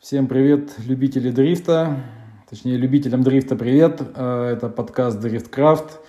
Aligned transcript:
Всем 0.00 0.28
привет, 0.28 0.70
любители 0.78 1.30
дрифта. 1.30 2.00
Точнее, 2.48 2.78
любителям 2.78 3.22
дрифта 3.22 3.54
привет. 3.54 4.00
Э, 4.14 4.50
это 4.56 4.70
подкаст 4.70 5.20
Дрифткрафт. 5.20 6.00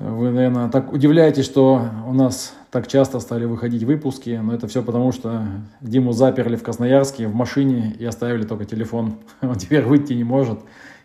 Вы, 0.00 0.32
наверное, 0.32 0.68
так 0.68 0.92
удивляетесь, 0.92 1.44
что 1.44 1.80
у 2.08 2.12
нас 2.12 2.56
так 2.72 2.88
часто 2.88 3.20
стали 3.20 3.44
выходить 3.44 3.84
выпуски, 3.84 4.40
но 4.42 4.52
это 4.52 4.66
все 4.66 4.82
потому, 4.82 5.12
что 5.12 5.44
Диму 5.80 6.10
заперли 6.10 6.56
в 6.56 6.64
Красноярске 6.64 7.28
в 7.28 7.34
машине 7.36 7.94
и 7.96 8.04
оставили 8.04 8.42
только 8.42 8.64
телефон. 8.64 9.18
Он 9.42 9.54
теперь 9.54 9.84
выйти 9.84 10.14
не 10.14 10.24
может 10.24 10.58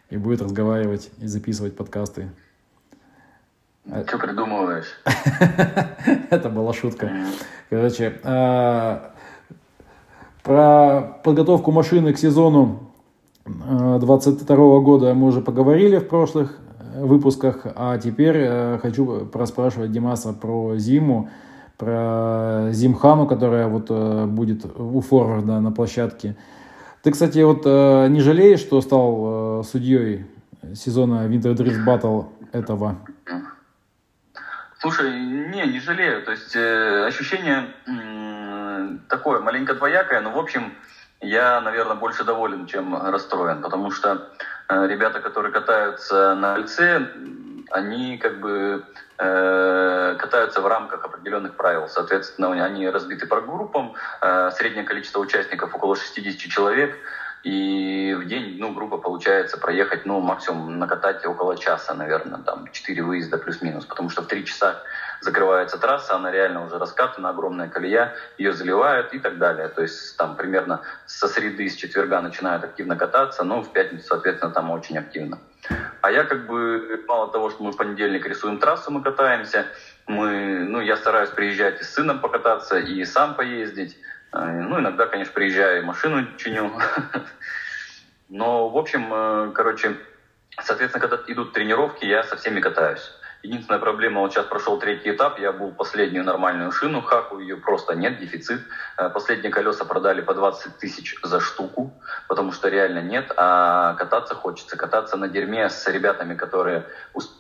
и 0.10 0.18
будет 0.18 0.42
разговаривать 0.42 1.12
и 1.20 1.28
записывать 1.28 1.76
подкасты. 1.76 2.32
Что 4.08 4.18
придумываешь? 4.18 5.00
Это 6.32 6.50
была 6.50 6.74
шутка. 6.74 7.12
Короче, 7.70 8.20
э, 8.24 9.00
про 10.44 11.20
подготовку 11.24 11.72
машины 11.72 12.14
к 12.14 12.18
сезону 12.18 12.92
2022 13.46 14.56
э, 14.56 14.80
года 14.82 15.14
мы 15.14 15.28
уже 15.28 15.42
поговорили 15.42 15.98
в 15.98 16.08
прошлых 16.08 16.60
э, 16.80 17.04
выпусках, 17.04 17.66
а 17.76 17.98
теперь 17.98 18.38
э, 18.38 18.80
хочу 18.82 19.26
проспрашивать 19.26 19.92
Димаса 19.92 20.34
про 20.34 20.78
зиму, 20.78 21.30
про 21.78 22.70
Зимхану, 22.72 23.26
которая 23.26 23.68
вот 23.68 23.90
будет 24.30 24.66
у 24.78 25.02
форварда 25.02 25.60
на 25.60 25.72
площадке. 25.72 26.36
Ты, 27.02 27.12
кстати, 27.12 27.40
вот 27.40 27.66
не 27.66 28.22
жалеешь, 28.22 28.60
что 28.60 28.80
стал 28.80 29.64
судьей 29.66 30.26
сезона 30.76 31.28
Winter 31.28 31.54
Drift 31.56 31.86
Battle 31.86 32.28
этого? 32.54 32.98
Слушай, 34.84 35.18
не, 35.18 35.66
не 35.66 35.80
жалею. 35.80 36.24
То 36.24 36.32
есть 36.32 36.54
э, 36.58 37.06
ощущение 37.08 37.68
такое 39.10 39.40
маленько 39.40 39.74
двоякое, 39.74 40.22
но 40.22 40.32
в 40.32 40.38
общем 40.38 40.74
я, 41.22 41.62
наверное, 41.62 41.96
больше 41.96 42.24
доволен, 42.24 42.66
чем 42.66 42.96
расстроен, 42.96 43.62
потому 43.62 43.92
что 43.92 44.30
э, 44.70 44.88
ребята, 44.88 45.22
которые 45.22 45.52
катаются 45.52 46.36
на 46.36 46.56
кольце, 46.56 47.08
они 47.72 48.18
как 48.18 48.40
бы 48.40 48.84
э, 49.18 50.16
катаются 50.20 50.62
в 50.62 50.68
рамках 50.68 51.04
определенных 51.06 51.56
правил. 51.56 51.88
Соответственно, 51.88 52.52
они 52.52 52.90
разбиты 52.90 53.26
по 53.26 53.42
группам, 53.42 53.94
э, 54.22 54.52
среднее 54.52 54.84
количество 54.84 55.20
участников 55.20 55.74
около 55.74 55.96
60 55.96 56.52
человек, 56.52 56.96
и 57.44 58.14
в 58.18 58.26
день, 58.26 58.56
ну, 58.58 58.72
грубо 58.72 58.98
получается 58.98 59.58
проехать, 59.58 60.06
ну, 60.06 60.22
максимум 60.22 60.80
накатать 60.80 61.26
около 61.26 61.58
часа, 61.58 61.94
наверное, 61.94 62.42
там, 62.42 62.68
4 62.72 63.04
выезда 63.04 63.38
плюс-минус, 63.38 63.86
потому 63.86 64.10
что 64.10 64.22
в 64.22 64.28
3 64.28 64.46
часа 64.46 64.78
закрывается 65.20 65.78
трасса, 65.78 66.16
она 66.16 66.32
реально 66.32 66.64
уже 66.64 66.78
раскатана, 66.78 67.30
огромная 67.30 67.68
колея, 67.68 68.14
ее 68.38 68.54
заливают 68.54 69.14
и 69.14 69.20
так 69.20 69.38
далее. 69.38 69.68
То 69.68 69.82
есть 69.82 70.16
там 70.18 70.36
примерно 70.36 70.80
со 71.06 71.28
среды, 71.28 71.68
с 71.68 71.76
четверга 71.76 72.22
начинают 72.22 72.64
активно 72.64 72.96
кататься, 72.96 73.44
но 73.44 73.62
в 73.62 73.72
пятницу, 73.72 74.06
соответственно, 74.06 74.52
там 74.52 74.72
очень 74.72 74.98
активно. 74.98 75.40
А 76.02 76.12
я 76.12 76.24
как 76.24 76.46
бы, 76.46 77.04
мало 77.08 77.30
того, 77.30 77.50
что 77.50 77.64
мы 77.64 77.72
в 77.72 77.78
понедельник 77.78 78.26
рисуем 78.26 78.58
трассу, 78.58 78.92
мы 78.92 79.02
катаемся, 79.02 79.68
мы, 80.08 80.66
ну, 80.66 80.80
я 80.80 80.96
стараюсь 80.96 81.30
приезжать 81.30 81.82
и 81.82 81.84
с 81.84 81.94
сыном 81.94 82.20
покататься, 82.20 82.78
и 82.78 83.04
сам 83.06 83.36
поездить. 83.36 83.98
Э, 84.34 84.62
ну, 84.62 84.80
иногда, 84.80 85.08
конечно, 85.08 85.34
приезжаю 85.34 85.80
и 85.80 85.82
машину 85.82 86.28
чиню. 86.36 86.72
Но, 88.30 88.70
в 88.70 88.78
общем, 88.78 89.14
э, 89.14 89.52
короче, 89.54 89.98
соответственно, 90.60 91.02
когда 91.02 91.20
идут 91.28 91.52
тренировки, 91.52 92.06
я 92.06 92.24
со 92.24 92.36
всеми 92.36 92.60
катаюсь. 92.60 93.14
Единственная 93.44 93.82
проблема, 93.82 94.22
вот 94.22 94.32
сейчас 94.32 94.46
прошел 94.46 94.80
третий 94.80 95.12
этап, 95.12 95.38
я 95.38 95.52
был 95.52 95.74
последнюю 95.74 96.24
нормальную 96.24 96.72
шину, 96.72 97.02
хаку 97.02 97.40
ее 97.40 97.58
просто 97.58 97.94
нет, 97.94 98.18
дефицит. 98.18 98.62
Э, 98.98 99.10
последние 99.10 99.52
колеса 99.52 99.84
продали 99.84 100.22
по 100.22 100.34
20 100.34 100.78
тысяч 100.78 101.18
за 101.22 101.42
штуку, 101.42 101.92
потому 102.30 102.54
что 102.54 102.70
реально 102.70 103.00
нет, 103.00 103.34
а 103.36 103.96
кататься 103.96 104.34
хочется. 104.34 104.78
Кататься 104.78 105.18
на 105.18 105.28
дерьме 105.28 105.70
с 105.70 105.86
ребятами, 105.88 106.36
которые 106.36 106.86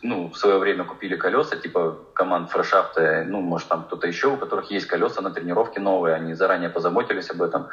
ну, 0.01 0.29
в 0.29 0.35
свое 0.35 0.57
время 0.57 0.83
купили 0.83 1.15
колеса, 1.15 1.55
типа 1.55 1.97
команд 2.13 2.49
фрешафта, 2.49 3.23
ну, 3.25 3.39
может, 3.39 3.69
там 3.69 3.83
кто-то 3.83 4.05
еще, 4.05 4.27
у 4.27 4.37
которых 4.37 4.69
есть 4.71 4.87
колеса 4.87 5.21
на 5.21 5.31
тренировке 5.31 5.79
новые, 5.79 6.15
они 6.15 6.33
заранее 6.33 6.69
позаботились 6.69 7.29
об 7.29 7.41
этом. 7.41 7.69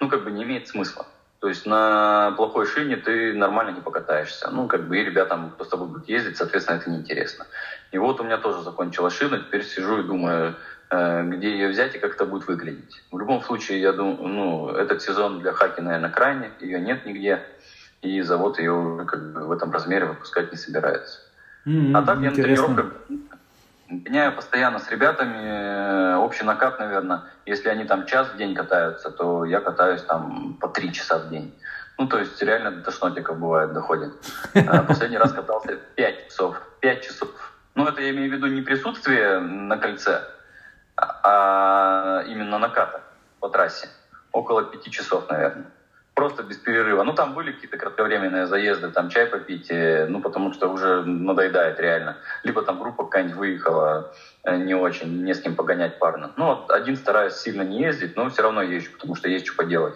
Ну, 0.00 0.08
как 0.08 0.24
бы 0.24 0.30
не 0.30 0.44
имеет 0.44 0.66
смысла. 0.66 1.04
То 1.46 1.50
есть 1.50 1.64
на 1.64 2.32
плохой 2.36 2.66
шине 2.66 2.96
ты 2.96 3.32
нормально 3.32 3.70
не 3.70 3.80
покатаешься. 3.80 4.50
Ну, 4.50 4.66
как 4.66 4.88
бы 4.88 4.98
и 4.98 5.04
ребятам, 5.04 5.52
кто 5.52 5.64
с 5.64 5.68
тобой 5.68 5.86
будет 5.86 6.08
ездить, 6.08 6.36
соответственно, 6.36 6.78
это 6.78 6.90
неинтересно. 6.90 7.46
И 7.92 7.98
вот 7.98 8.20
у 8.20 8.24
меня 8.24 8.36
тоже 8.38 8.64
закончилась 8.64 9.14
шина, 9.14 9.38
теперь 9.38 9.62
сижу 9.62 10.00
и 10.00 10.02
думаю, 10.02 10.56
э, 10.90 11.22
где 11.22 11.52
ее 11.52 11.68
взять 11.68 11.94
и 11.94 12.00
как 12.00 12.16
это 12.16 12.26
будет 12.26 12.48
выглядеть. 12.48 13.00
В 13.12 13.18
любом 13.20 13.44
случае, 13.44 13.80
я 13.80 13.92
думаю, 13.92 14.26
ну, 14.26 14.70
этот 14.70 15.02
сезон 15.02 15.38
для 15.38 15.52
хаки, 15.52 15.80
наверное, 15.80 16.10
крайне, 16.10 16.50
ее 16.58 16.80
нет 16.80 17.06
нигде, 17.06 17.40
и 18.02 18.22
завод 18.22 18.58
ее 18.58 19.04
как 19.06 19.32
бы 19.32 19.46
в 19.46 19.52
этом 19.52 19.70
размере 19.70 20.06
выпускать 20.06 20.50
не 20.50 20.58
собирается. 20.58 21.20
Mm-hmm, 21.64 21.92
а 21.96 22.02
так 22.02 22.18
я 22.22 22.30
на 22.30 22.34
тренировках 22.34 22.86
Гоняю 23.88 24.34
постоянно 24.34 24.78
с 24.78 24.90
ребятами, 24.90 25.38
э, 25.38 26.16
общий 26.16 26.44
накат, 26.44 26.78
наверное, 26.80 27.22
если 27.44 27.68
они 27.68 27.84
там 27.84 28.06
час 28.06 28.28
в 28.28 28.36
день 28.36 28.54
катаются, 28.54 29.10
то 29.10 29.44
я 29.44 29.60
катаюсь 29.60 30.02
там 30.02 30.54
по 30.60 30.68
три 30.68 30.92
часа 30.92 31.18
в 31.18 31.28
день. 31.28 31.56
Ну, 31.96 32.08
то 32.08 32.18
есть 32.18 32.42
реально 32.42 32.72
до 32.72 32.82
тошнотиков 32.82 33.38
бывает, 33.38 33.72
доходит. 33.72 34.12
А 34.54 34.82
последний 34.82 35.18
раз 35.18 35.32
катался 35.32 35.76
пять 35.94 36.28
часов. 36.28 36.60
Пять 36.80 37.06
часов. 37.06 37.28
Ну, 37.74 37.86
это 37.86 38.02
я 38.02 38.10
имею 38.10 38.30
в 38.30 38.34
виду 38.34 38.48
не 38.48 38.62
присутствие 38.62 39.38
на 39.38 39.78
кольце, 39.78 40.22
а, 40.96 41.20
а 41.22 42.22
именно 42.24 42.58
наката 42.58 43.02
по 43.38 43.48
трассе. 43.48 43.88
Около 44.32 44.64
пяти 44.64 44.90
часов, 44.90 45.28
наверное 45.30 45.66
просто 46.16 46.42
без 46.42 46.56
перерыва. 46.56 47.02
Ну, 47.02 47.12
там 47.12 47.34
были 47.34 47.52
какие-то 47.52 47.76
кратковременные 47.76 48.46
заезды, 48.46 48.88
там 48.88 49.10
чай 49.10 49.26
попить, 49.26 49.70
э, 49.70 50.06
ну, 50.08 50.22
потому 50.22 50.50
что 50.50 50.68
уже 50.68 51.02
надоедает 51.04 51.78
реально. 51.78 52.16
Либо 52.42 52.62
там 52.62 52.78
группа 52.78 53.04
какая-нибудь 53.04 53.36
выехала 53.36 54.10
э, 54.42 54.56
не 54.56 54.74
очень, 54.74 55.22
не 55.24 55.34
с 55.34 55.40
кем 55.40 55.54
погонять 55.54 55.98
парно. 55.98 56.32
Ну, 56.36 56.46
вот 56.46 56.70
один 56.70 56.96
стараюсь 56.96 57.34
сильно 57.34 57.60
не 57.62 57.82
ездить, 57.82 58.16
но 58.16 58.30
все 58.30 58.42
равно 58.42 58.62
езжу, 58.62 58.92
потому 58.92 59.14
что 59.14 59.28
есть 59.28 59.46
что 59.46 59.56
поделать. 59.56 59.94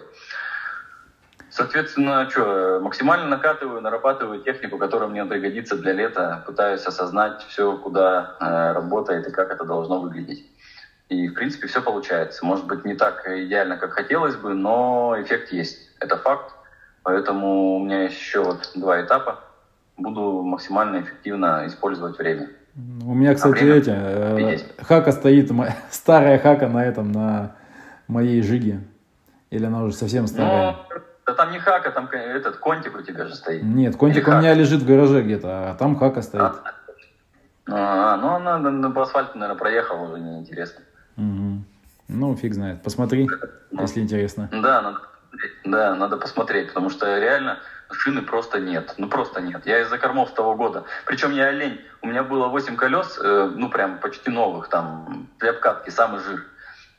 Соответственно, 1.49 2.29
что, 2.29 2.79
максимально 2.81 3.27
накатываю, 3.27 3.81
нарабатываю 3.81 4.41
технику, 4.41 4.77
которая 4.77 5.09
мне 5.09 5.25
пригодится 5.25 5.75
для 5.75 5.91
лета, 5.91 6.43
пытаюсь 6.45 6.85
осознать 6.85 7.43
все, 7.47 7.75
куда 7.77 8.37
э, 8.39 8.73
работает 8.73 9.27
и 9.27 9.31
как 9.31 9.49
это 9.49 9.65
должно 9.65 9.99
выглядеть. 9.99 10.45
И, 11.09 11.27
в 11.27 11.33
принципе, 11.33 11.65
все 11.65 11.81
получается. 11.81 12.45
Может 12.45 12.67
быть, 12.67 12.85
не 12.85 12.93
так 12.93 13.27
идеально, 13.27 13.77
как 13.77 13.93
хотелось 13.93 14.35
бы, 14.35 14.53
но 14.53 15.15
эффект 15.19 15.51
есть. 15.51 15.90
Это 16.01 16.17
факт. 16.17 16.53
Поэтому 17.03 17.75
у 17.75 17.79
меня 17.79 18.03
еще 18.03 18.43
вот 18.43 18.71
два 18.75 19.01
этапа. 19.01 19.39
Буду 19.97 20.41
максимально 20.41 21.01
эффективно 21.01 21.65
использовать 21.67 22.17
время. 22.17 22.49
У 22.75 23.13
меня, 23.13 23.35
кстати, 23.35 23.63
а 23.63 23.75
эти, 23.75 23.89
э, 23.89 24.83
хака 24.83 25.11
стоит, 25.11 25.51
старая 25.91 26.39
хака 26.39 26.67
на 26.67 26.85
этом, 26.85 27.11
на 27.11 27.55
моей 28.07 28.41
жиге. 28.41 28.81
Или 29.49 29.65
она 29.65 29.83
уже 29.83 29.95
совсем 29.95 30.27
старая? 30.27 30.77
Ну, 30.89 31.01
да 31.25 31.33
там 31.33 31.51
не 31.51 31.59
хака, 31.59 31.91
там 31.91 32.07
этот 32.07 32.57
контик 32.57 32.95
у 32.95 33.01
тебя 33.01 33.25
же 33.25 33.35
стоит. 33.35 33.61
Нет, 33.63 33.95
контик 33.95 34.27
Или 34.27 34.35
у 34.35 34.37
меня 34.39 34.53
лежит 34.53 34.81
в 34.81 34.87
гараже 34.87 35.21
где-то, 35.21 35.71
а 35.71 35.75
там 35.75 35.97
хака 35.97 36.21
стоит. 36.21 36.41
А, 37.67 38.13
а 38.13 38.17
ну 38.17 38.29
она 38.35 38.57
на, 38.57 38.71
на, 38.71 38.91
по 38.91 39.03
асфальту, 39.03 39.37
наверное, 39.37 39.59
проехала, 39.59 40.07
уже 40.07 40.19
неинтересно. 40.19 40.81
Угу. 41.17 41.63
Ну, 42.07 42.35
фиг 42.35 42.53
знает. 42.53 42.81
Посмотри, 42.81 43.29
ну, 43.71 43.81
если 43.81 44.01
интересно. 44.01 44.49
Да, 44.51 44.81
надо 44.81 44.99
да, 45.63 45.95
надо 45.95 46.17
посмотреть, 46.17 46.67
потому 46.67 46.89
что 46.89 47.17
реально 47.17 47.59
шины 47.91 48.21
просто 48.21 48.59
нет. 48.59 48.93
Ну 48.97 49.07
просто 49.07 49.41
нет. 49.41 49.65
Я 49.65 49.81
из-за 49.81 49.97
кормов 49.97 50.33
того 50.33 50.55
года. 50.55 50.85
Причем 51.05 51.31
я 51.31 51.47
олень. 51.47 51.81
У 52.01 52.07
меня 52.07 52.23
было 52.23 52.47
8 52.47 52.75
колес, 52.75 53.19
э, 53.21 53.51
ну 53.55 53.69
прям 53.69 53.99
почти 53.99 54.29
новых, 54.29 54.69
там, 54.69 55.27
для 55.39 55.51
обкатки, 55.51 55.89
самый 55.89 56.21
жир. 56.21 56.45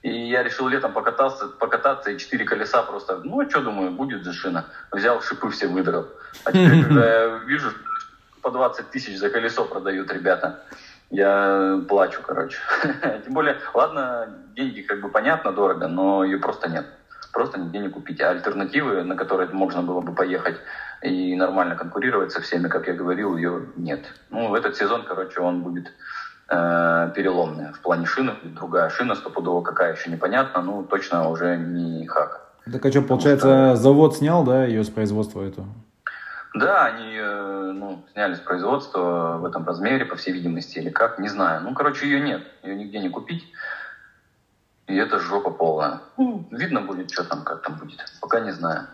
И 0.02 0.10
я 0.28 0.42
решил 0.42 0.68
летом 0.68 0.92
покататься, 0.92 1.46
покататься, 1.46 2.10
и 2.10 2.18
четыре 2.18 2.44
колеса 2.44 2.82
просто, 2.82 3.20
ну, 3.22 3.40
а 3.40 3.48
что, 3.48 3.60
думаю, 3.60 3.92
будет 3.92 4.24
же 4.24 4.32
шина. 4.32 4.66
Взял, 4.90 5.22
шипы 5.22 5.50
все 5.50 5.68
выдрал. 5.68 6.08
А 6.44 6.50
теперь, 6.50 6.84
когда 6.84 7.06
я 7.06 7.26
вижу, 7.46 7.70
по 8.40 8.50
20 8.50 8.90
тысяч 8.90 9.18
за 9.18 9.30
колесо 9.30 9.64
продают 9.64 10.12
ребята, 10.12 10.64
я 11.10 11.80
плачу, 11.88 12.20
короче. 12.26 12.58
Тем 13.24 13.32
более, 13.32 13.58
ладно, 13.74 14.28
деньги 14.56 14.80
как 14.80 15.00
бы 15.00 15.08
понятно, 15.08 15.52
дорого, 15.52 15.86
но 15.86 16.24
ее 16.24 16.38
просто 16.38 16.68
нет 16.68 16.86
просто 17.32 17.58
нигде 17.58 17.78
не 17.78 17.88
купить. 17.88 18.20
А 18.20 18.30
альтернативы, 18.30 19.02
на 19.02 19.16
которые 19.16 19.48
можно 19.50 19.82
было 19.82 20.00
бы 20.00 20.12
поехать 20.12 20.56
и 21.02 21.34
нормально 21.34 21.74
конкурировать 21.74 22.32
со 22.32 22.40
всеми, 22.40 22.68
как 22.68 22.86
я 22.86 22.94
говорил, 22.94 23.36
ее 23.36 23.66
нет. 23.76 24.04
Ну, 24.30 24.54
этот 24.54 24.76
сезон, 24.76 25.04
короче, 25.04 25.40
он 25.40 25.62
будет 25.62 25.92
э, 26.48 27.10
переломный. 27.14 27.72
В 27.72 27.80
плане 27.80 28.06
шины 28.06 28.34
другая 28.44 28.90
шина 28.90 29.14
стопудово 29.14 29.62
какая 29.62 29.94
еще 29.94 30.10
непонятно, 30.10 30.62
ну, 30.62 30.84
точно 30.84 31.28
уже 31.28 31.56
не 31.56 32.06
хак. 32.06 32.52
Так 32.70 32.84
а 32.86 32.90
что, 32.90 33.02
получается, 33.02 33.74
что... 33.74 33.76
завод 33.76 34.16
снял, 34.16 34.44
да, 34.44 34.64
ее 34.64 34.84
с 34.84 34.90
производства 34.90 35.42
эту? 35.42 35.66
Да, 36.54 36.84
они 36.84 37.16
э, 37.16 37.72
ну, 37.74 38.04
сняли 38.12 38.34
с 38.34 38.40
производства 38.40 39.38
в 39.40 39.44
этом 39.46 39.66
размере, 39.66 40.04
по 40.04 40.16
всей 40.16 40.32
видимости, 40.32 40.78
или 40.78 40.90
как, 40.90 41.18
не 41.18 41.28
знаю. 41.28 41.62
Ну, 41.62 41.74
короче, 41.74 42.06
ее 42.06 42.20
нет, 42.20 42.42
ее 42.62 42.76
нигде 42.76 43.00
не 43.00 43.08
купить. 43.08 43.42
И 44.86 44.96
это 44.96 45.18
жопа 45.18 45.50
полная. 45.50 46.00
Видно 46.50 46.80
будет, 46.82 47.10
что 47.10 47.24
там, 47.24 47.42
как 47.44 47.62
там 47.62 47.76
будет. 47.76 48.04
Пока 48.20 48.40
не 48.40 48.50
знаю. 48.50 48.86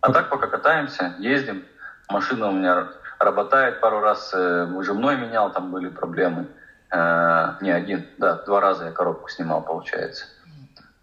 А 0.00 0.12
так 0.12 0.28
пока 0.28 0.46
катаемся, 0.48 1.14
ездим. 1.18 1.64
Машина 2.08 2.48
у 2.48 2.52
меня 2.52 2.88
работает 3.18 3.80
пару 3.80 4.00
раз, 4.00 4.32
выжимной 4.32 5.16
менял, 5.16 5.52
там 5.52 5.70
были 5.70 5.88
проблемы. 5.88 6.46
Не 6.92 7.70
один, 7.70 8.06
да, 8.18 8.36
два 8.44 8.60
раза 8.60 8.86
я 8.86 8.92
коробку 8.92 9.28
снимал, 9.28 9.62
получается. 9.62 10.26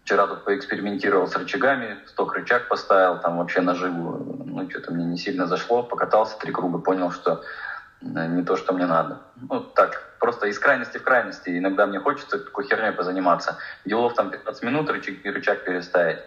Вчера 0.04 0.26
тут 0.26 0.44
поэкспериментировал 0.44 1.26
с 1.26 1.34
рычагами, 1.34 1.96
сток 2.06 2.34
рычаг 2.34 2.68
поставил, 2.68 3.20
там 3.20 3.38
вообще 3.38 3.62
наживу, 3.62 4.44
ну, 4.44 4.68
что-то 4.68 4.92
мне 4.92 5.06
не 5.06 5.16
сильно 5.16 5.46
зашло, 5.46 5.82
покатался 5.82 6.38
три 6.38 6.52
круга, 6.52 6.78
понял, 6.78 7.10
что 7.10 7.32
э, 7.32 7.42
не 8.04 8.44
то, 8.44 8.56
что 8.56 8.72
мне 8.72 8.86
надо. 8.86 9.18
Ну, 9.48 9.60
так, 9.60 10.16
просто 10.20 10.46
из 10.46 10.58
крайности 10.58 10.98
в 10.98 11.02
крайности. 11.02 11.58
Иногда 11.58 11.86
мне 11.86 11.98
хочется 11.98 12.38
такой 12.38 12.64
херней 12.64 12.92
позаниматься. 12.92 13.56
Делов 13.84 14.14
там 14.14 14.30
15 14.30 14.62
минут, 14.62 14.90
рычаг, 14.90 15.16
рычаг 15.24 15.64
переставить. 15.64 16.18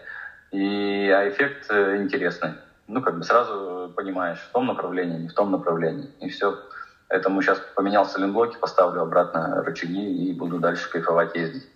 И, 0.52 1.10
а 1.10 1.28
эффект 1.30 1.68
э, 1.70 1.98
интересный. 1.98 2.54
Ну, 2.88 3.02
как 3.02 3.18
бы 3.18 3.24
сразу 3.24 3.92
понимаешь, 3.96 4.40
в 4.40 4.52
том 4.52 4.66
направлении, 4.68 5.20
не 5.20 5.28
в 5.28 5.34
том 5.34 5.52
направлении. 5.52 6.10
И 6.22 6.30
все. 6.30 6.58
Поэтому 7.10 7.42
сейчас 7.42 7.60
поменял 7.76 8.06
сайлентблоки, 8.06 8.58
поставлю 8.58 9.02
обратно 9.02 9.64
рычаги 9.64 10.30
и 10.30 10.34
буду 10.34 10.60
дальше 10.60 10.90
кайфовать 10.90 11.36
ездить. 11.36 11.68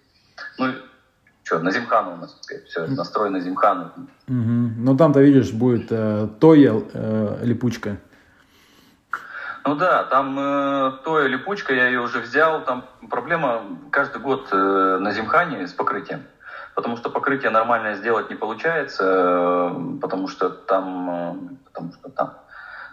Ну, 0.57 0.74
что, 1.44 1.59
на 1.59 1.71
Зимхану 1.71 2.13
у 2.13 2.18
нас 2.18 2.39
все, 2.68 2.88
настрой 2.88 3.30
на 3.30 3.39
Зимхану. 3.39 3.92
Угу. 4.27 4.71
Ну 4.77 4.98
там-то, 4.98 5.21
видишь, 5.21 5.51
будет 5.51 5.88
э, 5.92 6.27
Toyo 6.39 6.81
э, 6.94 7.39
липучка. 7.44 7.98
Ну 9.63 9.75
да, 9.75 10.03
там 10.05 10.37
э, 10.39 10.91
Toyo 11.03 11.27
липучка, 11.27 11.73
я 11.73 11.87
ее 11.87 12.01
уже 12.01 12.19
взял. 12.19 12.63
Там 12.63 12.85
проблема 13.09 13.63
каждый 13.91 14.19
год 14.19 14.47
э, 14.51 14.97
на 14.99 15.11
Зимхане 15.11 15.67
с 15.67 15.73
покрытием. 15.73 16.23
Потому 16.73 16.97
что 16.97 17.09
покрытие 17.09 17.51
нормальное 17.51 17.95
сделать 17.95 18.29
не 18.29 18.35
получается, 18.35 19.03
э, 19.03 19.99
потому 20.01 20.27
что 20.27 20.49
там, 20.49 21.09
э, 21.09 21.55
потому 21.65 21.93
что 21.93 22.09
там. 22.09 22.37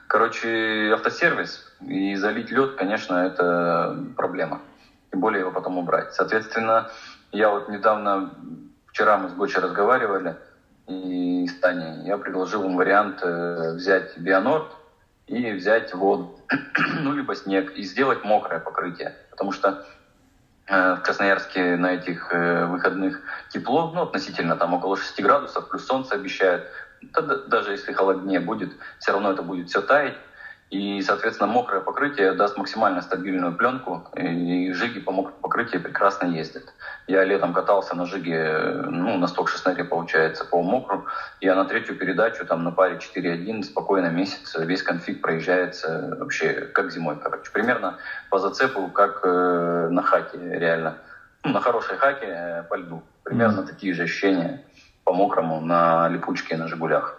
Короче, 0.08 0.90
автосервис 0.92 1.72
и 1.80 2.14
залить 2.16 2.50
лед, 2.50 2.74
конечно, 2.76 3.16
это 3.16 3.96
проблема. 4.16 4.60
Тем 5.10 5.20
более 5.20 5.40
его 5.40 5.50
потом 5.50 5.78
убрать. 5.78 6.14
Соответственно, 6.14 6.90
я 7.32 7.50
вот 7.50 7.68
недавно, 7.68 8.30
вчера 8.86 9.16
мы 9.16 9.28
с 9.30 9.32
Гочей 9.32 9.62
разговаривали, 9.62 10.36
и 10.86 11.46
с 11.46 11.60
Таней, 11.60 12.06
я 12.06 12.16
предложил 12.16 12.64
им 12.64 12.76
вариант 12.76 13.20
э, 13.22 13.74
взять 13.74 14.16
Бионорд 14.18 14.77
и 15.28 15.52
взять 15.52 15.94
воду, 15.94 16.38
ну, 17.00 17.12
либо 17.12 17.34
снег, 17.34 17.72
и 17.76 17.82
сделать 17.82 18.24
мокрое 18.24 18.60
покрытие. 18.60 19.14
Потому 19.30 19.52
что 19.52 19.86
э, 20.66 20.94
в 20.94 21.02
Красноярске 21.02 21.76
на 21.76 21.94
этих 21.94 22.32
э, 22.32 22.66
выходных 22.66 23.20
тепло, 23.50 23.90
ну, 23.94 24.02
относительно 24.02 24.56
там 24.56 24.74
около 24.74 24.96
6 24.96 25.20
градусов, 25.22 25.68
плюс 25.68 25.86
солнце 25.86 26.14
обещают. 26.14 26.66
Даже 27.46 27.72
если 27.72 27.92
холоднее 27.92 28.40
будет, 28.40 28.72
все 28.98 29.12
равно 29.12 29.32
это 29.32 29.42
будет 29.42 29.68
все 29.68 29.82
таять. 29.82 30.16
И, 30.70 31.00
соответственно, 31.00 31.50
мокрое 31.50 31.80
покрытие 31.80 32.34
даст 32.34 32.58
максимально 32.58 33.00
стабильную 33.00 33.56
пленку, 33.56 34.06
и 34.14 34.70
жиги 34.72 35.00
по 35.00 35.12
мокрому 35.12 35.38
покрытию 35.40 35.82
прекрасно 35.82 36.26
ездят. 36.26 36.74
Я 37.06 37.24
летом 37.24 37.54
катался 37.54 37.96
на 37.96 38.04
жиге, 38.04 38.84
ну, 38.86 39.16
на 39.16 39.28
сток 39.28 39.48
16 39.48 39.88
получается, 39.88 40.44
по 40.44 40.62
мокру, 40.62 41.06
я 41.40 41.54
на 41.54 41.64
третью 41.64 41.96
передачу, 41.96 42.44
там, 42.44 42.64
на 42.64 42.70
паре 42.70 42.96
4.1, 42.98 43.62
спокойно 43.62 44.08
месяц, 44.08 44.54
весь 44.58 44.82
конфиг 44.82 45.22
проезжается 45.22 46.16
вообще 46.20 46.52
как 46.52 46.92
зимой, 46.92 47.16
короче. 47.18 47.50
Примерно 47.50 47.96
по 48.28 48.38
зацепу, 48.38 48.88
как 48.88 49.20
э, 49.24 49.88
на 49.90 50.02
хаке, 50.02 50.38
реально. 50.38 50.98
Ну, 51.44 51.52
на 51.52 51.60
хорошей 51.60 51.96
хаке 51.96 52.26
э, 52.28 52.62
по 52.64 52.74
льду. 52.74 53.02
Примерно 53.22 53.60
mm. 53.60 53.66
такие 53.66 53.94
же 53.94 54.02
ощущения 54.02 54.64
по 55.04 55.14
мокрому 55.14 55.62
на 55.62 56.08
липучке 56.08 56.58
на 56.58 56.68
«Жигулях» 56.68 57.17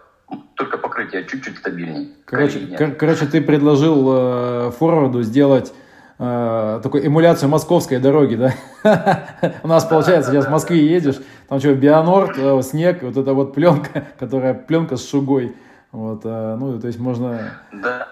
только 0.55 0.77
покрытие 0.77 1.25
чуть-чуть 1.25 1.57
стабильнее. 1.57 2.09
Короче, 2.25 2.59
кор- 2.77 2.91
короче 2.91 3.25
ты 3.25 3.41
предложил 3.41 4.07
э, 4.11 4.71
форварду 4.77 5.23
сделать 5.23 5.73
э, 6.19 6.79
такую 6.83 7.05
эмуляцию 7.07 7.49
московской 7.49 7.99
дороги, 7.99 8.35
да? 8.35 8.53
У 9.63 9.67
нас 9.67 9.85
получается, 9.85 10.31
сейчас 10.31 10.47
в 10.47 10.51
Москве 10.51 10.85
едешь, 10.85 11.19
там 11.47 11.59
что, 11.59 11.73
Бионорд, 11.73 12.37
э, 12.37 12.61
снег, 12.61 13.03
вот 13.03 13.17
эта 13.17 13.33
вот 13.33 13.53
пленка, 13.53 14.07
которая 14.19 14.53
пленка 14.53 14.97
с 14.97 15.09
шугой. 15.09 15.55
Вот, 15.91 16.21
э, 16.23 16.55
ну, 16.59 16.79
то 16.79 16.87
есть 16.87 16.99
можно... 16.99 17.39
Да. 17.71 18.07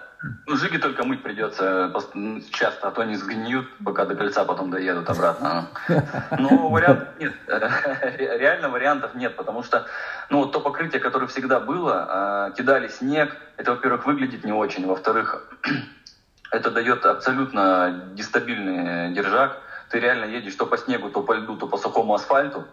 Ну, 0.46 0.56
жиги 0.56 0.78
только 0.78 1.04
мыть 1.04 1.22
придется 1.22 1.92
часто, 2.50 2.88
а 2.88 2.90
то 2.90 3.02
они 3.02 3.14
сгниют, 3.14 3.66
пока 3.84 4.04
до 4.04 4.14
кольца 4.14 4.44
потом 4.44 4.70
доедут 4.70 5.08
обратно. 5.08 5.68
Ну, 6.38 6.68
вариантов 6.68 7.08
нет. 7.18 7.34
Реально 7.46 8.68
вариантов 8.68 9.14
нет, 9.14 9.36
потому 9.36 9.62
что 9.62 9.84
ну, 10.30 10.46
то 10.46 10.60
покрытие, 10.60 11.00
которое 11.00 11.26
всегда 11.26 11.60
было, 11.60 12.06
а, 12.08 12.50
кидали 12.50 12.88
снег, 12.88 13.36
это, 13.56 13.72
во-первых, 13.72 14.06
выглядит 14.06 14.44
не 14.44 14.52
очень, 14.52 14.86
во-вторых, 14.86 15.46
это 16.50 16.70
дает 16.70 17.04
абсолютно 17.06 17.90
дестабильный 17.92 19.12
держак. 19.12 19.58
Ты 19.88 20.00
реально 20.00 20.24
едешь 20.24 20.54
то 20.54 20.66
по 20.66 20.76
снегу, 20.76 21.10
то 21.10 21.22
по 21.22 21.32
льду, 21.32 21.56
то 21.56 21.66
по 21.66 21.76
сухому 21.76 22.14
асфальту, 22.14 22.66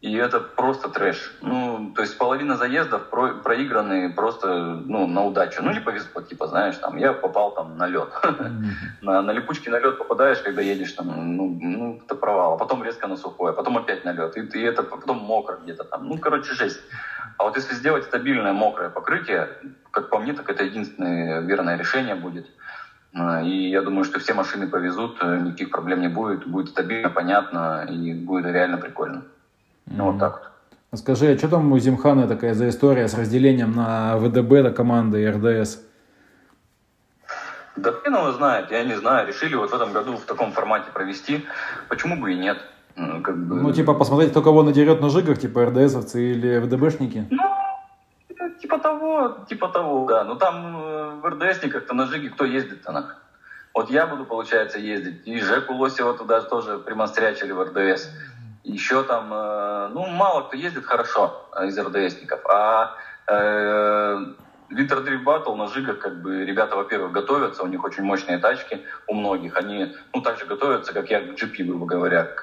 и 0.00 0.14
это 0.14 0.40
просто 0.40 0.88
трэш. 0.88 1.32
Ну, 1.42 1.92
то 1.94 2.00
есть 2.00 2.16
половина 2.16 2.56
заездов 2.56 3.02
про, 3.10 3.34
проиграны 3.34 4.10
просто 4.10 4.80
ну, 4.86 5.06
на 5.06 5.24
удачу. 5.24 5.62
Ну, 5.62 5.72
не 5.72 5.80
повезло, 5.80 6.22
типа, 6.22 6.46
знаешь, 6.46 6.78
там, 6.78 6.96
я 6.96 7.12
попал 7.12 7.50
там 7.50 7.76
на 7.76 7.86
лед. 7.86 8.08
на, 9.02 9.20
на 9.20 9.30
липучке 9.32 9.70
на 9.70 9.78
лед 9.78 9.98
попадаешь, 9.98 10.40
когда 10.40 10.62
едешь 10.62 10.92
там, 10.92 11.36
ну, 11.36 11.58
ну, 11.60 12.00
это 12.02 12.14
провал. 12.14 12.54
А 12.54 12.56
потом 12.56 12.82
резко 12.82 13.08
на 13.08 13.16
сухое, 13.16 13.50
а 13.50 13.52
потом 13.52 13.76
опять 13.76 14.04
на 14.04 14.12
лед. 14.12 14.36
И, 14.36 14.58
и 14.58 14.62
это 14.62 14.82
потом 14.82 15.18
мокро 15.18 15.58
где-то 15.62 15.84
там. 15.84 16.08
Ну, 16.08 16.16
короче, 16.16 16.54
жесть. 16.54 16.80
А 17.36 17.44
вот 17.44 17.56
если 17.56 17.74
сделать 17.74 18.04
стабильное 18.04 18.54
мокрое 18.54 18.88
покрытие, 18.88 19.50
как 19.90 20.08
по 20.08 20.18
мне, 20.18 20.32
так 20.32 20.48
это 20.48 20.64
единственное 20.64 21.40
верное 21.40 21.76
решение 21.76 22.14
будет. 22.14 22.46
А, 23.12 23.42
и 23.42 23.68
я 23.68 23.82
думаю, 23.82 24.04
что 24.04 24.18
все 24.18 24.32
машины 24.32 24.66
повезут, 24.66 25.18
э, 25.20 25.40
никаких 25.40 25.70
проблем 25.70 26.00
не 26.00 26.08
будет, 26.08 26.46
будет 26.46 26.68
стабильно, 26.68 27.10
понятно 27.10 27.84
и 27.86 28.14
будет 28.14 28.46
реально 28.46 28.78
прикольно. 28.78 29.24
Ну, 29.90 30.12
вот 30.12 30.18
так 30.18 30.52
вот. 30.90 30.98
Скажи, 30.98 31.32
а 31.32 31.38
что 31.38 31.48
там 31.48 31.70
у 31.72 31.78
Зимхана 31.78 32.26
такая 32.26 32.54
за 32.54 32.68
история 32.68 33.06
с 33.06 33.14
разделением 33.14 33.72
на 33.72 34.16
ВДБ 34.16 34.62
до 34.62 34.70
команды 34.72 35.22
и 35.22 35.28
РДС? 35.28 35.78
Да 37.76 37.92
хрен 37.92 38.14
его 38.14 38.32
знает, 38.32 38.70
я 38.70 38.82
не 38.84 38.94
знаю. 38.94 39.28
Решили 39.28 39.54
вот 39.54 39.70
в 39.70 39.74
этом 39.74 39.92
году 39.92 40.16
в 40.16 40.24
таком 40.24 40.52
формате 40.52 40.90
провести. 40.92 41.46
Почему 41.88 42.16
бы 42.16 42.32
и 42.32 42.36
нет? 42.36 42.58
Ну, 42.96 43.22
как 43.22 43.36
бы... 43.36 43.54
ну 43.54 43.72
типа 43.72 43.94
посмотреть, 43.94 44.32
кто 44.32 44.42
кого 44.42 44.62
надерет 44.62 45.00
на 45.00 45.10
жигах, 45.10 45.38
типа 45.38 45.66
РДСовцы 45.66 46.32
или 46.32 46.58
ВДБшники? 46.58 47.26
Ну, 47.30 47.54
типа 48.60 48.78
того, 48.78 49.36
типа 49.48 49.68
того, 49.68 50.06
да. 50.06 50.24
Ну 50.24 50.34
там 50.34 50.76
э, 50.76 51.20
в 51.22 51.26
РДСниках-то 51.28 51.94
на 51.94 52.06
жиге 52.06 52.30
кто 52.30 52.44
ездит-то 52.44 52.92
нахуй? 52.92 53.14
Вот 53.72 53.90
я 53.90 54.06
буду, 54.06 54.24
получается, 54.24 54.78
ездить. 54.78 55.22
И 55.24 55.40
Жеку 55.40 55.74
Лосева 55.74 56.14
туда 56.14 56.40
тоже 56.40 56.78
примострячили 56.78 57.52
в 57.52 57.62
РДС. 57.62 58.10
Еще 58.72 59.02
там, 59.02 59.32
э, 59.32 59.88
ну, 59.92 60.06
мало 60.06 60.42
кто 60.42 60.56
ездит 60.56 60.84
хорошо 60.84 61.48
э, 61.56 61.66
из 61.66 61.78
РДСников, 61.78 62.40
а 62.46 62.94
э, 63.26 64.26
Winter 64.70 65.04
Drift 65.04 65.24
Battle 65.24 65.56
на 65.56 65.66
Жигах, 65.66 65.98
как 65.98 66.22
бы, 66.22 66.44
ребята, 66.44 66.76
во-первых, 66.76 67.10
готовятся, 67.10 67.64
у 67.64 67.66
них 67.66 67.82
очень 67.82 68.04
мощные 68.04 68.38
тачки, 68.38 68.84
у 69.08 69.14
многих. 69.14 69.56
Они, 69.56 69.92
ну, 70.14 70.20
так 70.20 70.38
же 70.38 70.46
готовятся, 70.46 70.92
как 70.92 71.10
я 71.10 71.20
к 71.20 71.34
GP, 71.34 71.64
грубо 71.64 71.86
говоря, 71.86 72.22
к, 72.22 72.42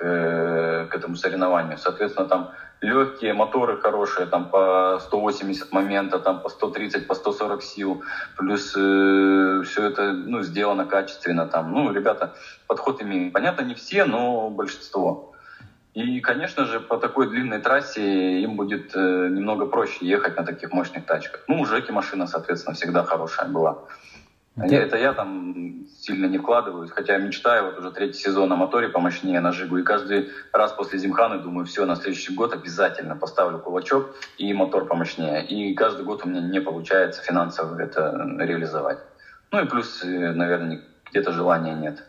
к 0.91 0.95
этому 0.95 1.15
соревнованию. 1.15 1.77
Соответственно, 1.77 2.27
там 2.27 2.51
легкие 2.81 3.33
моторы 3.33 3.77
хорошие, 3.77 4.27
там 4.27 4.49
по 4.49 4.99
180 5.01 5.71
момента, 5.71 6.19
там 6.19 6.41
по 6.41 6.49
130, 6.49 7.07
по 7.07 7.15
140 7.15 7.63
сил, 7.63 8.03
плюс 8.35 8.75
э, 8.75 9.61
все 9.63 9.85
это, 9.85 10.11
ну, 10.11 10.41
сделано 10.41 10.85
качественно 10.85 11.47
там. 11.47 11.71
Ну, 11.71 11.93
ребята, 11.93 12.35
подход 12.67 13.01
имеют. 13.01 13.33
Понятно, 13.33 13.61
не 13.61 13.75
все, 13.75 14.03
но 14.03 14.49
большинство. 14.49 15.26
И, 15.97 16.19
конечно 16.19 16.65
же, 16.65 16.79
по 16.79 16.97
такой 16.97 17.27
длинной 17.27 17.59
трассе 17.59 18.41
им 18.41 18.55
будет 18.55 18.95
э, 18.95 18.99
немного 19.31 19.65
проще 19.65 20.05
ехать 20.05 20.37
на 20.37 20.45
таких 20.45 20.71
мощных 20.71 21.07
тачках. 21.07 21.43
Ну, 21.47 21.59
у 21.59 21.65
Жеки 21.65 21.89
машина, 21.89 22.27
соответственно, 22.27 22.75
всегда 22.75 23.03
хорошая 23.03 23.47
была. 23.47 23.79
А 24.57 24.67
я, 24.67 24.83
это 24.83 24.95
я 24.95 25.13
там 25.13 25.87
сильно 25.99 26.27
не 26.27 26.37
вкладываюсь, 26.37 26.91
хотя 26.91 27.17
мечтаю 27.17 27.65
вот 27.65 27.79
уже 27.79 27.89
третий 27.89 28.19
сезон 28.19 28.49
на 28.49 28.55
моторе 28.55 28.89
помощнее, 28.89 29.39
на 29.39 29.51
Жигу. 29.51 29.79
И 29.79 29.83
каждый 29.83 30.29
раз 30.53 30.71
после 30.71 30.99
Зимханы 30.99 31.39
думаю, 31.39 31.65
все, 31.65 31.83
на 31.87 31.95
следующий 31.95 32.35
год 32.35 32.53
обязательно 32.53 33.15
поставлю 33.15 33.57
кулачок 33.57 34.15
и 34.37 34.53
мотор 34.53 34.85
помощнее. 34.85 35.43
И 35.47 35.73
каждый 35.73 36.05
год 36.05 36.23
у 36.23 36.29
меня 36.29 36.41
не 36.41 36.61
получается 36.61 37.23
финансово 37.23 37.81
это 37.81 38.35
реализовать. 38.37 38.99
Ну 39.51 39.63
и 39.63 39.67
плюс, 39.67 40.03
э, 40.03 40.07
наверное, 40.07 40.79
где-то 41.09 41.31
желания 41.31 41.73
нет. 41.73 42.03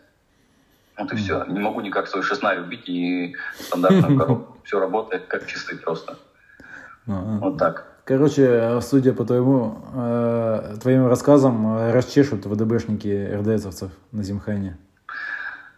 Вот 0.99 1.13
и 1.13 1.15
все. 1.15 1.45
Не 1.45 1.59
могу 1.59 1.81
никак 1.81 2.07
свой 2.07 2.23
шестнарь 2.23 2.59
убить 2.59 2.87
и 2.89 3.35
стандартную 3.59 4.17
коробку. 4.19 4.57
Все 4.63 4.79
работает 4.79 5.25
как 5.27 5.47
часы 5.47 5.77
просто. 5.77 6.17
Вот 7.05 7.57
так. 7.57 7.85
Короче, 8.03 8.79
судя 8.81 9.13
по 9.13 9.23
твоему, 9.23 9.83
э, 9.93 10.77
твоим 10.81 11.07
рассказам, 11.07 11.77
э, 11.77 11.91
расчешут 11.91 12.45
ВДБшники 12.45 13.35
РДСовцев 13.35 13.91
на 14.11 14.23
Зимхане. 14.23 14.77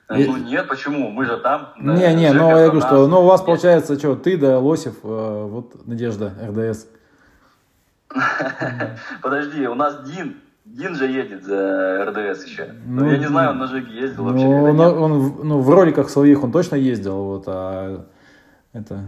Э, 0.08 0.26
ну 0.26 0.38
нет, 0.38 0.68
почему? 0.68 1.10
Мы 1.10 1.26
же 1.26 1.38
там. 1.38 1.74
Не, 1.78 2.14
не, 2.16 2.32
ну 2.32 2.48
я 2.48 2.68
говорю, 2.68 2.80
что 2.80 3.08
ну, 3.08 3.22
у 3.22 3.26
вас 3.26 3.42
получается 3.42 4.00
что, 4.00 4.16
ты 4.16 4.38
да, 4.38 4.60
Лосев, 4.60 4.96
вот 5.04 5.86
Надежда, 5.86 6.34
РДС. 6.42 6.88
Подожди, 9.22 9.68
у 9.68 9.76
нас 9.76 10.02
Дин, 10.04 10.38
Дин 10.64 10.96
же 10.96 11.08
едет 11.08 11.44
за 11.44 12.06
РДС 12.06 12.46
еще. 12.46 12.74
Ну, 12.86 13.10
я 13.10 13.18
не 13.18 13.28
знаю, 13.28 13.52
он 13.52 13.58
на 13.58 13.68
Жиге 13.68 13.94
ездил 13.94 14.26
вообще. 14.26 14.46
Ну, 14.46 14.64
он, 14.64 14.80
он, 14.80 15.36
ну, 15.44 15.60
в 15.60 15.70
роликах 15.70 16.10
своих 16.10 16.44
он 16.44 16.52
точно 16.52 16.76
ездил, 16.76 17.24
вот, 17.24 17.44
а 17.48 18.06
это... 18.74 19.00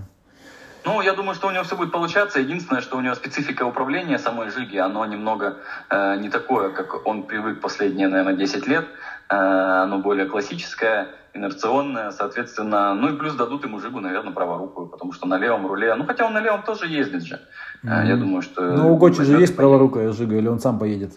Ну, 0.86 1.02
я 1.02 1.14
думаю, 1.14 1.36
что 1.36 1.48
у 1.48 1.52
него 1.52 1.64
все 1.64 1.78
будет 1.78 1.92
получаться. 1.92 2.40
Единственное, 2.40 2.82
что 2.82 2.98
у 2.98 3.02
него 3.02 3.16
специфика 3.16 3.64
управления 3.64 4.20
самой 4.20 4.50
Жиги, 4.50 4.78
оно 4.78 5.06
немного 5.06 5.58
э, 5.90 6.18
не 6.20 6.30
такое, 6.30 6.72
как 6.72 7.08
он 7.08 7.24
привык 7.24 7.62
последние, 7.62 8.10
наверное, 8.10 8.36
10 8.36 8.68
лет. 8.68 8.86
Э, 9.30 9.84
оно 9.84 10.00
более 10.00 10.26
классическое, 10.26 11.08
инерционное, 11.34 12.12
соответственно. 12.12 12.94
Ну 12.96 13.14
и 13.14 13.18
плюс 13.18 13.34
дадут 13.36 13.64
ему 13.64 13.80
Жигу, 13.80 14.02
наверное, 14.02 14.34
праворукую, 14.34 14.88
потому 14.88 15.14
что 15.14 15.26
на 15.26 15.38
левом 15.38 15.68
руле... 15.68 15.96
Ну, 15.96 16.06
хотя 16.06 16.26
он 16.26 16.34
на 16.34 16.42
левом 16.42 16.64
тоже 16.64 16.88
ездит 16.88 17.24
же. 17.24 17.40
Mm-hmm. 17.86 18.06
Я 18.06 18.18
думаю, 18.18 18.42
что... 18.42 18.62
Ну, 18.62 18.94
у 18.94 18.98
Гочи 18.98 19.24
же 19.24 19.40
есть 19.40 19.56
праворукая 19.56 20.12
Жига, 20.12 20.36
или 20.36 20.50
он 20.50 20.60
сам 20.60 20.80
поедет? 20.80 21.14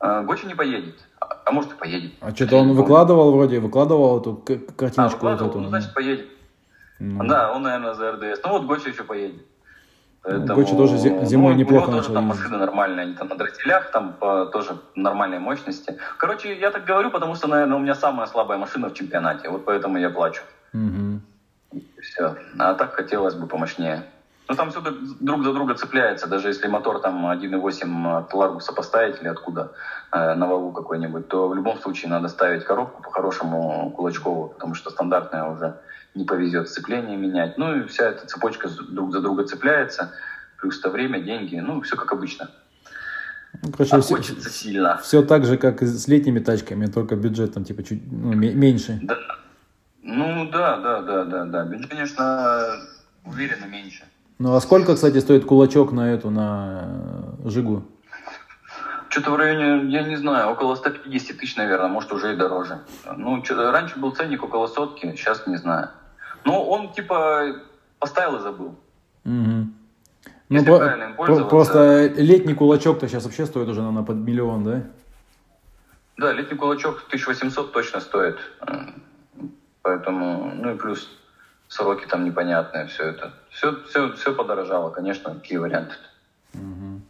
Э, 0.00 0.22
Гочи 0.22 0.46
не 0.46 0.54
поедет. 0.54 0.96
А, 1.20 1.42
а 1.44 1.52
может 1.52 1.72
и 1.72 1.76
поедет. 1.76 2.12
А 2.20 2.34
что-то 2.34 2.56
он 2.56 2.72
выкладывал 2.72 3.32
вроде, 3.32 3.60
выкладывал 3.60 4.20
эту 4.20 4.34
картиночку. 4.76 5.02
А, 5.02 5.08
выкладывал, 5.08 5.46
вот 5.48 5.56
эту. 5.56 5.60
ну, 5.60 5.68
значит, 5.68 5.94
поедет. 5.94 6.26
Mm. 7.00 7.26
Да, 7.26 7.52
он, 7.52 7.62
наверное, 7.62 7.94
за 7.94 8.12
РДС. 8.12 8.40
Ну 8.44 8.52
вот 8.52 8.64
Гочи 8.64 8.88
еще 8.88 9.04
поедет. 9.04 9.42
Поэтому, 10.22 10.54
Гочи 10.54 10.74
тоже 10.74 10.96
зимой 10.96 11.52
ну, 11.52 11.60
неплохо 11.60 11.92
тоже 11.92 12.12
там 12.12 12.24
машины 12.24 12.56
нормальные, 12.56 13.04
они 13.04 13.14
там 13.14 13.28
на 13.28 13.36
дротелях, 13.36 13.92
там 13.92 14.14
по, 14.14 14.46
тоже 14.46 14.76
нормальной 14.96 15.38
мощности. 15.38 15.98
Короче, 16.18 16.58
я 16.58 16.72
так 16.72 16.84
говорю, 16.84 17.10
потому 17.10 17.36
что, 17.36 17.46
наверное, 17.46 17.76
у 17.76 17.80
меня 17.80 17.94
самая 17.94 18.26
слабая 18.26 18.58
машина 18.58 18.88
в 18.88 18.94
чемпионате, 18.94 19.48
вот 19.48 19.64
поэтому 19.64 19.98
я 19.98 20.10
плачу. 20.10 20.42
Угу. 20.74 21.80
Все. 22.02 22.34
А 22.58 22.74
так 22.74 22.94
хотелось 22.94 23.34
бы 23.34 23.46
помощнее. 23.46 24.04
Ну, 24.48 24.54
там 24.54 24.70
все 24.70 24.80
друг 25.20 25.44
за 25.44 25.52
друга 25.52 25.74
цепляется, 25.74 26.28
даже 26.28 26.48
если 26.48 26.68
мотор 26.68 27.00
там 27.00 27.26
1.8 27.26 28.18
от 28.18 28.32
Ларгуса 28.32 28.72
поставить 28.72 29.20
или 29.20 29.28
откуда, 29.28 29.72
э, 30.12 30.34
на 30.34 30.46
валу 30.46 30.72
какой-нибудь, 30.72 31.26
то 31.28 31.48
в 31.48 31.54
любом 31.54 31.80
случае 31.80 32.10
надо 32.10 32.28
ставить 32.28 32.64
коробку 32.64 33.02
по-хорошему 33.02 33.90
кулачковую, 33.90 34.50
потому 34.50 34.74
что 34.74 34.90
стандартная 34.90 35.44
уже 35.44 35.80
не 36.14 36.24
повезет 36.24 36.68
сцепление 36.68 37.16
менять. 37.16 37.58
Ну, 37.58 37.76
и 37.76 37.86
вся 37.88 38.04
эта 38.04 38.26
цепочка 38.26 38.68
друг 38.88 39.12
за 39.12 39.20
друга 39.20 39.44
цепляется, 39.44 40.12
плюс-то 40.60 40.90
время, 40.90 41.20
деньги, 41.20 41.56
ну, 41.56 41.80
все 41.80 41.96
как 41.96 42.12
обычно. 42.12 42.48
Ну, 43.62 43.72
короче, 43.72 43.96
а 43.96 44.00
все, 44.00 44.14
хочется 44.14 44.50
сильно. 44.50 44.98
Все 44.98 45.22
так 45.22 45.44
же, 45.44 45.56
как 45.56 45.82
и 45.82 45.86
с 45.86 46.06
летними 46.06 46.38
тачками, 46.38 46.86
только 46.86 47.16
бюджет 47.16 47.54
там 47.54 47.64
типа 47.64 47.82
чуть 47.82 48.02
ну, 48.10 48.32
меньше. 48.34 49.00
Да. 49.02 49.16
Ну 50.02 50.48
да, 50.50 50.76
да, 50.78 51.02
да, 51.02 51.24
да, 51.24 51.44
да. 51.44 51.64
Бюджет, 51.64 51.90
конечно, 51.90 52.76
уверенно 53.24 53.64
меньше. 53.64 54.04
Ну 54.38 54.54
а 54.54 54.60
сколько, 54.60 54.94
кстати, 54.94 55.18
стоит 55.18 55.44
кулачок 55.44 55.92
на 55.92 56.12
эту, 56.12 56.30
на 56.30 56.84
э, 57.44 57.48
Жигу? 57.48 57.84
Что-то 59.08 59.30
в 59.30 59.36
районе, 59.36 59.90
я 59.90 60.02
не 60.02 60.16
знаю, 60.16 60.50
около 60.50 60.74
150 60.74 61.38
тысяч, 61.38 61.56
наверное, 61.56 61.88
может 61.88 62.12
уже 62.12 62.34
и 62.34 62.36
дороже. 62.36 62.80
Ну, 63.16 63.42
раньше 63.48 63.98
был 63.98 64.10
ценник 64.10 64.42
около 64.42 64.66
сотки, 64.66 65.06
сейчас 65.16 65.46
не 65.46 65.56
знаю. 65.56 65.88
Но 66.44 66.62
он 66.64 66.92
типа 66.92 67.56
поставил 67.98 68.36
и 68.36 68.40
забыл. 68.40 68.74
Угу. 69.24 69.66
Ну, 70.48 70.64
про- 70.64 71.44
просто 71.48 72.06
летний 72.16 72.54
кулачок-то 72.54 73.08
сейчас 73.08 73.24
вообще 73.24 73.46
стоит 73.46 73.68
уже, 73.68 73.80
наверное, 73.80 74.04
под 74.04 74.16
миллион, 74.16 74.64
да? 74.64 74.82
Да, 76.18 76.32
летний 76.32 76.56
кулачок 76.56 77.04
1800 77.06 77.72
точно 77.72 78.00
стоит. 78.00 78.36
Поэтому, 79.82 80.52
ну 80.54 80.74
и 80.74 80.76
плюс 80.76 81.08
сроки 81.68 82.06
там 82.06 82.24
непонятные, 82.24 82.86
все 82.86 83.04
это. 83.04 83.32
Все, 83.50 83.82
все, 83.84 84.12
все 84.12 84.34
подорожало, 84.34 84.90
конечно, 84.90 85.34
какие 85.34 85.58
варианты. 85.58 85.94
Угу. 86.54 87.00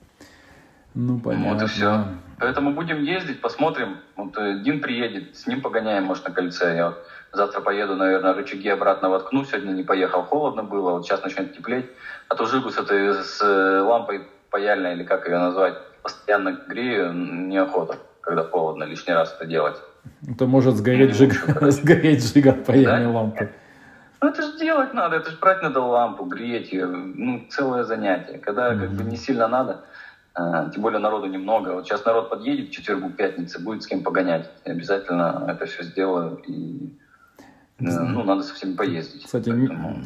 Ну, 0.95 1.21
понятно. 1.21 1.53
Вот 1.53 1.63
и 1.63 1.67
все. 1.67 2.05
Поэтому 2.39 2.73
будем 2.73 3.03
ездить, 3.03 3.41
посмотрим. 3.41 3.97
Вот 4.17 4.37
э, 4.39 4.61
Дин 4.63 4.81
приедет, 4.81 5.37
с 5.37 5.47
ним 5.47 5.63
погоняем, 5.63 6.05
может, 6.05 6.27
на 6.29 6.35
кольце. 6.35 6.77
Я 6.77 6.87
вот 6.89 7.05
завтра 7.33 7.61
поеду, 7.61 7.97
наверное, 7.97 8.35
рычаги 8.35 8.69
обратно 8.69 9.09
воткну. 9.09 9.45
Сегодня 9.45 9.73
не 9.73 9.83
поехал, 9.83 10.23
холодно 10.23 10.63
было, 10.63 10.93
вот 10.93 11.07
сейчас 11.07 11.23
начнет 11.23 11.55
теплеть. 11.55 11.87
А 12.29 12.35
то 12.35 12.47
жигу 12.47 12.71
с 12.71 12.79
этой 12.79 13.15
с 13.15 13.41
э, 13.43 13.81
лампой 13.81 14.23
паяльной, 14.51 14.95
или 14.95 15.05
как 15.05 15.27
ее 15.27 15.39
назвать, 15.39 15.75
постоянно 16.03 16.59
грею, 16.69 17.13
неохота, 17.13 17.99
когда 18.21 18.45
холодно, 18.45 18.85
лишний 18.85 19.15
раз 19.15 19.35
это 19.35 19.47
делать. 19.47 19.77
Это 20.29 20.47
может 20.47 20.77
сгореть, 20.77 21.15
жиг... 21.15 21.33
сгореть 21.61 22.25
жига 22.33 22.51
от 22.51 22.65
паяльной 22.65 23.05
да? 23.05 23.11
лампы. 23.11 23.51
Ну 24.21 24.29
это 24.29 24.43
же 24.43 24.59
делать 24.59 24.95
надо, 24.95 25.17
это 25.17 25.31
же 25.31 25.39
брать 25.39 25.63
надо 25.63 25.81
лампу, 25.81 26.25
греть 26.25 26.73
ее, 26.73 26.87
ну 26.87 27.45
целое 27.51 27.85
занятие. 27.85 28.39
Когда 28.39 28.73
mm-hmm. 28.73 28.81
как 28.81 28.91
бы 28.91 29.05
не 29.05 29.17
сильно 29.17 29.47
надо, 29.49 29.85
а, 30.39 30.69
тем 30.69 30.83
более 30.83 30.99
народу 30.99 31.27
немного. 31.27 31.71
Вот 31.71 31.87
сейчас 31.87 32.05
народ 32.05 32.29
подъедет 32.29 32.69
в 32.69 32.73
четвергу, 32.73 33.09
пятнице, 33.09 33.59
будет 33.59 33.83
с 33.83 33.87
кем 33.87 34.03
погонять. 34.03 34.51
Я 34.67 34.73
обязательно 34.73 35.47
это 35.49 35.65
все 35.65 35.83
сделаю 35.83 36.43
и 36.47 36.93
э, 37.79 37.85
ну, 37.85 38.23
надо 38.23 38.43
со 38.43 38.55
всеми 38.55 38.75
поездить. 38.75 39.25
Кстати, 39.25 39.49
Поэтому, 39.49 40.05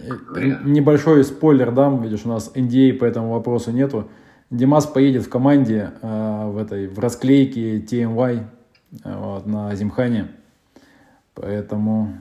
небольшой 0.64 1.24
спойлер 1.24 1.72
дам, 1.72 2.00
видишь, 2.00 2.24
у 2.24 2.28
нас 2.28 2.52
NDA 2.54 2.92
по 2.92 3.04
этому 3.04 3.32
вопросу 3.32 3.72
нету. 3.72 4.08
Димас 4.50 4.86
поедет 4.86 5.24
в 5.24 5.28
команде 5.28 5.92
э, 6.00 6.44
в 6.46 6.58
этой 6.58 6.86
в 6.86 6.98
расклейке 7.00 7.80
TMY 7.80 8.44
э, 9.04 9.16
вот, 9.16 9.46
на 9.46 9.74
Зимхане. 9.74 10.28
Поэтому 11.34 12.18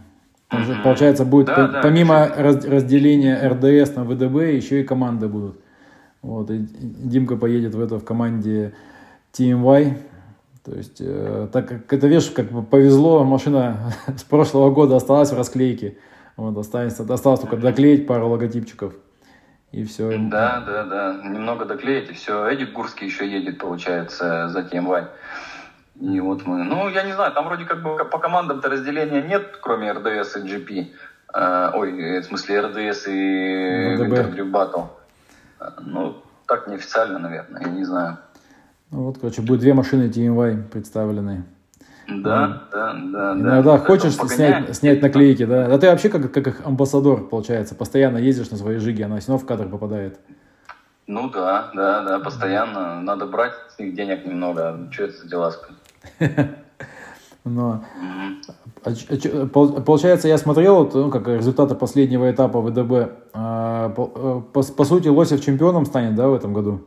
mm-hmm. 0.52 0.84
получается 0.84 1.26
будет 1.26 1.48
да, 1.48 1.56
по, 1.56 1.68
да, 1.68 1.82
помимо 1.82 2.28
раз, 2.28 2.66
разделения 2.66 3.40
РДС 3.48 3.96
на 3.96 4.04
ВДБ 4.04 4.56
еще 4.56 4.82
и 4.82 4.84
команды 4.84 5.28
будут. 5.28 5.60
Вот, 6.22 6.50
и 6.52 6.58
Димка 6.60 7.38
поедет 7.38 7.76
в 7.76 7.82
это 7.82 8.00
в 8.00 8.04
команде 8.04 8.74
TMY. 9.34 9.98
То 10.66 10.76
есть, 10.76 10.98
э, 11.00 11.48
так 11.52 11.68
как 11.68 11.94
это, 11.94 12.08
видишь, 12.08 12.30
как 12.30 12.52
бы 12.52 12.62
повезло, 12.62 13.24
машина 13.24 13.94
с 14.18 14.24
прошлого 14.24 14.72
года 14.72 14.96
осталась 14.98 15.32
в 15.32 15.38
расклейке. 15.38 15.98
Вот, 16.36 16.58
осталось, 16.58 17.00
осталось 17.00 17.40
только 17.40 17.58
доклеить 17.58 18.08
пару 18.08 18.30
логотипчиков. 18.30 18.94
И 19.72 19.84
все. 19.84 20.10
Да, 20.18 20.64
да, 20.66 20.84
да. 20.84 21.22
Немного 21.24 21.66
доклеить, 21.66 22.10
и 22.10 22.14
все. 22.14 22.48
Эдик 22.48 22.74
Гурский 22.74 23.08
еще 23.08 23.30
едет, 23.30 23.60
получается, 23.60 24.50
за 24.50 24.62
TMY. 24.62 25.08
И 26.02 26.20
вот 26.20 26.46
мы. 26.46 26.64
Ну, 26.64 26.90
я 26.90 27.04
не 27.04 27.14
знаю, 27.14 27.34
там 27.34 27.46
вроде 27.46 27.66
как 27.66 27.84
бы 27.84 27.98
по 28.06 28.20
командам-то 28.20 28.70
разделения 28.70 29.22
нет, 29.22 29.58
кроме 29.62 29.92
РДС 29.92 30.38
и 30.38 30.40
GP. 30.40 30.88
Э, 31.34 31.72
ой, 31.74 32.20
в 32.20 32.24
смысле 32.24 32.62
РДС 32.62 33.08
и 33.08 33.98
Winter 33.98 34.34
Dream 34.34 34.52
Battle. 34.52 34.88
Ну, 35.82 36.24
так 36.48 36.68
неофициально, 36.68 37.20
наверное, 37.20 37.62
я 37.62 37.70
не 37.70 37.84
знаю. 37.84 38.18
Ну 38.92 39.04
вот, 39.04 39.18
короче, 39.20 39.42
будет 39.42 39.60
две 39.60 39.74
машины 39.74 40.04
TMY 40.10 40.70
представлены. 40.70 41.44
Да, 42.08 42.64
да, 42.72 42.94
да. 42.94 43.34
Иногда 43.34 43.74
да. 43.74 43.78
хочешь 43.78 44.16
снять, 44.16 44.76
снять 44.76 45.02
наклейки, 45.02 45.46
да. 45.46 45.66
А 45.66 45.78
ты 45.78 45.88
вообще 45.88 46.10
как, 46.10 46.32
как 46.32 46.48
их 46.48 46.66
амбассадор, 46.66 47.28
получается, 47.28 47.76
постоянно 47.76 48.18
ездишь 48.18 48.50
на 48.50 48.58
своей 48.58 48.80
жиге, 48.80 49.06
она 49.06 49.20
все 49.20 49.32
равно 49.32 49.46
в 49.46 49.48
кадр 49.48 49.68
попадает. 49.68 50.20
Ну 51.06 51.30
да, 51.30 51.70
да, 51.74 52.04
да, 52.04 52.20
постоянно. 52.20 53.02
Надо 53.02 53.26
брать 53.26 53.54
с 53.76 53.80
них 53.80 53.96
денег 53.96 54.26
немного. 54.26 54.88
Что 54.92 55.04
это 55.04 55.18
за 55.18 55.28
дела? 55.28 55.54
Но, 57.46 57.84
а, 58.84 58.90
а, 58.90 59.82
получается, 59.82 60.28
я 60.28 60.38
смотрел, 60.38 60.90
ну, 60.94 61.10
как 61.10 61.28
результаты 61.28 61.76
последнего 61.76 62.30
этапа 62.30 62.62
ВДБ. 62.62 63.12
А, 63.34 63.90
по, 63.90 64.12
э, 64.16 64.42
по, 64.54 64.62
по 64.62 64.84
сути, 64.84 65.08
Лосев 65.08 65.42
чемпионом 65.42 65.86
станет, 65.86 66.16
да, 66.16 66.28
в 66.28 66.34
этом 66.34 66.54
году? 66.54 66.82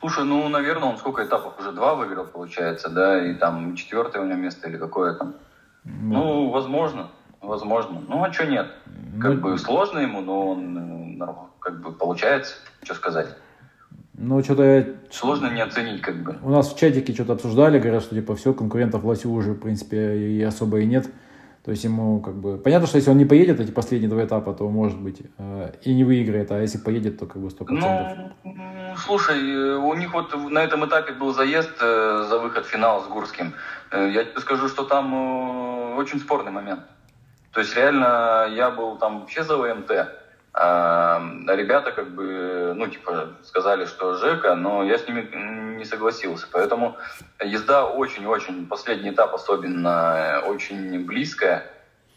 Слушай, 0.00 0.24
ну, 0.24 0.48
наверное, 0.48 0.90
он 0.90 0.96
сколько 0.96 1.24
этапов? 1.24 1.58
Уже 1.58 1.72
два 1.72 1.94
выиграл, 1.94 2.24
получается, 2.24 2.88
да, 2.88 3.24
и 3.24 3.34
там 3.34 3.74
четвертое 3.74 4.22
у 4.22 4.26
него 4.26 4.38
место 4.38 4.68
или 4.68 4.76
какое 4.76 5.14
там. 5.14 5.34
Ну, 5.84 6.12
ну 6.12 6.50
возможно, 6.50 7.08
возможно. 7.40 8.02
Ну, 8.08 8.22
а 8.22 8.32
что 8.32 8.46
нет? 8.46 8.68
Как 9.20 9.34
ну, 9.34 9.40
бы 9.40 9.58
сложно 9.58 9.98
ему, 9.98 10.20
но 10.20 10.50
он 10.50 11.20
э, 11.20 11.26
как 11.58 11.80
бы 11.80 11.92
получается, 11.92 12.54
что 12.82 12.94
сказать. 12.94 13.28
Ну, 14.20 14.42
что-то 14.42 14.62
я... 14.64 14.86
Сложно 15.10 15.48
не 15.54 15.60
оценить, 15.60 16.02
как 16.02 16.22
бы. 16.24 16.36
У 16.42 16.50
нас 16.50 16.72
в 16.72 16.76
чатике 16.76 17.14
что-то 17.14 17.34
обсуждали, 17.34 17.78
говорят, 17.78 18.02
что, 18.02 18.16
типа, 18.16 18.34
все, 18.34 18.52
конкурентов 18.52 19.04
Лосю 19.04 19.30
уже, 19.30 19.52
в 19.52 19.60
принципе, 19.60 20.16
и 20.16 20.42
особо 20.42 20.80
и 20.80 20.86
нет. 20.86 21.08
То 21.64 21.70
есть 21.70 21.84
ему, 21.84 22.20
как 22.20 22.34
бы... 22.34 22.58
Понятно, 22.58 22.88
что 22.88 22.96
если 22.96 23.10
он 23.10 23.18
не 23.18 23.26
поедет 23.26 23.60
эти 23.60 23.70
последние 23.70 24.10
два 24.10 24.24
этапа, 24.24 24.54
то, 24.54 24.68
может 24.68 24.98
быть, 24.98 25.22
э, 25.38 25.72
и 25.82 25.94
не 25.94 26.02
выиграет, 26.02 26.50
а 26.50 26.60
если 26.60 26.78
поедет, 26.78 27.18
то, 27.18 27.26
как 27.26 27.40
бы, 27.40 27.48
100%. 27.48 27.66
Ну, 27.68 28.32
слушай, 28.96 29.38
э, 29.38 29.76
у 29.76 29.94
них 29.94 30.12
вот 30.12 30.34
на 30.50 30.64
этом 30.64 30.84
этапе 30.84 31.12
был 31.12 31.32
заезд 31.32 31.70
э, 31.80 32.26
за 32.28 32.38
выход 32.38 32.66
в 32.66 32.68
финал 32.68 33.04
с 33.04 33.06
Гурским. 33.06 33.52
Э, 33.92 34.10
я 34.12 34.24
тебе 34.24 34.40
скажу, 34.40 34.68
что 34.68 34.82
там 34.82 35.14
э, 35.14 35.94
очень 35.96 36.18
спорный 36.18 36.50
момент. 36.50 36.80
То 37.52 37.60
есть, 37.60 37.76
реально, 37.76 38.48
я 38.50 38.70
был 38.70 38.96
там 38.96 39.20
вообще 39.20 39.44
за 39.44 39.56
ВМТ. 39.56 39.90
А, 40.60 41.22
ребята 41.46 41.92
как 41.92 42.10
бы, 42.10 42.72
ну, 42.74 42.88
типа, 42.88 43.28
сказали, 43.44 43.84
что 43.84 44.14
Жека, 44.14 44.56
но 44.56 44.82
я 44.82 44.98
с 44.98 45.06
ними 45.06 45.76
не 45.78 45.84
согласился. 45.84 46.48
Поэтому 46.50 46.96
езда 47.40 47.86
очень-очень, 47.86 48.66
последний 48.66 49.10
этап 49.10 49.32
особенно, 49.34 50.42
очень 50.46 51.06
близкая. 51.06 51.64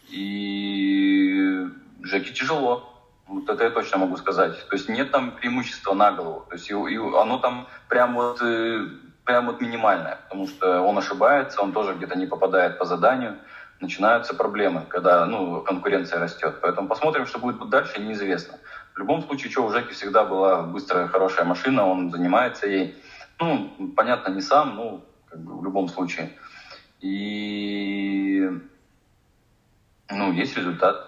И 0.09 1.67
Жеке 2.01 2.33
тяжело. 2.33 2.87
Вот 3.27 3.47
это 3.47 3.63
я 3.63 3.69
точно 3.69 3.99
могу 3.99 4.17
сказать. 4.17 4.67
То 4.67 4.75
есть 4.75 4.89
нет 4.89 5.11
там 5.11 5.31
преимущества 5.31 5.93
на 5.93 6.11
голову. 6.11 6.43
То 6.49 6.55
есть 6.55 6.67
и, 6.71 6.73
и 6.73 6.97
оно 6.97 7.37
там 7.37 7.67
прям 7.89 8.15
вот, 8.15 8.41
э, 8.41 8.87
прям 9.23 9.45
вот 9.45 9.61
минимальное, 9.61 10.17
потому 10.23 10.47
что 10.47 10.81
он 10.81 10.97
ошибается, 10.97 11.61
он 11.61 11.73
тоже 11.73 11.93
где-то 11.93 12.17
не 12.17 12.25
попадает 12.25 12.79
по 12.79 12.85
заданию. 12.85 13.37
Начинаются 13.81 14.35
проблемы, 14.35 14.85
когда 14.87 15.25
ну, 15.25 15.61
конкуренция 15.61 16.19
растет. 16.19 16.55
Поэтому 16.61 16.87
посмотрим, 16.87 17.25
что 17.25 17.39
будет 17.39 17.67
дальше, 17.69 17.99
неизвестно. 17.99 18.59
В 18.93 18.99
любом 18.99 19.23
случае, 19.23 19.51
что 19.51 19.65
у 19.65 19.71
Жеки 19.71 19.93
всегда 19.93 20.23
была 20.23 20.61
быстрая, 20.61 21.07
хорошая 21.07 21.45
машина, 21.45 21.87
он 21.87 22.11
занимается 22.11 22.67
ей. 22.67 22.95
Ну, 23.39 23.71
понятно, 23.95 24.31
не 24.31 24.41
сам, 24.41 24.75
ну, 24.75 25.03
как 25.27 25.39
бы 25.39 25.59
в 25.59 25.63
любом 25.63 25.87
случае. 25.87 26.29
И, 26.99 28.49
ну, 30.11 30.31
есть 30.31 30.55
результат. 30.55 31.07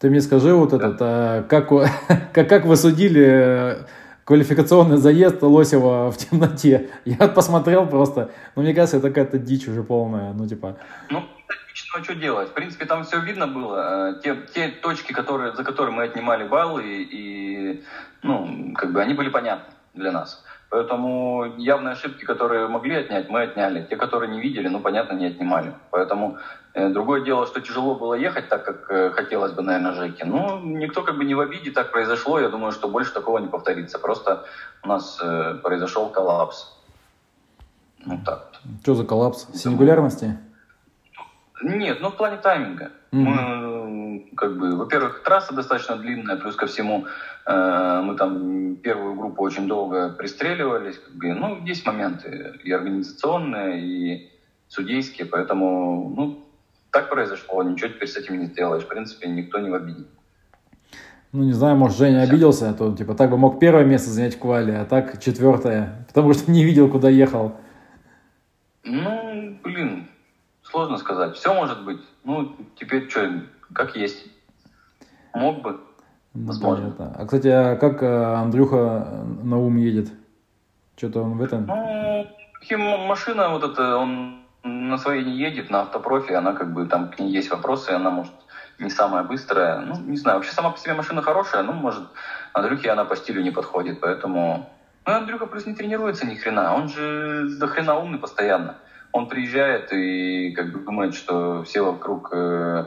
Ты 0.00 0.10
мне 0.10 0.20
скажи 0.20 0.52
вот 0.52 0.72
этот, 0.72 0.96
а, 1.00 1.42
как, 1.44 1.68
как, 2.34 2.48
как 2.48 2.64
вы 2.64 2.76
судили 2.76 3.24
э, 3.24 3.84
квалификационный 4.30 4.96
заезд 4.96 5.42
Лосева 5.42 6.12
в 6.12 6.16
темноте? 6.16 6.88
Я 7.04 7.26
посмотрел 7.26 7.84
просто, 7.84 8.30
ну, 8.54 8.62
мне 8.62 8.72
кажется, 8.72 8.98
это 8.98 9.08
какая-то 9.08 9.38
дичь 9.38 9.66
уже 9.66 9.82
полная, 9.82 10.32
ну, 10.32 10.46
типа... 10.46 10.76
Ну, 11.10 11.18
ну, 11.18 12.04
что 12.04 12.14
делать? 12.14 12.50
В 12.50 12.52
принципе, 12.52 12.84
там 12.84 13.02
все 13.02 13.18
видно 13.18 13.48
было. 13.48 14.20
Те, 14.22 14.36
те 14.54 14.68
точки, 14.68 15.12
которые, 15.12 15.56
за 15.56 15.64
которые 15.64 15.92
мы 15.92 16.04
отнимали 16.04 16.46
баллы, 16.46 16.84
и, 16.84 17.08
и, 17.10 17.84
ну, 18.22 18.72
как 18.76 18.92
бы 18.92 19.02
они 19.02 19.14
были 19.14 19.30
понятны 19.30 19.74
для 19.94 20.12
нас. 20.12 20.44
Поэтому 20.70 21.56
явные 21.58 21.92
ошибки, 21.92 22.24
которые 22.24 22.68
могли 22.68 22.94
отнять, 22.94 23.28
мы 23.28 23.42
отняли. 23.42 23.84
Те, 23.90 23.96
которые 23.96 24.30
не 24.30 24.40
видели, 24.40 24.68
ну, 24.68 24.80
понятно, 24.80 25.14
не 25.14 25.26
отнимали. 25.26 25.74
Поэтому 25.90 26.38
э, 26.74 26.88
другое 26.90 27.22
дело, 27.24 27.44
что 27.46 27.60
тяжело 27.60 27.96
было 27.96 28.14
ехать 28.14 28.48
так, 28.48 28.64
как 28.64 28.88
э, 28.88 29.10
хотелось 29.10 29.52
бы, 29.52 29.62
наверное, 29.62 29.94
Жеке. 29.94 30.24
Ну, 30.24 30.60
никто 30.60 31.02
как 31.02 31.16
бы 31.18 31.24
не 31.24 31.34
в 31.34 31.40
обиде, 31.40 31.72
так 31.72 31.90
произошло. 31.90 32.38
Я 32.38 32.48
думаю, 32.50 32.70
что 32.70 32.88
больше 32.88 33.12
такого 33.12 33.38
не 33.38 33.48
повторится. 33.48 33.98
Просто 33.98 34.44
у 34.84 34.88
нас 34.88 35.18
э, 35.20 35.54
произошел 35.60 36.08
коллапс. 36.08 36.78
Ну, 38.06 38.20
так. 38.24 38.52
Что 38.82 38.94
за 38.94 39.04
коллапс? 39.04 39.48
Сингулярности? 39.52 40.38
Нет, 41.62 41.98
ну 42.00 42.10
в 42.10 42.16
плане 42.16 42.36
тайминга. 42.38 42.90
Mm-hmm. 43.12 43.18
Мы, 43.18 44.30
как 44.36 44.58
бы, 44.58 44.76
во-первых, 44.76 45.22
трасса 45.22 45.54
достаточно 45.54 45.96
длинная, 45.96 46.36
плюс 46.36 46.56
ко 46.56 46.66
всему 46.66 47.06
э, 47.46 48.02
мы 48.04 48.16
там 48.16 48.76
первую 48.76 49.14
группу 49.14 49.42
очень 49.42 49.66
долго 49.66 50.10
пристреливались. 50.10 50.98
Как 50.98 51.14
бы, 51.14 51.34
ну, 51.34 51.64
есть 51.64 51.84
моменты 51.84 52.54
и 52.62 52.72
организационные, 52.72 53.80
и 53.80 54.30
судейские, 54.68 55.26
поэтому, 55.26 56.12
ну, 56.16 56.44
так 56.90 57.10
произошло, 57.10 57.62
ничего 57.62 57.88
теперь 57.88 58.08
с 58.08 58.16
этим 58.16 58.38
не 58.38 58.46
сделаешь. 58.46 58.84
В 58.84 58.88
принципе, 58.88 59.28
никто 59.28 59.58
не 59.58 59.70
в 59.70 59.74
обиде. 59.74 60.04
Ну, 61.32 61.44
не 61.44 61.52
знаю, 61.52 61.76
может, 61.76 61.96
Женя 61.96 62.22
обиделся, 62.22 62.70
а 62.70 62.74
то, 62.74 62.94
типа, 62.94 63.14
так 63.14 63.30
бы 63.30 63.38
мог 63.38 63.60
первое 63.60 63.84
место 63.84 64.10
занять 64.10 64.34
в 64.34 64.40
квале, 64.40 64.78
а 64.78 64.84
так 64.84 65.20
четвертое, 65.22 66.04
потому 66.08 66.32
что 66.32 66.50
не 66.50 66.64
видел, 66.64 66.88
куда 66.88 67.08
ехал. 67.08 67.56
Ну, 68.82 69.56
блин, 69.62 69.99
Сложно 70.70 70.98
сказать. 70.98 71.36
Все 71.36 71.52
может 71.52 71.84
быть. 71.84 72.00
Ну, 72.24 72.56
теперь 72.76 73.10
что, 73.10 73.42
как 73.72 73.96
есть. 73.96 74.26
Мог 75.34 75.62
бы. 75.62 75.80
Ну, 76.34 76.46
возможно. 76.46 76.92
Понятно. 76.92 77.16
А, 77.18 77.24
кстати, 77.24 77.48
а 77.48 77.76
как 77.76 78.02
э, 78.02 78.34
Андрюха 78.34 79.24
на 79.42 79.58
ум 79.58 79.76
едет? 79.76 80.10
Что-то 80.96 81.22
он 81.22 81.38
в 81.38 81.42
этом... 81.42 81.66
Ну, 81.66 83.06
машина 83.06 83.48
вот 83.48 83.64
эта, 83.64 83.96
он 83.96 84.42
на 84.62 84.98
своей 84.98 85.24
не 85.24 85.36
едет, 85.36 85.70
на 85.70 85.82
автопрофи, 85.82 86.32
она 86.32 86.52
как 86.52 86.72
бы, 86.72 86.86
там 86.86 87.10
к 87.10 87.18
ней 87.18 87.32
есть 87.32 87.50
вопросы, 87.50 87.90
она 87.90 88.10
может 88.10 88.32
не 88.78 88.90
самая 88.90 89.24
быстрая. 89.24 89.80
Ну, 89.80 89.96
не 89.98 90.16
знаю, 90.16 90.38
вообще 90.38 90.52
сама 90.52 90.70
по 90.70 90.78
себе 90.78 90.94
машина 90.94 91.22
хорошая, 91.22 91.62
но, 91.62 91.72
может, 91.72 92.04
Андрюхе 92.52 92.90
она 92.90 93.04
по 93.04 93.16
стилю 93.16 93.42
не 93.42 93.50
подходит, 93.50 94.00
поэтому... 94.00 94.70
Ну, 95.06 95.12
Андрюха 95.12 95.46
плюс 95.46 95.66
не 95.66 95.74
тренируется 95.74 96.26
ни 96.26 96.34
хрена, 96.34 96.74
он 96.74 96.88
же 96.88 97.48
до 97.58 97.66
хрена 97.66 97.98
умный 97.98 98.18
постоянно 98.18 98.76
он 99.12 99.28
приезжает 99.28 99.92
и 99.92 100.52
как 100.52 100.72
бы 100.72 100.80
думает, 100.80 101.14
что 101.14 101.62
все 101.64 101.82
вокруг 101.82 102.30
э, 102.32 102.86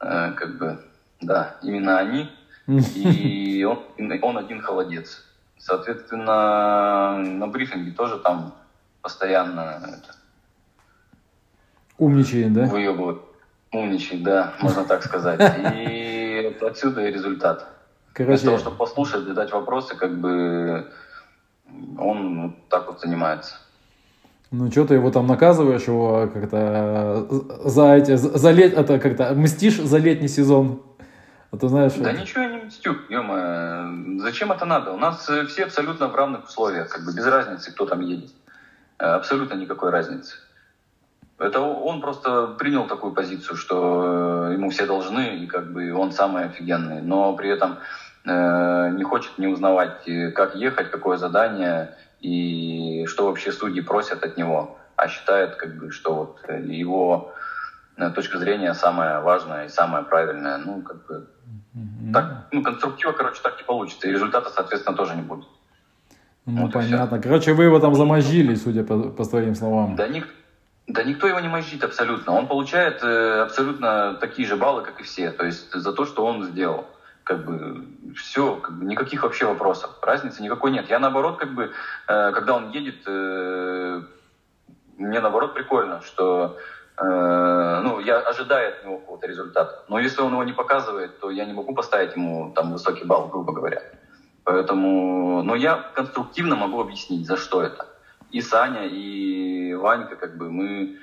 э, 0.00 0.32
как 0.32 0.58
бы, 0.58 0.80
да, 1.20 1.56
именно 1.62 1.98
они, 1.98 2.30
и 2.66 3.64
он, 3.68 3.82
он 4.22 4.38
один 4.38 4.60
холодец. 4.60 5.24
Соответственно, 5.58 7.18
на 7.18 7.46
брифинге 7.46 7.92
тоже 7.92 8.18
там 8.18 8.54
постоянно 9.00 9.80
это, 9.84 10.16
умничает, 11.98 12.52
да? 12.52 12.64
Выебывает. 12.66 13.22
Умничает, 13.72 14.22
да, 14.22 14.54
можно 14.60 14.84
так 14.84 15.02
сказать. 15.02 15.40
И 15.76 16.56
отсюда 16.60 17.06
и 17.06 17.12
результат. 17.12 17.66
Короче... 18.12 18.28
Вместо 18.28 18.46
того, 18.46 18.58
чтобы 18.58 18.76
послушать, 18.76 19.22
задать 19.22 19.52
вопросы, 19.52 19.96
как 19.96 20.20
бы 20.20 20.90
он 21.98 22.42
вот 22.42 22.68
так 22.68 22.88
вот 22.88 23.00
занимается. 23.00 23.56
Ну, 24.52 24.70
что 24.70 24.84
ты 24.84 24.94
его 24.94 25.10
там 25.10 25.26
наказываешь, 25.26 25.84
его 25.84 26.28
как-то 26.32 27.26
за 27.64 27.94
эти, 27.94 28.16
за 28.16 28.50
лет, 28.50 28.74
это 28.74 28.98
как-то 28.98 29.32
мстишь 29.34 29.78
за 29.80 29.96
летний 29.96 30.28
сезон? 30.28 30.82
А 31.50 31.56
ты 31.56 31.68
знаешь... 31.68 31.94
Да 31.94 32.10
это... 32.10 32.20
ничего 32.20 32.42
я 32.42 32.50
не 32.50 32.64
мстю, 32.64 32.96
ё 33.08 34.18
Зачем 34.18 34.52
это 34.52 34.66
надо? 34.66 34.92
У 34.92 34.98
нас 34.98 35.28
э, 35.30 35.46
все 35.46 35.64
абсолютно 35.64 36.08
в 36.08 36.14
равных 36.14 36.44
условиях, 36.44 36.90
как 36.90 37.04
бы 37.04 37.14
без 37.14 37.26
разницы, 37.26 37.72
кто 37.72 37.86
там 37.86 38.00
едет. 38.00 38.30
Э, 38.98 39.14
абсолютно 39.14 39.54
никакой 39.54 39.90
разницы. 39.90 40.36
Это 41.38 41.60
он 41.60 42.02
просто 42.02 42.48
принял 42.58 42.86
такую 42.86 43.14
позицию, 43.14 43.56
что 43.56 44.48
э, 44.50 44.52
ему 44.52 44.68
все 44.68 44.84
должны, 44.84 45.38
и 45.38 45.46
как 45.46 45.72
бы 45.72 45.94
он 45.94 46.12
самый 46.12 46.44
офигенный. 46.44 47.00
Но 47.00 47.34
при 47.36 47.48
этом 47.48 47.78
э, 48.26 48.90
не 48.96 49.02
хочет 49.02 49.38
не 49.38 49.46
узнавать, 49.46 50.06
как 50.34 50.56
ехать, 50.56 50.90
какое 50.90 51.16
задание, 51.16 51.96
и 52.22 53.04
что 53.06 53.26
вообще 53.26 53.52
судьи 53.52 53.82
просят 53.82 54.24
от 54.24 54.36
него, 54.36 54.78
а 54.96 55.08
считает, 55.08 55.56
как 55.56 55.76
бы, 55.76 55.90
что 55.90 56.14
вот 56.14 56.40
э, 56.48 56.62
его 56.62 57.32
э, 57.96 58.10
точка 58.10 58.38
зрения 58.38 58.74
самая 58.74 59.20
важная 59.20 59.66
и 59.66 59.68
самая 59.68 60.02
правильная. 60.02 60.58
Ну, 60.58 60.82
как 60.82 61.06
бы, 61.06 61.26
mm-hmm. 61.74 62.12
так, 62.12 62.46
ну, 62.52 62.62
конструктива, 62.62 63.12
короче, 63.12 63.40
так 63.42 63.58
не 63.58 63.64
получится, 63.64 64.08
и 64.08 64.12
результата, 64.12 64.50
соответственно, 64.50 64.96
тоже 64.96 65.16
не 65.16 65.22
будет. 65.22 65.46
Ну, 66.46 66.62
вот 66.62 66.72
понятно. 66.72 67.20
Короче, 67.20 67.52
вы 67.52 67.64
его 67.64 67.78
там 67.80 67.94
замозжили, 67.94 68.54
судя 68.54 68.84
по, 68.84 69.10
по 69.10 69.24
твоим 69.24 69.54
словам. 69.54 69.96
Да, 69.96 70.08
ник, 70.08 70.26
да 70.86 71.02
никто 71.04 71.26
его 71.26 71.40
не 71.40 71.48
мозжит 71.48 71.84
абсолютно. 71.84 72.32
Он 72.32 72.46
получает 72.46 73.02
э, 73.02 73.42
абсолютно 73.42 74.14
такие 74.20 74.46
же 74.46 74.56
баллы, 74.56 74.82
как 74.82 75.00
и 75.00 75.04
все. 75.04 75.30
То 75.30 75.44
есть 75.44 75.72
за 75.72 75.92
то, 75.92 76.04
что 76.04 76.24
он 76.24 76.44
сделал 76.44 76.86
как 77.24 77.44
бы 77.44 77.86
все, 78.14 78.56
как 78.56 78.78
бы, 78.78 78.84
никаких 78.84 79.22
вообще 79.22 79.46
вопросов. 79.46 79.90
Разницы 80.02 80.42
никакой 80.42 80.70
нет. 80.70 80.88
Я 80.88 80.98
наоборот, 80.98 81.38
как 81.38 81.54
бы, 81.54 81.72
э, 82.08 82.32
когда 82.32 82.54
он 82.54 82.70
едет, 82.70 83.02
э, 83.06 84.02
мне 84.98 85.20
наоборот 85.20 85.54
прикольно, 85.54 86.00
что 86.02 86.56
э, 86.98 87.80
ну, 87.84 88.00
я 88.00 88.18
ожидаю 88.18 88.68
от 88.68 88.84
него 88.84 88.98
какого-то 88.98 89.26
результата. 89.26 89.84
Но 89.88 89.98
если 89.98 90.22
он 90.22 90.32
его 90.32 90.44
не 90.44 90.52
показывает, 90.52 91.18
то 91.20 91.30
я 91.30 91.44
не 91.44 91.52
могу 91.52 91.74
поставить 91.74 92.16
ему 92.16 92.52
там 92.54 92.72
высокий 92.72 93.04
балл, 93.04 93.28
грубо 93.28 93.52
говоря. 93.52 93.82
Поэтому, 94.44 95.42
но 95.42 95.54
я 95.54 95.76
конструктивно 95.94 96.56
могу 96.56 96.80
объяснить, 96.80 97.26
за 97.26 97.36
что 97.36 97.62
это. 97.62 97.86
И 98.32 98.40
Саня, 98.40 98.86
и 98.86 99.74
Ванька, 99.74 100.16
как 100.16 100.36
бы 100.36 100.50
мы 100.50 100.98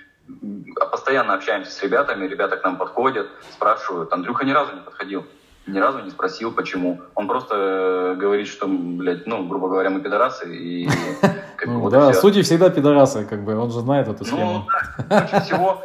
постоянно 0.91 1.33
общаемся 1.33 1.71
с 1.71 1.81
ребятами, 1.81 2.27
ребята 2.27 2.57
к 2.57 2.63
нам 2.63 2.77
подходят, 2.77 3.29
спрашивают. 3.51 4.11
Андрюха 4.11 4.45
ни 4.45 4.51
разу 4.51 4.75
не 4.75 4.81
подходил 4.81 5.25
ни 5.69 5.79
разу 5.79 5.99
не 5.99 6.09
спросил, 6.09 6.51
почему. 6.51 7.01
Он 7.15 7.27
просто 7.27 7.55
э, 7.55 8.15
говорит, 8.15 8.47
что, 8.47 8.67
блядь, 8.67 9.25
ну, 9.27 9.45
грубо 9.47 9.69
говоря, 9.69 9.89
мы 9.89 10.01
пидорасы, 10.01 10.53
и 10.55 10.89
как 11.57 11.69
бы, 11.69 11.79
вот 11.79 11.91
Да, 11.91 12.13
судьи 12.13 12.41
всегда 12.41 12.69
пидорасы, 12.69 13.25
как 13.25 13.43
бы, 13.43 13.57
он 13.57 13.71
же 13.71 13.79
знает 13.79 14.07
эту 14.07 14.19
ну, 14.19 14.25
схему. 14.25 14.53
Ну, 14.53 15.05
да, 15.09 15.39
всего, 15.41 15.83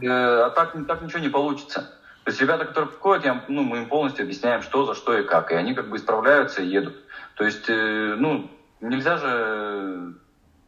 э, 0.00 0.08
а 0.08 0.50
так, 0.50 0.74
так 0.86 1.02
ничего 1.02 1.20
не 1.20 1.28
получится. 1.28 1.90
То 2.24 2.30
есть 2.30 2.40
ребята, 2.40 2.64
которые 2.64 2.90
приходят, 2.90 3.24
я, 3.24 3.44
ну, 3.48 3.62
мы 3.62 3.78
им 3.78 3.86
полностью 3.86 4.24
объясняем, 4.24 4.62
что, 4.62 4.86
за 4.86 4.94
что 4.94 5.18
и 5.18 5.24
как, 5.24 5.50
и 5.50 5.54
они 5.54 5.74
как 5.74 5.88
бы 5.88 5.96
исправляются 5.96 6.62
и 6.62 6.68
едут. 6.68 6.94
То 7.34 7.44
есть, 7.44 7.68
э, 7.68 8.14
ну, 8.18 8.50
нельзя 8.80 9.16
же... 9.16 10.14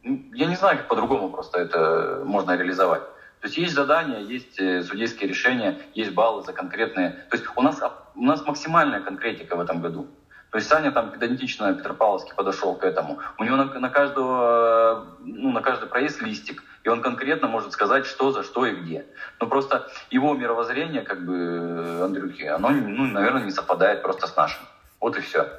Я 0.02 0.46
не 0.46 0.56
знаю, 0.56 0.78
как 0.78 0.88
по-другому 0.88 1.30
просто 1.30 1.60
это 1.60 2.22
можно 2.24 2.56
реализовать. 2.56 3.02
То 3.44 3.48
есть 3.48 3.58
есть 3.58 3.74
задания, 3.74 4.20
есть 4.20 4.58
э, 4.58 4.82
судейские 4.82 5.28
решения, 5.28 5.78
есть 5.92 6.14
баллы 6.14 6.42
за 6.44 6.54
конкретные. 6.54 7.10
То 7.28 7.36
есть 7.36 7.44
у 7.54 7.60
нас, 7.60 7.78
у 8.14 8.22
нас 8.22 8.42
максимальная 8.46 9.02
конкретика 9.02 9.54
в 9.54 9.60
этом 9.60 9.82
году. 9.82 10.06
То 10.48 10.56
есть 10.56 10.66
Саня 10.66 10.92
там 10.92 11.10
педантично 11.10 11.74
Петропавловский 11.74 12.34
подошел 12.34 12.74
к 12.74 12.82
этому. 12.84 13.18
У 13.36 13.44
него 13.44 13.56
на, 13.56 13.66
на, 13.66 13.90
каждого, 13.90 15.18
ну, 15.20 15.52
на 15.52 15.60
каждый 15.60 15.90
проезд 15.90 16.22
листик, 16.22 16.62
и 16.84 16.88
он 16.88 17.02
конкретно 17.02 17.46
может 17.46 17.72
сказать, 17.72 18.06
что 18.06 18.32
за 18.32 18.44
что 18.44 18.64
и 18.64 18.74
где. 18.76 19.04
Но 19.38 19.46
просто 19.46 19.90
его 20.08 20.32
мировоззрение, 20.32 21.02
как 21.02 21.26
бы, 21.26 22.00
Андрюхи, 22.02 22.44
оно, 22.44 22.70
ну, 22.70 23.04
наверное, 23.04 23.44
не 23.44 23.50
совпадает 23.50 24.00
просто 24.00 24.26
с 24.26 24.34
нашим. 24.34 24.62
Вот 25.00 25.18
и 25.18 25.20
все. 25.20 25.50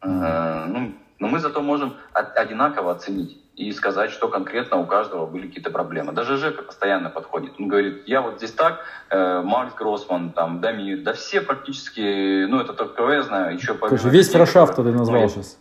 Mm-hmm. 0.00 0.24
Э, 0.24 0.64
ну, 0.66 0.94
Но 1.20 1.28
мы 1.28 1.38
зато 1.38 1.62
можем 1.62 1.94
одинаково 2.12 2.90
оценить 2.90 3.43
и 3.56 3.72
сказать, 3.72 4.10
что 4.10 4.28
конкретно 4.28 4.78
у 4.78 4.86
каждого 4.86 5.26
были 5.26 5.46
какие-то 5.46 5.70
проблемы. 5.70 6.12
Даже 6.12 6.36
Жека 6.36 6.62
постоянно 6.62 7.08
подходит. 7.08 7.52
Он 7.58 7.68
говорит, 7.68 8.02
я 8.06 8.20
вот 8.20 8.38
здесь 8.38 8.52
так, 8.52 8.80
э, 9.10 9.42
Макс 9.42 9.74
Гроссман, 9.74 10.32
там, 10.32 10.60
Дамир, 10.60 11.02
да 11.02 11.12
все 11.12 11.40
практически, 11.40 12.46
ну 12.46 12.60
это 12.60 12.72
только 12.72 13.08
я 13.12 13.22
знаю, 13.22 13.54
еще 13.54 13.74
по... 13.74 13.86
Весь 13.86 14.30
фрешафт 14.30 14.76
ты 14.76 14.82
назвал 14.82 15.22
ну, 15.22 15.28
сейчас. 15.28 15.58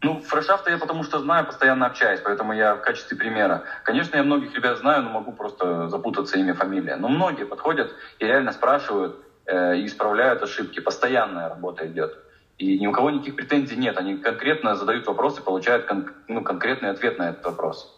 Ну, 0.00 0.20
фрешафта 0.20 0.70
я 0.70 0.78
потому 0.78 1.04
что 1.04 1.18
знаю, 1.18 1.46
постоянно 1.46 1.86
общаюсь, 1.86 2.20
поэтому 2.20 2.52
я 2.52 2.74
в 2.74 2.82
качестве 2.82 3.16
примера. 3.16 3.62
Конечно, 3.84 4.16
я 4.16 4.22
многих 4.22 4.54
ребят 4.54 4.78
знаю, 4.78 5.02
но 5.02 5.10
могу 5.10 5.32
просто 5.32 5.88
запутаться 5.88 6.38
имя, 6.38 6.54
фамилия. 6.54 6.96
Но 6.96 7.08
многие 7.08 7.44
подходят 7.44 7.92
и 8.18 8.26
реально 8.26 8.52
спрашивают 8.52 9.16
э, 9.46 9.76
и 9.76 9.86
исправляют 9.86 10.42
ошибки. 10.42 10.80
Постоянная 10.80 11.48
работа 11.48 11.86
идет. 11.86 12.16
И 12.58 12.78
ни 12.78 12.86
у 12.86 12.92
кого 12.92 13.10
никаких 13.10 13.34
претензий 13.34 13.76
нет. 13.76 13.98
Они 13.98 14.16
конкретно 14.16 14.76
задают 14.76 15.06
вопросы, 15.06 15.42
получают 15.42 15.84
кон- 15.84 16.04
ну, 16.28 16.42
конкретный 16.42 16.90
ответ 16.90 17.18
на 17.18 17.30
этот 17.30 17.44
вопрос. 17.44 17.88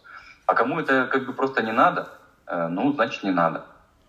А 0.45 0.53
кому 0.55 0.79
это 0.79 1.07
как 1.07 1.23
бы 1.23 1.33
просто 1.33 1.61
не 1.61 1.71
надо, 1.71 2.07
э, 2.47 2.67
ну, 2.67 2.91
значит, 2.93 3.23
не 3.23 3.31
надо. 3.31 3.61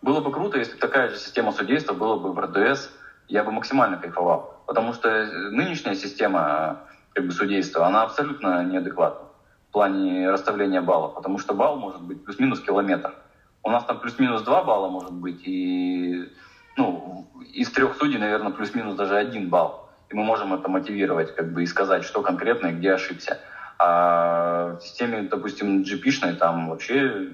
Было 0.03 0.21
бы 0.21 0.31
круто, 0.31 0.59
если 0.59 0.77
такая 0.77 1.09
же 1.09 1.19
система 1.19 1.53
судейства 1.53 1.95
была 1.95 2.17
бы 2.17 2.33
в 2.33 2.39
РДС, 2.39 2.91
я 3.29 3.43
бы 3.45 3.53
максимально 3.53 3.99
кайфовал. 3.99 4.47
Потому 4.67 4.93
что 4.93 5.09
нынешняя 5.51 5.95
система 5.95 6.77
как 7.15 7.25
бы, 7.25 7.33
судейства, 7.33 7.87
она 7.87 8.03
абсолютно 8.03 8.65
неадекватна 8.65 9.27
в 9.69 9.73
плане 9.73 10.31
расставления 10.31 10.81
баллов. 10.81 11.13
Потому 11.15 11.39
что 11.39 11.55
балл 11.55 11.77
может 11.77 12.03
быть 12.03 12.21
плюс-минус 12.23 12.61
километр. 12.61 13.17
У 13.63 13.71
нас 13.71 13.85
там 13.85 13.99
плюс-минус 13.99 14.43
два 14.43 14.63
балла 14.63 14.89
может 14.89 15.13
быть, 15.13 15.45
и 15.45 16.29
ну, 16.77 17.27
из 17.53 17.71
трех 17.71 17.95
судей, 17.97 18.19
наверное, 18.19 18.53
плюс-минус 18.53 18.95
даже 18.95 19.17
один 19.17 19.49
балл 19.49 19.75
и 20.09 20.15
мы 20.15 20.25
можем 20.25 20.55
это 20.55 20.69
мотивировать, 20.69 21.35
как 21.35 21.53
бы, 21.53 21.63
и 21.63 21.67
сказать, 21.67 22.05
что 22.05 22.23
конкретно 22.23 22.69
и 22.69 22.73
где 22.73 22.93
ошибся. 22.93 23.41
А 23.79 24.77
в 24.77 24.81
системе, 24.81 25.23
допустим, 25.23 25.83
GP-шной, 25.83 26.35
там 26.35 26.69
вообще 26.69 27.29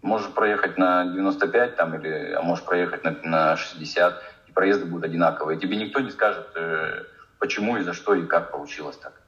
можешь 0.00 0.28
проехать 0.28 0.78
на 0.78 1.06
95, 1.06 1.76
там, 1.76 1.94
или, 1.94 2.32
а 2.32 2.42
можешь 2.42 2.64
проехать 2.64 3.04
на, 3.04 3.16
на 3.22 3.56
60, 3.56 4.22
и 4.48 4.52
проезды 4.52 4.86
будут 4.86 5.04
одинаковые. 5.04 5.58
Тебе 5.58 5.76
никто 5.76 6.00
не 6.00 6.10
скажет, 6.10 6.48
э, 6.54 7.04
почему 7.38 7.76
и 7.76 7.82
за 7.82 7.92
что 7.92 8.14
и 8.14 8.26
как 8.26 8.50
получилось 8.50 8.96
так. 8.96 9.20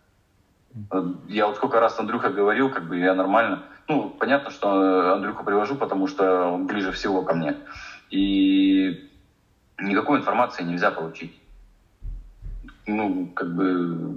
Я 1.28 1.46
вот 1.46 1.56
сколько 1.56 1.78
раз 1.78 1.98
Андрюха 2.00 2.30
говорил, 2.30 2.68
как 2.68 2.88
бы 2.88 2.98
я 2.98 3.14
нормально. 3.14 3.62
Ну, 3.86 4.10
понятно, 4.10 4.50
что 4.50 5.12
Андрюху 5.12 5.44
привожу, 5.44 5.76
потому 5.76 6.08
что 6.08 6.46
он 6.46 6.66
ближе 6.66 6.90
всего 6.90 7.22
ко 7.22 7.34
мне. 7.34 7.56
И 8.10 9.08
никакой 9.78 10.18
информации 10.18 10.64
нельзя 10.64 10.90
получить 10.90 11.38
ну, 12.86 13.30
как 13.34 13.54
бы 13.54 14.16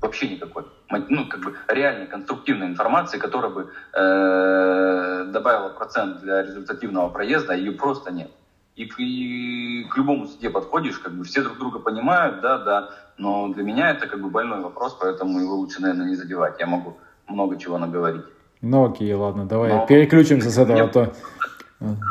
вообще 0.00 0.28
никакой. 0.28 0.64
Ну, 0.88 1.28
как 1.28 1.40
бы 1.40 1.54
реальной 1.68 2.06
конструктивной 2.06 2.68
информации, 2.68 3.18
которая 3.18 3.50
бы 3.50 3.70
э, 3.92 5.30
добавила 5.32 5.70
процент 5.70 6.20
для 6.20 6.42
результативного 6.42 7.08
проезда, 7.08 7.54
ее 7.54 7.72
просто 7.72 8.12
нет. 8.12 8.30
И, 8.76 8.84
и 8.98 9.84
к 9.88 9.96
любому 9.96 10.26
суде 10.26 10.50
подходишь, 10.50 10.98
как 10.98 11.14
бы 11.14 11.24
все 11.24 11.42
друг 11.42 11.58
друга 11.58 11.78
понимают, 11.78 12.40
да, 12.40 12.58
да, 12.58 12.90
но 13.18 13.48
для 13.48 13.64
меня 13.64 13.90
это 13.90 14.06
как 14.06 14.20
бы 14.20 14.28
больной 14.28 14.60
вопрос, 14.60 14.96
поэтому 15.00 15.40
его 15.40 15.54
лучше, 15.56 15.80
наверное, 15.80 16.06
не 16.06 16.14
задевать. 16.14 16.60
Я 16.60 16.66
могу 16.66 16.96
много 17.26 17.58
чего 17.58 17.78
наговорить. 17.78 18.24
Ну 18.60 18.90
окей, 18.90 19.12
ладно, 19.14 19.46
давай 19.46 19.70
но 19.70 19.86
переключимся 19.86 20.50
с 20.50 20.58
этого. 20.58 20.72
Мне, 20.72 20.82
а 20.82 20.88
то... 20.88 21.12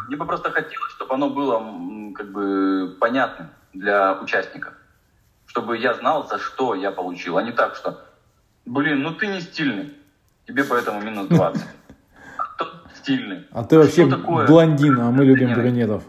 мне 0.08 0.18
бы 0.18 0.26
просто 0.26 0.52
хотелось, 0.52 0.92
чтобы 0.92 1.14
оно 1.14 1.30
было 1.30 1.64
как 2.14 2.32
бы 2.32 2.96
понятным 3.00 3.48
для 3.74 4.20
участников 4.20 4.74
чтобы 5.56 5.78
я 5.78 5.94
знал, 5.94 6.28
за 6.28 6.38
что 6.38 6.76
я 6.76 6.92
получил, 6.92 7.38
а 7.38 7.42
не 7.42 7.54
так, 7.54 7.76
что, 7.76 8.02
блин, 8.66 9.02
ну 9.02 9.12
ты 9.12 9.28
не 9.28 9.40
стильный, 9.40 9.94
тебе 10.46 10.66
поэтому 10.66 11.02
минус 11.02 11.28
20. 11.28 11.64
А 12.38 12.44
тот 12.58 12.74
стильный. 12.94 13.48
А 13.54 13.64
ты 13.64 13.78
вообще 13.78 14.06
блондин, 14.06 15.00
а 15.00 15.12
мы 15.12 15.24
любим 15.24 15.54
брюнетов. 15.54 16.04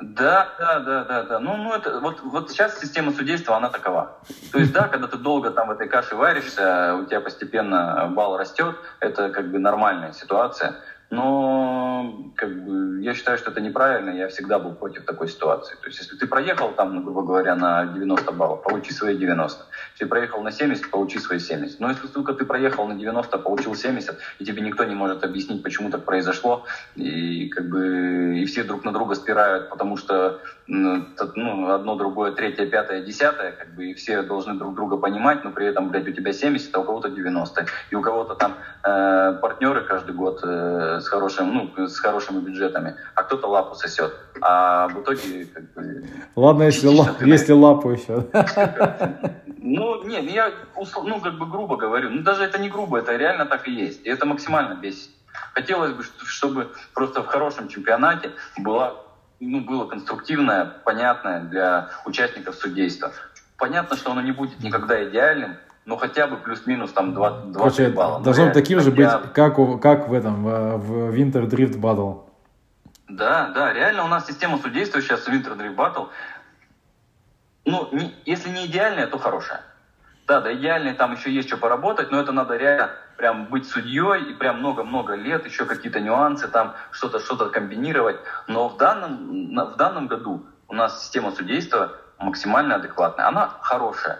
Да, 0.00 0.48
да, 0.58 0.80
да, 0.80 1.04
да, 1.04 1.22
да. 1.24 1.38
Ну, 1.38 1.58
ну 1.58 1.74
это 1.74 2.00
вот, 2.00 2.22
вот 2.22 2.50
сейчас 2.50 2.80
система 2.80 3.12
судейства, 3.12 3.58
она 3.58 3.68
такова. 3.68 4.16
То 4.52 4.58
есть, 4.58 4.72
да, 4.72 4.88
когда 4.88 5.06
ты 5.06 5.18
долго 5.18 5.50
там 5.50 5.68
в 5.68 5.72
этой 5.72 5.86
каше 5.86 6.16
варишься, 6.16 6.94
у 6.94 7.04
тебя 7.04 7.20
постепенно 7.20 8.10
балл 8.16 8.38
растет, 8.38 8.74
это 9.00 9.28
как 9.28 9.50
бы 9.50 9.58
нормальная 9.58 10.14
ситуация. 10.14 10.76
Но 11.10 12.32
как 12.36 12.50
бы, 12.64 13.02
я 13.02 13.14
считаю, 13.14 13.38
что 13.38 13.50
это 13.50 13.60
неправильно, 13.62 14.10
я 14.10 14.28
всегда 14.28 14.58
был 14.58 14.74
против 14.74 15.04
такой 15.04 15.28
ситуации. 15.28 15.74
То 15.76 15.86
есть, 15.86 16.00
если 16.00 16.16
ты 16.16 16.26
проехал 16.26 16.72
там, 16.72 16.94
ну, 16.94 17.02
грубо 17.02 17.22
говоря, 17.22 17.56
на 17.56 17.86
90 17.86 18.32
баллов, 18.32 18.62
получи 18.62 18.92
свои 18.92 19.16
90. 19.16 19.64
Если 19.94 20.04
проехал 20.04 20.42
на 20.42 20.50
70, 20.50 20.90
получи 20.90 21.18
свои 21.18 21.38
70. 21.38 21.80
Но 21.80 21.88
если 21.88 22.08
только 22.08 22.34
ты 22.34 22.44
проехал 22.44 22.86
на 22.86 22.94
90, 22.94 23.38
получил 23.38 23.74
70, 23.74 24.18
и 24.38 24.44
тебе 24.44 24.60
никто 24.60 24.84
не 24.84 24.94
может 24.94 25.24
объяснить, 25.24 25.62
почему 25.62 25.90
так 25.90 26.04
произошло, 26.04 26.66
и 26.94 27.48
как 27.48 27.68
бы 27.68 28.38
и 28.38 28.44
все 28.44 28.62
друг 28.62 28.84
на 28.84 28.92
друга 28.92 29.14
спирают, 29.14 29.70
потому 29.70 29.96
что 29.96 30.40
ну, 30.68 31.70
одно, 31.70 31.94
другое, 31.96 32.32
третье, 32.32 32.66
пятое, 32.66 33.02
десятое, 33.02 33.52
как 33.52 33.74
бы 33.74 33.86
и 33.86 33.94
все 33.94 34.22
должны 34.22 34.54
друг 34.54 34.74
друга 34.74 34.98
понимать, 34.98 35.42
но 35.42 35.50
при 35.50 35.66
этом, 35.66 35.88
блядь, 35.88 36.06
у 36.06 36.12
тебя 36.12 36.32
70, 36.32 36.74
а 36.76 36.80
у 36.80 36.84
кого-то 36.84 37.08
90. 37.08 37.66
И 37.90 37.94
у 37.94 38.02
кого-то 38.02 38.34
там 38.34 38.54
э, 38.84 39.38
партнеры 39.40 39.82
каждый 39.84 40.14
год 40.14 40.40
э, 40.44 41.00
с, 41.00 41.08
хорошим, 41.08 41.54
ну, 41.54 41.88
с 41.88 41.98
хорошими 41.98 42.40
бюджетами, 42.40 42.96
а 43.14 43.22
кто-то 43.22 43.46
лапу 43.48 43.74
сосет. 43.76 44.12
А 44.42 44.88
в 44.88 45.00
итоге 45.00 45.46
как 45.46 45.72
бы... 45.72 46.06
Ладно, 46.36 46.64
если, 46.64 46.88
ла, 46.88 47.16
если 47.20 47.52
лапу 47.52 47.90
еще. 47.90 48.26
Ну, 49.60 50.04
нет, 50.04 50.30
я 50.30 50.52
ну, 50.76 51.20
как 51.20 51.38
бы 51.38 51.46
грубо 51.46 51.76
говорю. 51.76 52.10
Ну, 52.10 52.22
даже 52.22 52.44
это 52.44 52.58
не 52.58 52.68
грубо, 52.68 52.98
это 52.98 53.16
реально 53.16 53.44
так 53.46 53.68
и 53.68 53.72
есть. 53.72 54.06
И 54.06 54.08
это 54.08 54.24
максимально 54.24 54.74
бесит. 54.74 55.10
Хотелось 55.54 55.92
бы, 55.92 56.04
чтобы 56.24 56.68
просто 56.94 57.22
в 57.22 57.26
хорошем 57.26 57.68
чемпионате 57.68 58.32
была, 58.58 58.94
ну, 59.40 59.60
было 59.60 59.86
конструктивное, 59.86 60.64
понятное 60.84 61.40
для 61.40 61.90
участников 62.04 62.56
судейства. 62.56 63.12
Понятно, 63.56 63.96
что 63.96 64.12
оно 64.12 64.20
не 64.20 64.32
будет 64.32 64.60
никогда 64.60 65.08
идеальным, 65.08 65.56
ну 65.84 65.96
хотя 65.96 66.26
бы 66.26 66.36
плюс-минус 66.36 66.92
там 66.92 67.14
2, 67.14 67.30
2 67.46 67.58
Короче, 67.58 67.88
балла. 67.88 68.20
Должно 68.20 68.46
ну, 68.46 68.52
таким 68.52 68.80
же 68.80 68.90
быть, 68.90 69.08
как, 69.32 69.58
у, 69.58 69.78
как 69.78 70.08
в 70.08 70.12
этом, 70.12 70.44
в 70.44 71.14
Winter 71.14 71.48
Drift 71.48 71.80
Battle. 71.80 72.24
Да, 73.08 73.50
да, 73.54 73.72
реально 73.72 74.04
у 74.04 74.08
нас 74.08 74.26
система 74.26 74.58
судейства 74.58 75.00
сейчас 75.00 75.20
в 75.20 75.28
Winter 75.28 75.56
Drift 75.56 75.74
Battle, 75.76 76.08
ну, 77.64 77.88
не, 77.92 78.14
если 78.24 78.50
не 78.50 78.66
идеальная, 78.66 79.06
то 79.06 79.18
хорошая. 79.18 79.62
Да, 80.28 80.40
да, 80.40 80.52
идеальная, 80.52 80.92
там 80.92 81.12
еще 81.12 81.32
есть 81.32 81.48
что 81.48 81.56
поработать, 81.56 82.10
но 82.10 82.20
это 82.20 82.32
надо 82.32 82.54
реально 82.56 82.90
прям 83.16 83.46
быть 83.46 83.66
судьей 83.66 84.30
и 84.30 84.34
прям 84.34 84.58
много-много 84.58 85.14
лет, 85.14 85.46
еще 85.46 85.64
какие-то 85.64 86.00
нюансы, 86.00 86.48
там 86.48 86.74
что-то 86.90 87.18
что-то 87.18 87.48
комбинировать. 87.48 88.16
Но 88.46 88.68
в 88.68 88.76
данном, 88.76 89.54
в 89.54 89.76
данном 89.76 90.06
году 90.06 90.44
у 90.68 90.74
нас 90.74 91.02
система 91.02 91.30
судейства 91.30 91.92
максимально 92.18 92.74
адекватная. 92.74 93.26
Она 93.26 93.56
хорошая 93.62 94.18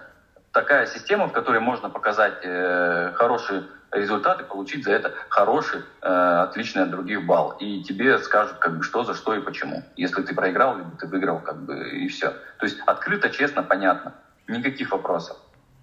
такая 0.53 0.87
система, 0.87 1.29
в 1.29 1.33
которой 1.33 1.61
можно 1.61 1.90
показать 1.90 2.38
э, 2.42 3.12
хорошие 3.14 3.64
результаты, 3.92 4.44
получить 4.44 4.85
за 4.85 4.92
это 4.92 5.12
хороший, 5.29 5.83
э, 6.01 6.40
отличный 6.49 6.85
от 6.85 6.90
других 6.90 7.27
балл. 7.27 7.51
И 7.61 7.83
тебе 7.83 8.18
скажут, 8.18 8.57
как 8.59 8.79
бы, 8.79 8.83
что 8.83 9.05
за 9.05 9.12
что 9.12 9.35
и 9.35 9.40
почему. 9.40 9.85
Если 9.97 10.23
ты 10.23 10.35
проиграл, 10.35 10.79
либо 10.79 10.90
ты 10.97 11.07
выиграл, 11.07 11.40
как 11.40 11.59
бы, 11.66 11.90
и 11.90 12.09
все. 12.09 12.31
То 12.31 12.64
есть 12.64 12.81
открыто, 12.87 13.29
честно, 13.29 13.62
понятно. 13.62 14.14
Никаких 14.49 14.90
вопросов. 14.90 15.37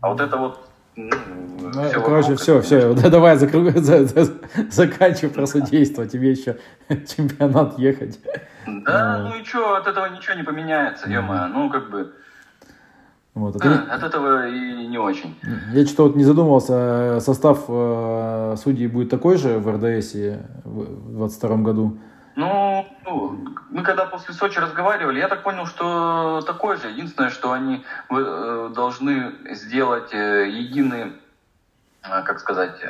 А 0.06 0.10
вот 0.10 0.22
это 0.22 0.38
вот 0.38 0.60
ну, 0.96 1.10
ну, 1.60 1.72
все 1.72 2.00
короче, 2.00 2.30
вокруг, 2.30 2.40
все, 2.40 2.62
все, 2.62 2.94
да, 2.94 3.10
давай 3.10 3.38
закру, 3.38 3.68
за, 3.76 4.06
за, 4.06 4.34
заканчивай 4.70 5.34
про 5.34 5.48
судейство, 5.48 6.06
тебе 6.06 6.30
еще 6.30 6.60
чемпионат 6.88 7.80
ехать. 7.80 8.20
Да, 8.68 9.28
ну 9.28 9.42
и 9.42 9.44
что, 9.44 9.78
от 9.78 9.88
этого 9.88 10.06
ничего 10.16 10.36
не 10.36 10.44
поменяется, 10.44 11.10
ё 11.10 11.24
ну 11.24 11.72
как 11.72 11.90
бы, 11.90 12.14
вот, 13.34 13.56
а, 13.66 13.86
а, 13.90 13.96
от 13.96 14.04
этого 14.04 14.48
и 14.48 14.86
не 14.86 15.00
очень. 15.00 15.36
Я 15.74 15.84
что-то 15.88 16.04
вот 16.04 16.16
не 16.18 16.24
задумывался, 16.24 17.18
состав 17.20 17.66
э, 17.68 18.56
судей 18.62 18.86
будет 18.86 19.10
такой 19.10 19.38
же 19.38 19.58
в 19.58 19.68
РДС 19.68 20.14
в 20.64 21.18
2022 21.18 21.58
году? 21.58 21.98
Ну, 22.36 22.86
ну, 23.06 23.46
мы 23.70 23.82
когда 23.82 24.06
после 24.06 24.34
Сочи 24.34 24.60
разговаривали, 24.60 25.20
я 25.20 25.30
так 25.30 25.44
понял, 25.44 25.66
что 25.66 26.42
такой 26.46 26.78
же. 26.78 26.90
Единственное, 26.90 27.30
что 27.30 27.54
они 27.54 27.86
э, 28.10 28.72
должны 28.76 29.34
сделать 29.52 30.14
э, 30.14 30.50
единый, 30.50 31.14
э, 32.04 32.24
как 32.24 32.40
сказать, 32.40 32.84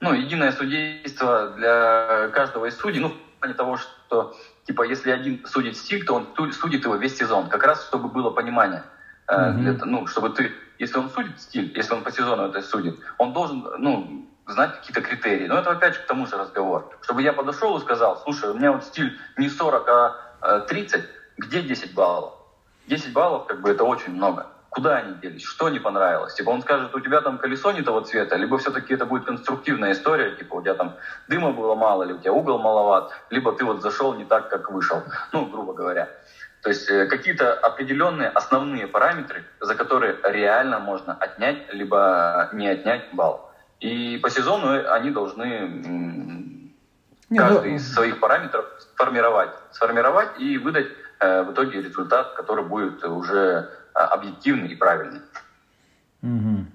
ну, 0.00 0.12
единое 0.12 0.50
судейство 0.50 1.50
для 1.56 2.28
каждого 2.32 2.66
из 2.66 2.76
судей. 2.76 3.00
Ну, 3.00 3.10
в 3.10 3.38
плане 3.38 3.54
того, 3.54 3.76
что, 3.76 4.36
типа, 4.66 4.82
если 4.82 5.12
один 5.12 5.46
судит 5.46 5.76
стиль, 5.76 6.04
то 6.04 6.14
он 6.14 6.52
судит 6.52 6.84
его 6.84 6.96
весь 6.96 7.16
сезон. 7.16 7.48
Как 7.48 7.62
раз, 7.62 7.86
чтобы 7.86 8.08
было 8.08 8.30
понимание 8.30 8.82
mm-hmm. 9.28 9.52
для, 9.52 9.72
ну, 9.84 10.08
чтобы 10.08 10.30
ты, 10.30 10.50
если 10.80 10.98
он 10.98 11.08
судит 11.08 11.40
стиль, 11.40 11.72
если 11.76 11.94
он 11.94 12.02
по 12.02 12.10
сезону 12.10 12.48
это 12.48 12.62
судит, 12.62 12.98
он 13.18 13.32
должен, 13.32 13.64
ну, 13.78 14.28
знать 14.46 14.76
какие-то 14.76 15.00
критерии. 15.00 15.46
Но 15.46 15.58
это 15.58 15.70
опять 15.70 15.94
же 15.94 16.00
к 16.00 16.06
тому 16.06 16.26
же 16.26 16.36
разговор. 16.36 16.90
Чтобы 17.02 17.22
я 17.22 17.32
подошел 17.32 17.76
и 17.76 17.80
сказал, 17.80 18.20
слушай, 18.22 18.50
у 18.50 18.54
меня 18.54 18.72
вот 18.72 18.84
стиль 18.84 19.18
не 19.36 19.48
40, 19.48 19.88
а 19.88 20.60
30, 20.60 21.00
э, 21.00 21.06
где 21.38 21.62
10 21.62 21.94
баллов? 21.94 22.34
10 22.86 23.12
баллов, 23.12 23.46
как 23.46 23.60
бы, 23.60 23.70
это 23.70 23.84
очень 23.84 24.12
много. 24.12 24.46
куда 24.74 24.96
они 24.96 25.14
делись, 25.22 25.44
что 25.44 25.68
не 25.68 25.78
понравилось. 25.78 26.34
Типа 26.34 26.50
он 26.50 26.60
скажет, 26.60 26.92
у 26.96 27.00
тебя 27.00 27.20
там 27.20 27.38
колесо 27.38 27.70
не 27.70 27.82
того 27.82 28.00
цвета, 28.00 28.34
либо 28.34 28.58
все-таки 28.58 28.94
это 28.94 29.06
будет 29.06 29.24
конструктивная 29.24 29.92
история, 29.92 30.34
типа 30.34 30.56
у 30.56 30.62
тебя 30.62 30.74
там 30.74 30.96
дыма 31.28 31.52
было 31.52 31.76
мало, 31.76 32.02
или 32.02 32.12
у 32.12 32.18
тебя 32.18 32.32
угол 32.32 32.58
маловат, 32.58 33.12
либо 33.30 33.52
ты 33.52 33.64
вот 33.64 33.82
зашел 33.82 34.14
не 34.14 34.24
так, 34.24 34.50
как 34.50 34.72
вышел, 34.72 35.04
ну, 35.32 35.46
грубо 35.46 35.74
говоря. 35.74 36.08
То 36.62 36.70
есть 36.70 36.90
э, 36.90 37.06
какие-то 37.06 37.52
определенные 37.52 38.30
основные 38.30 38.88
параметры, 38.88 39.44
за 39.60 39.76
которые 39.76 40.16
реально 40.24 40.80
можно 40.80 41.14
отнять, 41.20 41.72
либо 41.72 42.48
не 42.52 42.66
отнять 42.66 43.12
балл. 43.12 43.53
И 43.80 44.18
по 44.22 44.30
сезону 44.30 44.90
они 44.92 45.10
должны 45.10 46.72
не, 47.30 47.38
каждый 47.38 47.70
ну... 47.70 47.76
из 47.76 47.92
своих 47.92 48.20
параметров 48.20 48.66
сформировать, 48.78 49.50
сформировать 49.72 50.38
и 50.38 50.58
выдать 50.58 50.86
э, 51.20 51.42
в 51.42 51.52
итоге 51.52 51.82
результат, 51.82 52.34
который 52.34 52.64
будет 52.64 53.04
уже 53.04 53.70
э, 53.94 53.98
объективный 53.98 54.68
и 54.68 54.76
правильный. 54.76 55.20
Угу. 56.22 56.66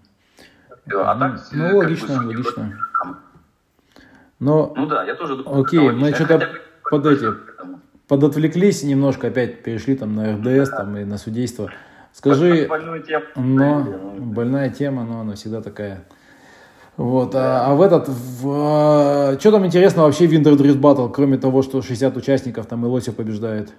А 1.01 1.15
ну, 1.15 1.19
так, 1.19 1.41
ну, 1.51 1.77
логично, 1.77 2.21
бы, 2.21 2.27
логично. 2.27 2.79
Но... 4.39 4.73
Ну 4.75 4.85
да, 4.85 5.03
я 5.03 5.15
тоже 5.15 5.35
думаю, 5.35 5.63
Окей, 5.63 5.91
мы 5.91 6.13
что-то 6.13 6.49
под 6.89 7.05
эти 7.05 7.27
подотвлеклись 8.07 8.83
немножко, 8.83 9.27
опять 9.27 9.63
перешли 9.63 9.95
там 9.95 10.15
на 10.15 10.35
РДС 10.35 10.69
там, 10.71 10.97
и 10.97 11.05
на 11.05 11.17
судейство. 11.17 11.71
Скажи, 12.11 12.65
больную 12.67 13.03
тему. 13.03 13.25
но, 13.35 13.83
больная 14.17 14.69
тема, 14.71 15.03
но 15.03 15.21
она 15.21 15.35
всегда 15.35 15.61
такая. 15.61 16.03
Вот, 16.99 17.33
а, 17.33 17.65
а 17.65 17.75
в 17.75 17.81
этот, 17.81 18.09
в, 18.09 18.49
а, 18.51 19.39
что 19.39 19.51
там 19.53 19.65
интересно 19.65 20.03
вообще 20.03 20.27
в 20.27 20.33
Winter 20.33 20.57
Drift 20.57 20.81
Battle, 20.81 21.09
кроме 21.09 21.37
того, 21.37 21.61
что 21.61 21.81
60 21.81 22.17
участников, 22.17 22.65
там 22.65 22.85
и 22.85 22.89
Лосев 22.89 23.15
побеждает? 23.15 23.71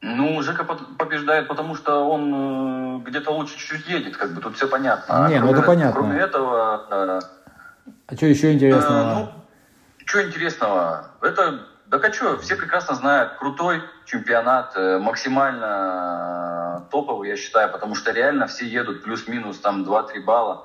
Ну, 0.00 0.42
Жека 0.42 0.64
побеждает, 0.64 1.46
потому 1.46 1.76
что 1.76 2.00
он 2.08 3.02
э, 3.04 3.08
где-то 3.08 3.30
лучше 3.30 3.56
чуть-чуть 3.56 3.88
едет, 3.88 4.16
как 4.16 4.34
бы 4.34 4.40
тут 4.40 4.56
все 4.56 4.66
понятно. 4.66 5.26
А 5.26 5.30
Не, 5.30 5.38
ну 5.38 5.52
это 5.52 5.62
понятно. 5.62 5.92
Кроме 5.92 6.18
этого... 6.18 7.20
А 8.08 8.16
что 8.16 8.26
еще 8.26 8.52
интересного? 8.52 8.98
Э, 8.98 9.14
ну, 9.14 9.28
что 10.06 10.26
интересного? 10.26 11.10
Это 11.22 11.60
да 11.86 11.98
а 11.98 12.12
что, 12.12 12.36
все 12.38 12.56
прекрасно 12.56 12.96
знают, 12.96 13.34
крутой 13.38 13.80
чемпионат, 14.06 14.72
э, 14.74 14.98
максимально 14.98 16.82
э, 16.82 16.90
топовый, 16.90 17.28
я 17.28 17.36
считаю, 17.36 17.70
потому 17.70 17.94
что 17.94 18.10
реально 18.10 18.48
все 18.48 18.66
едут 18.66 19.04
плюс-минус 19.04 19.60
там 19.60 19.84
2-3 19.84 20.24
балла. 20.24 20.64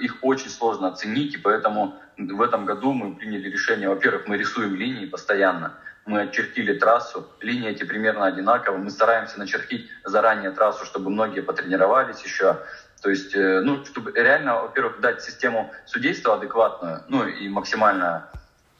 Их 0.00 0.16
очень 0.22 0.50
сложно 0.50 0.88
оценить, 0.88 1.34
и 1.34 1.38
поэтому 1.38 1.96
в 2.16 2.42
этом 2.42 2.64
году 2.66 2.92
мы 2.92 3.14
приняли 3.14 3.48
решение, 3.48 3.88
во-первых, 3.88 4.26
мы 4.26 4.36
рисуем 4.36 4.74
линии 4.74 5.06
постоянно, 5.06 5.74
мы 6.04 6.22
очертили 6.22 6.72
трассу, 6.76 7.28
линии 7.40 7.70
эти 7.70 7.84
примерно 7.84 8.26
одинаковые, 8.26 8.82
мы 8.82 8.90
стараемся 8.90 9.38
начертить 9.38 9.88
заранее 10.04 10.50
трассу, 10.50 10.84
чтобы 10.84 11.10
многие 11.10 11.42
потренировались 11.42 12.22
еще, 12.22 12.58
то 13.02 13.10
есть, 13.10 13.36
э, 13.36 13.60
ну, 13.60 13.84
чтобы 13.84 14.12
реально, 14.12 14.62
во-первых, 14.62 15.00
дать 15.00 15.22
систему 15.22 15.70
судейства 15.86 16.34
адекватную, 16.34 17.04
ну, 17.08 17.26
и 17.26 17.48
максимально 17.48 18.28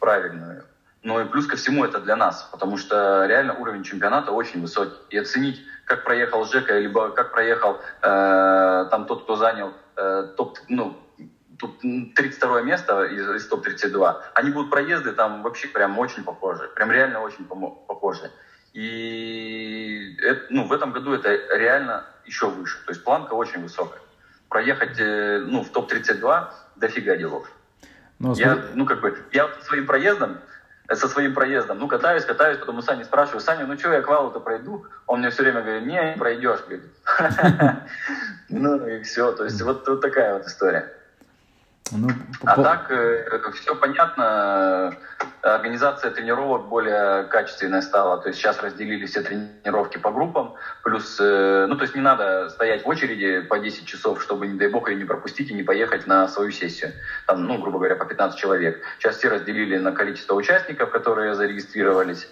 правильную. 0.00 0.64
Ну 1.02 1.20
и 1.20 1.24
плюс 1.24 1.46
ко 1.46 1.56
всему 1.56 1.84
это 1.84 2.00
для 2.00 2.16
нас, 2.16 2.48
потому 2.50 2.76
что 2.76 3.24
реально 3.26 3.54
уровень 3.54 3.84
чемпионата 3.84 4.32
очень 4.32 4.60
высокий. 4.60 4.96
И 5.10 5.16
оценить, 5.16 5.62
как 5.84 6.04
проехал 6.04 6.44
Жека, 6.44 6.76
либо 6.78 7.10
как 7.10 7.30
проехал 7.30 7.78
э, 8.02 8.88
там 8.90 9.06
тот, 9.06 9.22
кто 9.22 9.36
занял 9.36 9.72
топ, 10.36 10.58
ну, 10.68 10.96
тут 11.58 11.80
32 11.80 12.62
место 12.62 13.04
из, 13.04 13.28
из 13.30 13.46
топ-32, 13.48 14.22
они 14.34 14.50
будут 14.50 14.70
проезды 14.70 15.12
там 15.12 15.42
вообще 15.42 15.68
прям 15.68 15.98
очень 15.98 16.24
похожи, 16.24 16.68
прям 16.74 16.90
реально 16.90 17.20
очень 17.20 17.44
похожи. 17.44 18.30
И 18.72 20.16
это, 20.22 20.42
ну, 20.50 20.66
в 20.66 20.72
этом 20.72 20.92
году 20.92 21.12
это 21.12 21.30
реально 21.56 22.04
еще 22.24 22.48
выше, 22.48 22.78
то 22.84 22.92
есть 22.92 23.02
планка 23.02 23.34
очень 23.34 23.62
высокая. 23.62 24.00
Проехать 24.48 24.98
э, 24.98 25.40
ну, 25.46 25.62
в 25.62 25.70
топ-32 25.70 26.50
дофига 26.76 27.16
делов. 27.16 27.50
Но, 28.18 28.28
ну, 28.28 28.34
я, 28.34 28.64
ну, 28.74 28.86
как 28.86 29.00
бы, 29.00 29.16
я 29.32 29.48
своим 29.62 29.86
проездом 29.86 30.38
со 30.94 31.08
своим 31.08 31.34
проездом. 31.34 31.78
Ну, 31.78 31.88
катаюсь, 31.88 32.24
катаюсь, 32.24 32.58
потом 32.58 32.78
у 32.78 32.82
Сани 32.82 33.02
спрашиваю, 33.02 33.40
Саня, 33.40 33.66
ну 33.66 33.78
что, 33.78 33.92
я 33.92 34.00
квалу-то 34.00 34.40
пройду? 34.40 34.86
Он 35.06 35.20
мне 35.20 35.30
все 35.30 35.42
время 35.42 35.62
говорит, 35.62 35.86
не, 35.86 36.12
не 36.12 36.16
пройдешь. 36.16 36.64
Ну 38.50 38.86
и 38.86 39.02
все, 39.02 39.32
то 39.32 39.44
есть 39.44 39.60
вот 39.60 39.84
такая 40.00 40.32
вот 40.32 40.46
история. 40.46 40.90
Ну, 41.92 42.08
а 42.44 42.54
по... 42.54 42.62
так 42.62 42.90
э, 42.90 43.40
все 43.54 43.74
понятно, 43.74 44.96
организация 45.42 46.10
тренировок 46.10 46.68
более 46.68 47.24
качественная 47.24 47.82
стала. 47.82 48.18
То 48.18 48.28
есть 48.28 48.40
сейчас 48.40 48.60
разделили 48.62 49.06
все 49.06 49.22
тренировки 49.22 49.98
по 49.98 50.10
группам, 50.10 50.54
плюс, 50.82 51.18
э, 51.20 51.66
ну 51.68 51.76
то 51.76 51.82
есть 51.82 51.94
не 51.94 52.00
надо 52.00 52.50
стоять 52.50 52.84
в 52.84 52.88
очереди 52.88 53.40
по 53.40 53.58
10 53.58 53.86
часов, 53.86 54.22
чтобы, 54.22 54.46
не 54.46 54.58
дай 54.58 54.68
бог, 54.68 54.88
ее 54.88 54.96
не 54.96 55.04
пропустить 55.04 55.50
и 55.50 55.54
не 55.54 55.62
поехать 55.62 56.06
на 56.06 56.28
свою 56.28 56.50
сессию. 56.50 56.92
Там, 57.26 57.44
ну, 57.44 57.58
грубо 57.58 57.78
говоря, 57.78 57.96
по 57.96 58.04
15 58.04 58.38
человек. 58.38 58.80
Сейчас 58.98 59.16
все 59.16 59.28
разделили 59.28 59.78
на 59.78 59.92
количество 59.92 60.34
участников, 60.34 60.90
которые 60.90 61.34
зарегистрировались. 61.34 62.28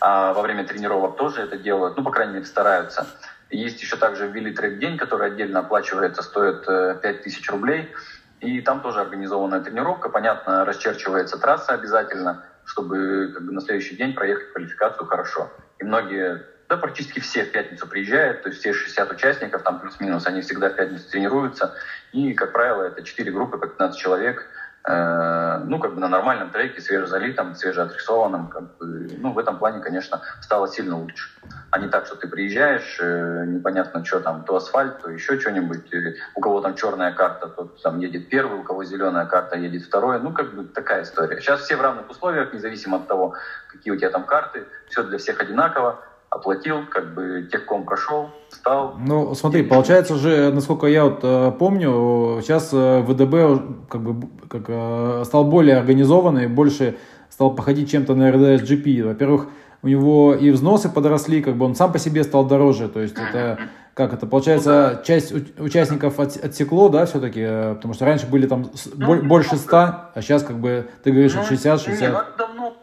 А 0.00 0.32
во 0.32 0.42
время 0.42 0.64
тренировок 0.64 1.16
тоже 1.16 1.42
это 1.42 1.56
делают, 1.56 1.96
ну, 1.96 2.04
по 2.04 2.10
крайней 2.10 2.34
мере, 2.34 2.44
стараются. 2.44 3.06
Есть 3.50 3.80
еще 3.80 3.96
также 3.96 4.28
ввели 4.28 4.52
трек-день, 4.52 4.98
который 4.98 5.28
отдельно 5.28 5.60
оплачивается, 5.60 6.22
стоит 6.22 6.66
5000 7.00 7.48
э, 7.48 7.52
рублей. 7.52 7.94
И 8.40 8.60
там 8.60 8.80
тоже 8.80 9.00
организованная 9.00 9.60
тренировка, 9.60 10.08
понятно, 10.08 10.64
расчерчивается 10.64 11.38
трасса 11.38 11.74
обязательно, 11.74 12.44
чтобы 12.64 13.32
как 13.34 13.42
бы, 13.44 13.52
на 13.52 13.60
следующий 13.60 13.96
день 13.96 14.14
проехать 14.14 14.52
квалификацию 14.52 15.06
хорошо. 15.06 15.50
И 15.78 15.84
многие, 15.84 16.44
да 16.68 16.76
практически 16.76 17.20
все 17.20 17.44
в 17.44 17.50
пятницу 17.50 17.86
приезжают, 17.86 18.42
то 18.42 18.48
есть 18.48 18.60
все 18.60 18.72
60 18.72 19.10
участников, 19.10 19.62
там 19.62 19.80
плюс-минус, 19.80 20.26
они 20.26 20.42
всегда 20.42 20.70
в 20.70 20.76
пятницу 20.76 21.10
тренируются. 21.10 21.74
И, 22.12 22.34
как 22.34 22.52
правило, 22.52 22.82
это 22.82 23.02
4 23.02 23.30
группы 23.32 23.58
по 23.58 23.66
15 23.66 23.98
человек– 23.98 24.46
ну, 24.88 25.78
как 25.78 25.94
бы 25.94 26.00
на 26.00 26.08
нормальном 26.08 26.50
треке, 26.50 26.80
свежезалитом, 26.80 27.54
свежеотрисованном, 27.54 28.48
как 28.48 28.76
бы, 28.78 29.08
ну, 29.18 29.32
в 29.32 29.38
этом 29.38 29.58
плане, 29.58 29.80
конечно, 29.80 30.20
стало 30.40 30.66
сильно 30.66 30.96
лучше. 30.96 31.30
А 31.70 31.78
не 31.78 31.88
так, 31.88 32.06
что 32.06 32.16
ты 32.16 32.26
приезжаешь, 32.26 32.98
э, 33.00 33.44
непонятно, 33.46 34.04
что 34.04 34.20
там, 34.20 34.44
то 34.44 34.56
асфальт, 34.56 35.02
то 35.02 35.10
еще 35.10 35.38
что-нибудь, 35.38 35.92
или 35.92 36.16
у 36.34 36.40
кого 36.40 36.60
там 36.60 36.74
черная 36.74 37.12
карта, 37.12 37.48
тот 37.48 37.82
там 37.82 37.98
едет 37.98 38.28
первый, 38.30 38.60
у 38.60 38.62
кого 38.62 38.84
зеленая 38.84 39.26
карта 39.26 39.56
едет 39.56 39.82
второй, 39.82 40.20
ну, 40.20 40.32
как 40.32 40.54
бы 40.54 40.64
такая 40.64 41.02
история. 41.02 41.40
Сейчас 41.40 41.60
все 41.60 41.76
в 41.76 41.82
равных 41.82 42.08
условиях, 42.08 42.52
независимо 42.52 42.96
от 42.96 43.06
того, 43.06 43.34
какие 43.68 43.92
у 43.92 43.96
тебя 43.96 44.10
там 44.10 44.24
карты, 44.24 44.66
все 44.88 45.02
для 45.02 45.18
всех 45.18 45.40
одинаково, 45.40 46.02
оплатил, 46.30 46.86
как 46.90 47.14
бы 47.14 47.48
техком 47.50 47.84
прошел, 47.84 48.28
стал. 48.50 48.96
Ну, 48.98 49.34
смотри, 49.34 49.62
получается 49.62 50.16
же, 50.16 50.52
насколько 50.52 50.86
я 50.86 51.04
вот 51.04 51.20
э, 51.22 51.52
помню, 51.58 52.40
сейчас 52.42 52.70
э, 52.72 53.00
ВДБ 53.02 53.88
как 53.88 54.02
бы 54.02 54.28
как, 54.48 54.64
э, 54.68 55.22
стал 55.24 55.44
более 55.44 55.78
организованный, 55.78 56.46
больше 56.46 56.96
стал 57.30 57.54
походить 57.54 57.90
чем-то 57.90 58.14
на 58.14 58.30
RDS 58.30 58.62
GP. 58.62 59.06
Во-первых, 59.06 59.46
у 59.82 59.88
него 59.88 60.34
и 60.34 60.50
взносы 60.50 60.88
подросли, 60.88 61.40
как 61.42 61.56
бы 61.56 61.64
он 61.64 61.74
сам 61.74 61.92
по 61.92 61.98
себе 61.98 62.24
стал 62.24 62.44
дороже, 62.44 62.88
то 62.88 63.00
есть 63.00 63.16
это 63.16 63.58
как 63.98 64.12
это 64.12 64.26
получается, 64.28 64.94
ну, 64.98 65.04
часть 65.04 65.34
участников 65.58 66.20
от, 66.20 66.36
отсекло, 66.36 66.88
да, 66.88 67.04
все-таки, 67.04 67.40
э, 67.40 67.74
потому 67.74 67.94
что 67.94 68.04
раньше 68.04 68.28
были 68.28 68.46
там 68.46 68.70
ну, 68.94 69.22
больше 69.24 69.56
100, 69.56 69.76
а 69.76 70.12
сейчас 70.20 70.44
как 70.44 70.58
бы 70.58 70.88
ты 71.02 71.10
говоришь 71.10 71.34
ну, 71.34 71.42
60, 71.42 71.80
60. 71.80 72.00
Не, 72.00 72.16
ну, 72.16 72.20
давно 72.38 72.76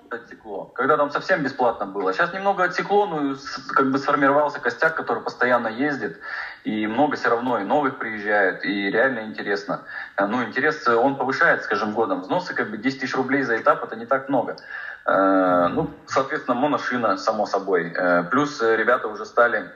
когда 0.75 0.97
там 0.97 1.09
совсем 1.09 1.41
бесплатно 1.41 1.85
было. 1.85 2.13
Сейчас 2.13 2.33
немного 2.33 2.63
отсекло, 2.63 3.05
ну, 3.05 3.35
как 3.73 3.91
бы 3.91 3.97
сформировался 3.97 4.59
костяк, 4.59 4.95
который 4.95 5.23
постоянно 5.23 5.67
ездит, 5.67 6.19
и 6.63 6.85
много 6.85 7.15
все 7.15 7.29
равно 7.29 7.59
и 7.59 7.63
новых 7.63 7.97
приезжает, 7.97 8.63
и 8.63 8.89
реально 8.89 9.19
интересно. 9.21 9.81
Э, 10.17 10.25
ну, 10.25 10.43
интерес, 10.43 10.87
он 10.87 11.15
повышает 11.15 11.63
с 11.63 11.67
каждым 11.67 11.93
годом. 11.93 12.21
Взносы, 12.21 12.53
как 12.53 12.69
бы 12.69 12.77
10 12.77 12.99
тысяч 12.99 13.15
рублей 13.15 13.43
за 13.43 13.57
этап, 13.57 13.83
это 13.83 13.95
не 13.95 14.05
так 14.05 14.29
много. 14.29 14.57
Э, 15.05 15.67
ну, 15.71 15.89
соответственно, 16.07 16.55
моношина, 16.55 17.17
само 17.17 17.45
собой. 17.45 17.93
Плюс 18.29 18.61
ребята 18.61 19.07
уже 19.07 19.25
стали 19.25 19.71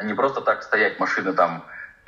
не 0.00 0.14
просто 0.14 0.40
так 0.40 0.62
стоять 0.62 0.98
машины 1.00 1.32
там, 1.32 1.64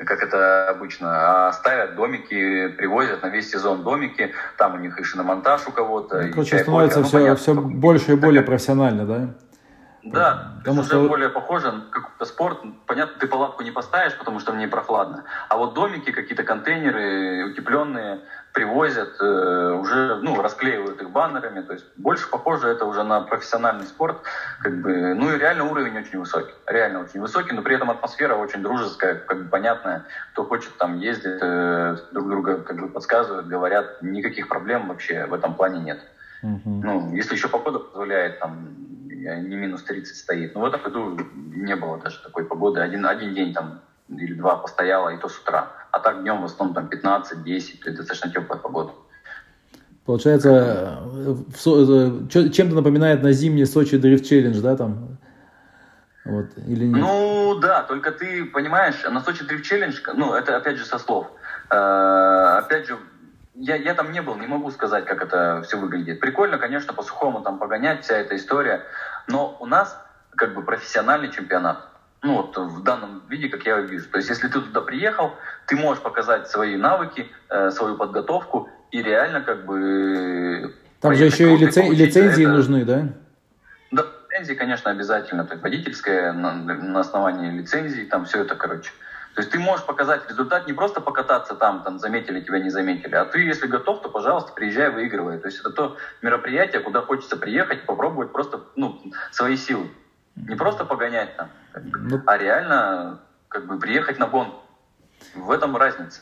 как 0.06 0.22
это 0.22 0.68
обычно, 0.68 1.48
а 1.48 1.52
ставят 1.52 1.94
домики, 1.94 2.68
привозят 2.68 3.22
на 3.22 3.28
весь 3.28 3.50
сезон 3.50 3.82
домики, 3.82 4.32
там 4.56 4.74
у 4.74 4.78
них 4.78 4.98
и 4.98 5.02
шиномонтаж 5.02 5.66
у 5.68 5.72
кого-то. 5.72 6.22
Ну, 6.22 6.30
короче, 6.30 6.58
становится 6.58 7.00
ну, 7.00 7.04
все, 7.04 7.18
понятно, 7.18 7.36
все 7.36 7.54
больше 7.54 8.12
и 8.12 8.16
более 8.16 8.42
профессионально, 8.42 9.04
да? 9.04 9.28
Да, 10.02 10.52
потому 10.58 10.82
что 10.82 10.98
уже 10.98 11.08
более 11.08 11.28
похоже 11.28 11.72
на 11.72 11.82
какой-то 11.90 12.24
спорт. 12.24 12.58
Понятно, 12.86 13.18
ты 13.20 13.26
палатку 13.26 13.62
не 13.62 13.70
поставишь, 13.70 14.16
потому 14.16 14.40
что 14.40 14.52
мне 14.52 14.66
прохладно. 14.66 15.24
А 15.50 15.58
вот 15.58 15.74
домики, 15.74 16.10
какие-то 16.10 16.42
контейнеры 16.42 17.50
утепленные 17.50 18.20
привозят, 18.60 19.16
э, 19.20 19.72
уже 19.80 20.16
ну, 20.16 20.42
расклеивают 20.42 21.00
их 21.00 21.08
баннерами. 21.10 21.62
То 21.62 21.72
есть 21.72 21.86
больше 21.96 22.28
похоже 22.28 22.68
это 22.68 22.84
уже 22.84 23.02
на 23.02 23.22
профессиональный 23.22 23.86
спорт. 23.86 24.18
Как 24.62 24.82
бы, 24.82 25.14
ну 25.14 25.34
и 25.34 25.38
реально 25.38 25.64
уровень 25.64 25.96
очень 25.96 26.18
высокий. 26.18 26.52
Реально 26.66 27.00
очень 27.00 27.20
высокий, 27.20 27.54
но 27.54 27.62
при 27.62 27.76
этом 27.76 27.90
атмосфера 27.90 28.34
очень 28.34 28.62
дружеская, 28.62 29.14
как 29.14 29.44
бы 29.44 29.48
понятная. 29.48 30.04
Кто 30.32 30.44
хочет 30.44 30.76
там 30.76 30.98
ездит, 30.98 31.38
э, 31.40 31.96
друг 32.12 32.28
друга 32.28 32.58
как 32.58 32.78
бы 32.78 32.88
подсказывают, 32.88 33.46
говорят. 33.46 34.02
Никаких 34.02 34.48
проблем 34.48 34.88
вообще 34.88 35.24
в 35.24 35.32
этом 35.32 35.54
плане 35.54 35.80
нет. 35.80 36.00
Угу. 36.42 36.60
Ну, 36.84 37.14
если 37.14 37.36
еще 37.36 37.48
погода 37.48 37.78
позволяет, 37.78 38.40
там 38.40 38.76
не 39.08 39.56
минус 39.56 39.84
30 39.84 40.16
стоит. 40.16 40.54
Но 40.54 40.60
в 40.60 40.64
этом 40.66 40.82
году 40.82 41.18
не 41.34 41.76
было 41.76 41.96
даже 41.96 42.22
такой 42.22 42.44
погоды. 42.44 42.80
Один, 42.80 43.06
один 43.06 43.32
день 43.32 43.54
там 43.54 43.80
или 44.10 44.34
два 44.34 44.56
постояла, 44.56 45.08
и 45.10 45.16
то 45.16 45.28
с 45.28 45.38
утра. 45.38 45.79
А 45.92 45.98
так 45.98 46.22
днем 46.22 46.42
в 46.42 46.44
основном 46.44 46.74
там 46.74 46.86
15-10, 46.86 47.32
то 47.32 47.50
есть 47.50 47.96
достаточно 47.96 48.30
теплая 48.30 48.60
погода. 48.60 48.92
Получается, 50.06 50.98
чем-то 52.32 52.74
напоминает 52.74 53.22
на 53.22 53.32
зимний 53.32 53.64
Сочи 53.64 53.96
Дрифт 53.96 54.24
Челлендж, 54.24 54.60
да, 54.60 54.76
там? 54.76 55.18
Вот, 56.24 56.46
или 56.66 56.86
нет? 56.86 56.98
Ну, 56.98 57.58
да, 57.60 57.82
только 57.82 58.12
ты 58.12 58.44
понимаешь, 58.44 59.02
на 59.08 59.20
Сочи 59.20 59.44
Дрифт 59.44 59.64
Челлендж, 59.64 60.00
ну, 60.14 60.34
это 60.34 60.56
опять 60.56 60.78
же 60.78 60.84
со 60.84 60.98
слов. 60.98 61.28
Э, 61.70 62.58
опять 62.58 62.88
же, 62.88 62.98
я, 63.54 63.76
я 63.76 63.94
там 63.94 64.10
не 64.10 64.22
был, 64.22 64.36
не 64.36 64.46
могу 64.46 64.70
сказать, 64.70 65.04
как 65.04 65.22
это 65.22 65.62
все 65.66 65.78
выглядит. 65.78 66.20
Прикольно, 66.20 66.58
конечно, 66.58 66.92
по 66.92 67.02
сухому 67.02 67.42
там 67.42 67.58
погонять, 67.58 68.02
вся 68.04 68.16
эта 68.16 68.36
история. 68.36 68.82
Но 69.28 69.56
у 69.60 69.66
нас 69.66 69.96
как 70.34 70.54
бы 70.54 70.62
профессиональный 70.62 71.30
чемпионат. 71.30 71.89
Ну 72.22 72.34
вот 72.36 72.56
в 72.56 72.82
данном 72.82 73.22
виде, 73.28 73.48
как 73.48 73.64
я 73.64 73.78
вижу. 73.80 74.08
То 74.10 74.18
есть 74.18 74.28
если 74.28 74.48
ты 74.48 74.60
туда 74.60 74.82
приехал, 74.82 75.32
ты 75.66 75.76
можешь 75.76 76.02
показать 76.02 76.48
свои 76.48 76.76
навыки, 76.76 77.26
э, 77.48 77.70
свою 77.70 77.96
подготовку 77.96 78.68
и 78.90 79.02
реально 79.02 79.40
как 79.40 79.64
бы... 79.64 80.74
Там 81.00 81.14
же 81.14 81.24
еще 81.24 81.54
и 81.54 81.56
лицен... 81.56 81.90
лицензии 81.92 82.44
это... 82.44 82.52
нужны, 82.52 82.84
да? 82.84 83.08
Да, 83.90 84.04
лицензии, 84.28 84.54
конечно, 84.54 84.90
обязательно. 84.90 85.44
То 85.46 85.54
есть 85.54 85.62
водительская 85.62 86.32
на, 86.32 86.52
на 86.52 87.00
основании 87.00 87.50
лицензии, 87.50 88.02
там 88.02 88.26
все 88.26 88.42
это, 88.42 88.54
короче. 88.54 88.90
То 89.34 89.40
есть 89.40 89.52
ты 89.52 89.58
можешь 89.58 89.86
показать 89.86 90.28
результат, 90.28 90.66
не 90.66 90.72
просто 90.72 91.00
покататься 91.00 91.54
там, 91.54 91.82
там 91.82 91.98
заметили 91.98 92.40
тебя, 92.40 92.58
не 92.58 92.68
заметили, 92.68 93.14
а 93.14 93.24
ты, 93.24 93.40
если 93.40 93.66
готов, 93.68 94.02
то, 94.02 94.10
пожалуйста, 94.10 94.52
приезжай, 94.52 94.90
выигрывай. 94.90 95.38
То 95.38 95.46
есть 95.46 95.60
это 95.60 95.70
то 95.70 95.96
мероприятие, 96.20 96.80
куда 96.82 97.00
хочется 97.00 97.36
приехать, 97.36 97.86
попробовать 97.86 98.32
просто 98.32 98.60
ну, 98.76 99.00
свои 99.30 99.56
силы. 99.56 99.88
Не 100.48 100.56
просто 100.56 100.84
погонять 100.84 101.36
там, 101.36 101.48
ну, 101.74 102.20
а 102.26 102.38
реально 102.38 103.20
как 103.48 103.66
бы 103.66 103.78
приехать 103.78 104.18
на 104.18 104.26
гонку. 104.26 104.56
В 105.34 105.50
этом 105.50 105.76
разница. 105.76 106.20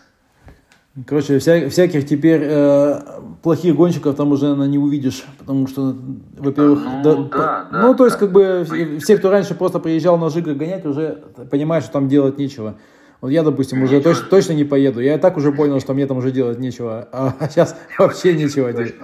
Короче, 1.07 1.39
вся, 1.39 1.69
всяких 1.69 2.07
теперь 2.07 2.41
э, 2.43 3.01
плохих 3.43 3.77
гонщиков 3.77 4.17
там 4.17 4.33
уже 4.33 4.47
наверное, 4.47 4.67
не 4.67 4.79
увидишь, 4.79 5.25
потому 5.39 5.69
что, 5.69 5.95
во-первых, 6.37 6.81
ну, 6.85 7.03
да, 7.03 7.15
да, 7.15 7.69
да, 7.71 7.83
ну 7.83 7.95
то 7.95 8.05
есть 8.05 8.19
как 8.19 8.33
бы 8.33 8.67
все, 9.01 9.17
кто 9.17 9.31
раньше 9.31 9.55
просто 9.55 9.79
приезжал 9.79 10.19
на 10.19 10.29
жига 10.29 10.55
гонять, 10.55 10.85
уже 10.85 11.23
понимают, 11.51 11.85
что 11.85 11.93
там 11.93 12.09
делать 12.09 12.39
нечего. 12.39 12.77
Вот 13.21 13.31
я, 13.31 13.43
допустим, 13.43 13.83
уже 13.83 14.01
точно, 14.01 14.25
точно 14.27 14.53
не 14.53 14.65
поеду. 14.65 15.01
Я 15.01 15.15
и 15.15 15.19
так 15.19 15.37
уже 15.37 15.53
понял, 15.53 15.81
что 15.81 15.93
мне 15.93 16.07
там 16.07 16.19
уже 16.19 16.31
делать 16.31 16.59
нечего, 16.59 17.09
а 17.13 17.35
сейчас 17.49 17.77
вообще 17.99 18.35
нечего 18.35 18.73
делать. 18.73 18.95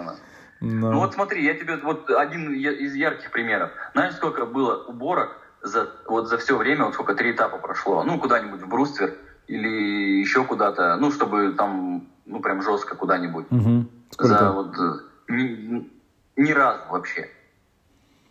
Но. 0.60 0.92
Ну 0.92 0.98
вот 0.98 1.14
смотри, 1.14 1.44
я 1.44 1.54
тебе 1.54 1.76
вот 1.76 2.10
один 2.10 2.52
из 2.52 2.94
ярких 2.94 3.30
примеров. 3.30 3.70
Знаешь, 3.92 4.14
сколько 4.14 4.46
было 4.46 4.84
уборок 4.84 5.36
за, 5.62 5.90
вот 6.06 6.28
за 6.28 6.38
все 6.38 6.56
время, 6.56 6.86
вот 6.86 6.94
сколько 6.94 7.14
три 7.14 7.32
этапа 7.32 7.58
прошло, 7.58 8.02
ну 8.04 8.18
куда-нибудь 8.18 8.62
в 8.62 8.68
Бруствер 8.68 9.14
или 9.46 10.20
еще 10.20 10.44
куда-то, 10.44 10.96
ну 10.96 11.10
чтобы 11.10 11.52
там, 11.52 12.06
ну 12.26 12.40
прям 12.40 12.62
жестко 12.62 12.96
куда-нибудь. 12.96 13.46
Угу. 13.50 13.86
За 14.18 14.52
вот 14.52 14.74
ни, 15.28 15.90
ни 16.36 16.52
разу 16.52 16.82
вообще. 16.90 17.28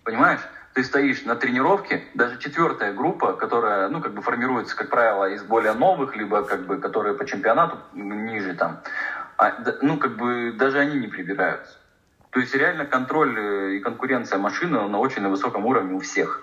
Понимаешь? 0.04 0.42
ты 0.74 0.84
стоишь 0.84 1.24
на 1.24 1.36
тренировке, 1.36 2.04
даже 2.14 2.40
четвертая 2.40 2.94
группа, 2.94 3.34
которая, 3.34 3.90
ну, 3.90 4.02
как 4.02 4.14
бы 4.14 4.22
формируется, 4.22 4.76
как 4.76 4.90
правило, 4.90 5.30
из 5.30 5.44
более 5.44 5.74
новых, 5.74 6.16
либо, 6.16 6.44
как 6.44 6.66
бы, 6.66 6.78
которые 6.78 7.16
по 7.16 7.26
чемпионату 7.26 7.78
ниже 7.94 8.56
там, 8.56 8.82
а, 9.38 9.54
ну, 9.82 9.98
как 9.98 10.18
бы, 10.18 10.54
даже 10.58 10.80
они 10.80 11.00
не 11.00 11.08
прибираются. 11.08 11.78
То 12.34 12.40
есть 12.40 12.56
реально 12.56 12.86
контроль 12.86 13.38
э, 13.38 13.76
и 13.76 13.80
конкуренция 13.80 14.40
машины 14.40 14.88
на 14.88 14.98
очень 14.98 15.28
высоком 15.28 15.66
уровне 15.68 15.94
у 15.94 16.00
всех. 16.00 16.42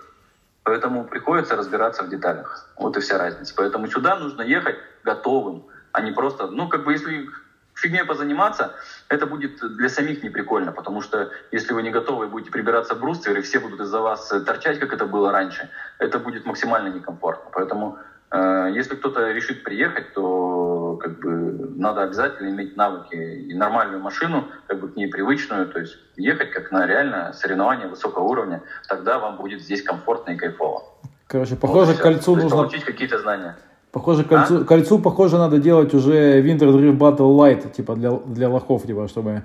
Поэтому 0.62 1.04
приходится 1.04 1.56
разбираться 1.56 2.04
в 2.04 2.08
деталях. 2.08 2.70
Вот 2.76 2.96
и 2.96 3.00
вся 3.00 3.18
разница. 3.18 3.54
Поэтому 3.56 3.88
сюда 3.88 4.14
нужно 4.14 4.42
ехать 4.42 4.76
готовым, 5.02 5.64
а 5.90 6.00
не 6.00 6.12
просто, 6.12 6.46
ну, 6.46 6.68
как 6.68 6.84
бы, 6.84 6.92
если 6.92 7.26
фигней 7.74 8.04
позаниматься, 8.04 8.72
это 9.08 9.26
будет 9.26 9.58
для 9.76 9.88
самих 9.88 10.22
неприкольно, 10.22 10.70
потому 10.70 11.00
что 11.00 11.30
если 11.50 11.72
вы 11.72 11.82
не 11.82 11.90
готовы 11.90 12.28
будете 12.28 12.52
прибираться 12.52 12.94
в 12.94 13.00
бруствер, 13.00 13.36
и 13.38 13.40
все 13.40 13.58
будут 13.58 13.80
из-за 13.80 14.00
вас 14.00 14.28
торчать, 14.46 14.78
как 14.78 14.92
это 14.92 15.06
было 15.06 15.32
раньше, 15.32 15.70
это 15.98 16.20
будет 16.20 16.44
максимально 16.44 16.88
некомфортно. 16.88 17.50
Поэтому 17.52 17.98
если 18.32 18.94
кто-то 18.94 19.32
решит 19.32 19.64
приехать, 19.64 20.14
то 20.14 20.96
как 21.00 21.18
бы 21.20 21.72
надо 21.76 22.02
обязательно 22.02 22.48
иметь 22.50 22.76
навыки 22.76 23.14
и 23.14 23.54
нормальную 23.54 24.00
машину, 24.00 24.44
как 24.66 24.80
бы 24.80 24.88
к 24.88 24.96
ней 24.96 25.08
привычную, 25.08 25.66
то 25.66 25.80
есть 25.80 25.96
ехать 26.16 26.50
как 26.52 26.70
на 26.70 26.86
реально 26.86 27.32
соревнование 27.32 27.88
высокого 27.88 28.24
уровня, 28.24 28.62
тогда 28.88 29.18
вам 29.18 29.36
будет 29.36 29.60
здесь 29.60 29.82
комфортно 29.82 30.32
и 30.32 30.36
кайфово. 30.36 30.84
Короче, 31.26 31.56
похоже, 31.56 31.92
вот, 31.92 32.00
кольцу 32.00 32.36
нужно... 32.36 32.50
Получить 32.50 32.84
какие-то 32.84 33.18
знания. 33.18 33.56
Похоже, 33.92 34.24
кольцу, 34.24 34.60
а? 34.60 34.64
кольцу, 34.64 34.98
похоже, 35.00 35.38
надо 35.38 35.58
делать 35.58 35.94
уже 35.94 36.40
Winter 36.40 36.72
Drift 36.72 36.98
Battle 36.98 37.36
Light, 37.36 37.72
типа 37.72 37.96
для, 37.96 38.12
для 38.12 38.48
лохов, 38.48 38.86
типа, 38.86 39.08
чтобы 39.08 39.42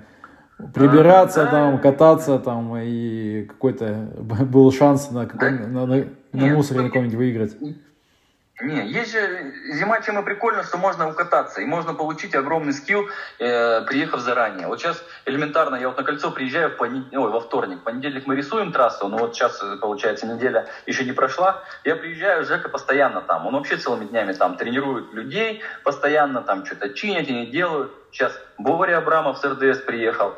прибираться 0.74 1.48
а, 1.48 1.50
там, 1.50 1.76
да. 1.76 1.82
кататься 1.82 2.38
там, 2.38 2.76
и 2.76 3.44
какой-то 3.44 4.08
был 4.18 4.70
шанс 4.72 5.10
на, 5.10 5.26
какой, 5.26 5.58
да? 5.58 5.66
на, 5.66 5.86
на, 5.86 6.04
на 6.32 6.46
мусоре 6.54 6.82
на 6.82 6.86
каком-нибудь 6.86 7.16
выиграть. 7.16 7.56
Не, 8.58 8.86
есть 8.86 9.12
же 9.12 9.52
зима, 9.74 10.00
чем 10.00 10.18
и 10.18 10.24
прикольно, 10.24 10.62
что 10.62 10.78
можно 10.78 11.06
укататься, 11.10 11.60
и 11.60 11.66
можно 11.66 11.92
получить 11.92 12.34
огромный 12.34 12.72
скилл, 12.72 13.06
э, 13.38 13.82
приехав 13.82 14.20
заранее. 14.20 14.66
Вот 14.66 14.80
сейчас 14.80 15.04
элементарно, 15.26 15.76
я 15.76 15.88
вот 15.88 15.98
на 15.98 16.04
кольцо 16.04 16.30
приезжаю 16.30 16.70
в 16.70 16.76
понед... 16.78 17.12
Ой, 17.12 17.30
во 17.30 17.40
вторник, 17.40 17.80
в 17.80 17.82
понедельник 17.82 18.26
мы 18.26 18.34
рисуем 18.34 18.72
трассу, 18.72 19.08
но 19.08 19.18
вот 19.18 19.34
сейчас, 19.34 19.62
получается, 19.82 20.26
неделя 20.26 20.66
еще 20.86 21.04
не 21.04 21.12
прошла, 21.12 21.62
я 21.84 21.96
приезжаю, 21.96 22.46
Жека 22.46 22.70
постоянно 22.70 23.20
там, 23.20 23.46
он 23.46 23.52
вообще 23.56 23.76
целыми 23.76 24.06
днями 24.06 24.32
там 24.32 24.56
тренирует 24.56 25.12
людей, 25.12 25.60
постоянно 25.84 26.40
там 26.40 26.64
что-то 26.64 26.94
чинят, 26.94 27.28
они 27.28 27.46
делают. 27.46 27.92
Сейчас 28.10 28.32
Боря 28.56 28.98
Абрамов 28.98 29.36
с 29.36 29.44
РДС 29.44 29.80
приехал, 29.80 30.34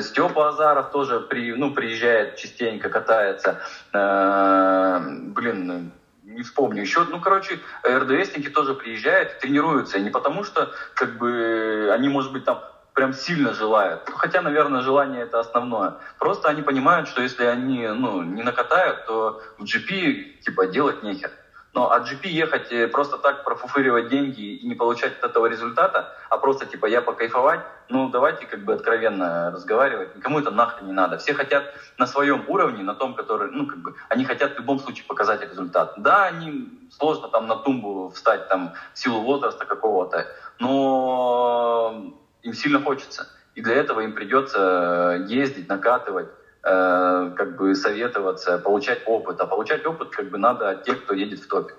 Степа 0.00 0.48
Азаров 0.48 0.90
тоже 0.90 1.20
при, 1.20 1.52
ну, 1.52 1.72
приезжает 1.72 2.34
частенько, 2.34 2.88
катается. 2.88 3.60
Э, 3.92 4.98
блин, 5.00 5.92
не 6.30 6.42
вспомню 6.42 6.82
еще. 6.82 7.04
Ну, 7.04 7.20
короче, 7.20 7.60
РДСники 7.86 8.48
тоже 8.48 8.74
приезжают, 8.74 9.38
тренируются. 9.38 9.98
Не 9.98 10.10
потому 10.10 10.44
что, 10.44 10.72
как 10.94 11.18
бы, 11.18 11.90
они, 11.92 12.08
может 12.08 12.32
быть, 12.32 12.44
там 12.44 12.62
прям 12.94 13.12
сильно 13.12 13.54
желают. 13.54 14.08
Хотя, 14.08 14.42
наверное, 14.42 14.82
желание 14.82 15.22
это 15.22 15.40
основное. 15.40 15.94
Просто 16.18 16.48
они 16.48 16.62
понимают, 16.62 17.08
что 17.08 17.22
если 17.22 17.44
они 17.44 17.86
ну, 17.88 18.22
не 18.22 18.42
накатают, 18.42 19.06
то 19.06 19.40
в 19.58 19.64
GP 19.64 20.40
типа 20.40 20.66
делать 20.66 21.02
нехер. 21.02 21.30
Но 21.72 21.90
от 21.92 22.02
GP 22.10 22.28
ехать 22.28 22.72
э, 22.72 22.88
просто 22.88 23.16
так 23.16 23.44
профуфыривать 23.44 24.08
деньги 24.08 24.40
и 24.40 24.66
не 24.66 24.74
получать 24.74 25.18
от 25.18 25.30
этого 25.30 25.46
результата, 25.46 26.16
а 26.28 26.36
просто 26.36 26.66
типа 26.66 26.86
я 26.86 27.00
покайфовать, 27.00 27.60
ну 27.88 28.10
давайте 28.10 28.46
как 28.46 28.64
бы 28.64 28.72
откровенно 28.72 29.52
разговаривать. 29.52 30.16
Никому 30.16 30.40
это 30.40 30.50
нахрен 30.50 30.86
не 30.86 30.92
надо. 30.92 31.18
Все 31.18 31.32
хотят 31.32 31.64
на 31.96 32.06
своем 32.06 32.44
уровне, 32.48 32.82
на 32.82 32.94
том, 32.94 33.14
который, 33.14 33.50
ну 33.52 33.66
как 33.66 33.78
бы, 33.78 33.94
они 34.08 34.24
хотят 34.24 34.54
в 34.54 34.58
любом 34.58 34.80
случае 34.80 35.04
показать 35.06 35.42
результат. 35.42 35.94
Да, 35.96 36.24
они 36.24 36.88
сложно 36.90 37.28
там 37.28 37.46
на 37.46 37.56
тумбу 37.56 38.10
встать 38.10 38.48
там 38.48 38.72
в 38.92 38.98
силу 38.98 39.20
возраста 39.20 39.64
какого-то, 39.64 40.26
но 40.58 42.14
им 42.42 42.52
сильно 42.52 42.80
хочется. 42.80 43.28
И 43.54 43.62
для 43.62 43.74
этого 43.74 44.00
им 44.00 44.12
придется 44.12 45.24
ездить, 45.28 45.68
накатывать, 45.68 46.28
Э, 46.62 47.30
как 47.34 47.56
бы 47.56 47.74
советоваться, 47.74 48.58
получать 48.58 49.00
опыт. 49.06 49.40
А 49.40 49.46
получать 49.46 49.84
опыт 49.86 50.10
как 50.10 50.28
бы 50.28 50.38
надо 50.38 50.70
от 50.70 50.82
тех, 50.82 51.02
кто 51.02 51.14
едет 51.14 51.40
в 51.40 51.48
топе. 51.48 51.74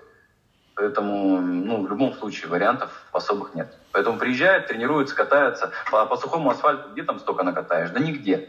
Поэтому, 0.74 1.40
ну, 1.40 1.82
в 1.82 1.88
любом 1.88 2.12
случае 2.14 2.50
вариантов 2.50 3.06
особых 3.12 3.54
нет. 3.54 3.68
Поэтому 3.92 4.18
приезжают, 4.18 4.66
тренируются, 4.66 5.14
катаются. 5.14 5.70
По, 5.90 6.06
по 6.06 6.16
сухому 6.16 6.50
асфальту 6.50 6.88
где 6.90 7.04
там 7.04 7.20
столько 7.20 7.44
накатаешь? 7.44 7.90
Да 7.90 8.00
нигде. 8.00 8.42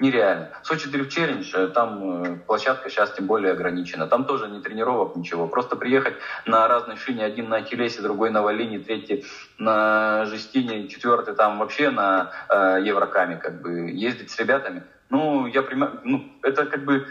Нереально. 0.00 0.48
Сочи 0.62 0.88
Дрифт 0.88 1.10
Челлендж, 1.10 1.54
э, 1.54 1.68
там 1.68 2.22
э, 2.22 2.36
площадка 2.46 2.90
сейчас 2.90 3.12
тем 3.12 3.26
более 3.26 3.52
ограничена. 3.52 4.06
Там 4.06 4.24
тоже 4.24 4.48
не 4.48 4.60
тренировок, 4.60 5.14
ничего. 5.14 5.46
Просто 5.46 5.76
приехать 5.76 6.14
на 6.46 6.66
разной 6.66 6.96
шине, 6.96 7.24
один 7.24 7.48
на 7.48 7.56
Ахиллесе, 7.56 8.02
другой 8.02 8.30
на 8.30 8.42
Валине, 8.42 8.78
третий 8.78 9.24
на 9.58 10.24
Жестине, 10.26 10.88
четвертый 10.88 11.34
там 11.34 11.58
вообще 11.58 11.90
на 11.90 12.32
э, 12.48 12.80
Еврокаме, 12.82 13.36
как 13.36 13.62
бы 13.62 13.90
ездить 13.90 14.30
с 14.30 14.38
ребятами– 14.38 14.82
ну, 15.10 15.46
я 15.46 15.62
понимаю, 15.62 16.00
ну, 16.04 16.24
это 16.42 16.66
как 16.66 16.84
бы 16.84 17.06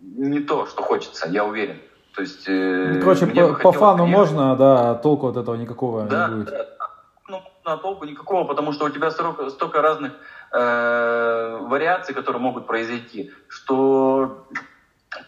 не 0.00 0.40
то, 0.40 0.66
что 0.66 0.82
хочется, 0.82 1.28
я 1.28 1.44
уверен. 1.44 1.78
То 2.14 2.22
есть, 2.22 2.48
э, 2.48 3.00
Короче, 3.00 3.26
по, 3.26 3.54
по 3.54 3.72
фану 3.72 4.04
приехать. 4.04 4.18
можно, 4.18 4.56
да, 4.56 4.94
толку 4.94 5.28
от 5.28 5.36
этого 5.36 5.56
никакого 5.56 6.04
да, 6.04 6.28
не 6.28 6.34
будет. 6.36 6.50
Да, 6.50 6.66
ну, 7.28 7.42
на 7.64 7.76
толку 7.76 8.04
никакого, 8.06 8.44
потому 8.44 8.72
что 8.72 8.86
у 8.86 8.88
тебя 8.88 9.10
столько, 9.10 9.50
столько 9.50 9.82
разных 9.82 10.12
э, 10.52 11.58
вариаций, 11.60 12.14
которые 12.14 12.40
могут 12.40 12.66
произойти, 12.66 13.30
что 13.48 14.46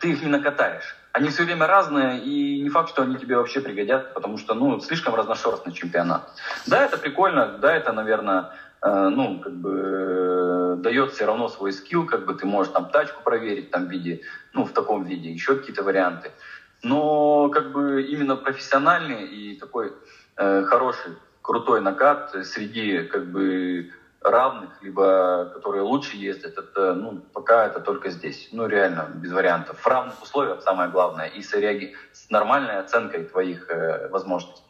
ты 0.01 0.11
их 0.11 0.23
не 0.23 0.29
накатаешь. 0.29 0.97
Они 1.13 1.29
все 1.29 1.43
время 1.45 1.67
разные, 1.67 2.21
и 2.21 2.61
не 2.61 2.69
факт, 2.69 2.89
что 2.89 3.03
они 3.03 3.17
тебе 3.17 3.37
вообще 3.37 3.61
пригодятся, 3.61 4.13
потому 4.15 4.39
что, 4.39 4.55
ну, 4.55 4.79
слишком 4.81 5.15
разношерстный 5.15 5.73
чемпионат. 5.73 6.31
Да, 6.67 6.85
это 6.85 6.97
прикольно, 6.99 7.59
да, 7.59 7.75
это, 7.75 7.93
наверное, 7.93 8.53
э, 8.83 9.09
ну, 9.09 9.41
как 9.41 9.53
бы 9.55 10.77
дает 10.79 11.13
все 11.13 11.27
равно 11.27 11.49
свой 11.49 11.73
скилл, 11.73 12.07
как 12.07 12.27
бы 12.27 12.35
ты 12.35 12.47
можешь 12.47 12.73
там 12.73 12.91
тачку 12.91 13.23
проверить 13.23 13.71
там 13.71 13.87
в 13.87 13.91
виде, 13.91 14.23
ну, 14.53 14.65
в 14.65 14.73
таком 14.73 15.05
виде, 15.05 15.31
еще 15.31 15.57
какие-то 15.57 15.83
варианты. 15.83 16.31
но 16.83 17.51
как 17.51 17.73
бы 17.73 18.03
именно 18.03 18.37
профессиональный 18.37 19.27
и 19.27 19.59
такой 19.59 19.93
э, 20.37 20.65
хороший, 20.65 21.13
крутой 21.43 21.81
накат 21.81 22.35
среди 22.45 23.03
как 23.03 23.27
бы 23.27 23.91
равных, 24.23 24.71
либо 24.83 25.51
которые 25.55 25.83
лучше 25.83 26.17
ездят, 26.17 26.59
это, 26.59 26.95
ну, 26.95 27.21
пока 27.33 27.67
это 27.67 27.81
только 27.81 28.11
здесь. 28.11 28.49
Ну, 28.53 28.67
реально, 28.67 29.09
без 29.15 29.33
вариантов. 29.33 29.79
В 29.79 29.87
равных 29.87 30.23
условиях 30.23 30.63
самое 30.63 30.91
главное. 30.91 31.27
И 31.27 31.43
с, 31.43 31.55
реаги... 31.55 31.95
с 32.13 32.31
нормальной 32.31 32.79
оценкой 32.79 33.25
твоих 33.25 33.71
э, 33.71 34.09
возможностей. 34.09 34.63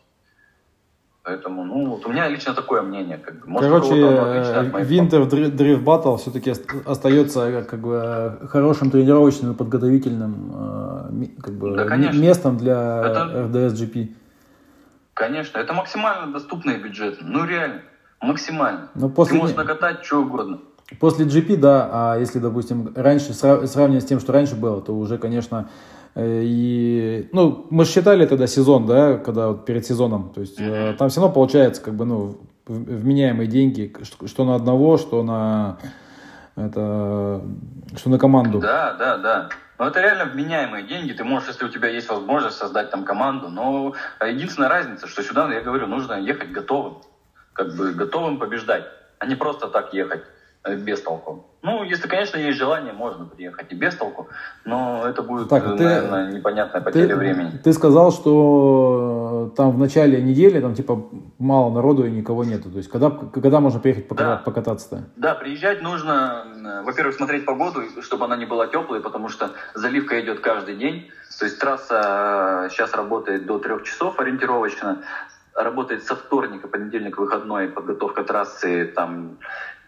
Поэтому, 1.22 1.64
ну, 1.64 1.90
вот 1.90 2.06
у 2.06 2.08
меня 2.10 2.28
лично 2.28 2.54
такое 2.54 2.80
мнение. 2.82 3.18
Как 3.18 3.40
бы. 3.40 3.46
Может, 3.48 3.68
Короче, 3.68 3.94
Winter 3.94 5.28
Drift 5.28 5.84
Battle 5.84 6.16
все-таки 6.16 6.54
остается 6.86 7.62
как 7.68 7.80
бы 7.80 8.38
хорошим 8.48 8.90
тренировочным 8.90 9.52
и 9.52 9.56
подготовительным 9.56 11.20
э, 11.22 11.42
как 11.42 11.54
бы, 11.54 11.76
да, 11.76 11.96
местом 11.96 12.56
для 12.56 13.00
это... 13.04 13.48
RDS 13.48 13.74
GP. 13.74 14.14
Конечно, 15.12 15.58
это 15.58 15.74
максимально 15.74 16.32
доступный 16.32 16.78
бюджет. 16.78 17.18
Ну, 17.20 17.44
реально. 17.44 17.82
Максимально. 18.20 18.90
Но 18.94 19.08
после... 19.08 19.36
Ты 19.36 19.40
можешь 19.40 19.56
накатать 19.56 20.04
что 20.04 20.22
угодно. 20.22 20.58
После 20.98 21.24
GP, 21.24 21.56
да, 21.56 21.88
а 21.92 22.18
если, 22.18 22.38
допустим, 22.38 22.92
раньше, 22.96 23.32
сравнивать 23.32 24.02
с 24.02 24.06
тем, 24.06 24.18
что 24.18 24.32
раньше 24.32 24.56
было, 24.56 24.82
то 24.82 24.92
уже, 24.92 25.18
конечно, 25.18 25.70
э, 26.16 26.42
и, 26.42 27.28
ну, 27.32 27.66
мы 27.70 27.84
считали 27.84 28.26
тогда 28.26 28.46
сезон, 28.48 28.86
да, 28.86 29.16
когда 29.16 29.48
вот 29.48 29.64
перед 29.64 29.86
сезоном, 29.86 30.32
то 30.34 30.40
есть 30.40 30.58
mm-hmm. 30.58 30.96
там 30.96 31.08
все 31.08 31.20
равно 31.20 31.32
получается, 31.32 31.80
как 31.80 31.94
бы, 31.94 32.04
ну, 32.04 32.40
вменяемые 32.66 33.46
деньги, 33.46 33.92
что, 34.02 34.26
что 34.26 34.44
на 34.44 34.56
одного, 34.56 34.98
что 34.98 35.22
на, 35.22 35.78
это, 36.56 37.42
что 37.96 38.10
на 38.10 38.18
команду. 38.18 38.58
Да, 38.58 38.94
да, 38.94 39.16
да. 39.18 39.48
Но 39.78 39.86
это 39.86 40.00
реально 40.00 40.26
вменяемые 40.26 40.86
деньги. 40.86 41.12
Ты 41.12 41.24
можешь, 41.24 41.48
если 41.48 41.64
у 41.64 41.68
тебя 41.68 41.88
есть 41.88 42.08
возможность 42.10 42.58
создать 42.58 42.90
там 42.90 43.04
команду. 43.04 43.48
Но 43.48 43.94
единственная 44.20 44.68
разница, 44.68 45.06
что 45.06 45.22
сюда, 45.22 45.50
я 45.54 45.62
говорю, 45.62 45.86
нужно 45.86 46.20
ехать 46.20 46.52
готовым 46.52 46.98
как 47.60 47.76
бы 47.76 47.92
готовым 47.92 48.38
побеждать, 48.38 48.84
а 49.18 49.26
не 49.26 49.34
просто 49.34 49.68
так 49.68 49.92
ехать 49.92 50.22
э, 50.64 50.76
без 50.76 51.02
толку. 51.02 51.44
Ну, 51.62 51.82
если, 51.82 52.08
конечно, 52.08 52.38
есть 52.38 52.56
желание, 52.56 52.94
можно 52.94 53.26
приехать 53.26 53.70
и 53.70 53.74
без 53.74 53.94
толку, 53.96 54.28
но 54.64 55.04
это 55.06 55.20
будет, 55.22 55.50
так, 55.50 55.62
ты, 55.76 55.84
наверное, 55.84 56.32
непонятная 56.32 56.80
потеря 56.80 57.08
ты, 57.08 57.16
времени. 57.16 57.58
Ты 57.62 57.74
сказал, 57.74 58.12
что 58.12 59.52
там 59.58 59.72
в 59.72 59.78
начале 59.78 60.22
недели 60.22 60.58
там 60.58 60.74
типа 60.74 61.06
мало 61.38 61.70
народу 61.70 62.06
и 62.06 62.10
никого 62.10 62.44
нету. 62.44 62.70
То 62.70 62.78
есть 62.78 62.88
когда, 62.90 63.10
когда 63.10 63.60
можно 63.60 63.78
приехать 63.78 64.08
покататься, 64.08 64.38
да. 64.38 64.50
покататься-то? 64.50 65.04
Да, 65.16 65.34
приезжать 65.34 65.82
нужно, 65.82 66.46
э, 66.64 66.82
во-первых, 66.82 67.14
смотреть 67.14 67.44
погоду, 67.44 67.82
чтобы 68.00 68.24
она 68.24 68.38
не 68.38 68.46
была 68.46 68.68
теплой, 68.68 69.00
потому 69.00 69.28
что 69.28 69.50
заливка 69.74 70.18
идет 70.22 70.40
каждый 70.40 70.76
день. 70.76 71.10
То 71.38 71.44
есть 71.44 71.58
трасса 71.58 72.68
сейчас 72.70 72.94
э, 72.94 72.96
работает 72.96 73.44
до 73.44 73.58
трех 73.58 73.82
часов 73.82 74.18
ориентировочно 74.18 75.02
работает 75.64 76.04
со 76.04 76.14
вторника, 76.16 76.68
понедельник, 76.68 77.18
выходной, 77.18 77.68
подготовка 77.68 78.24
трассы, 78.24 78.86
там, 78.86 79.38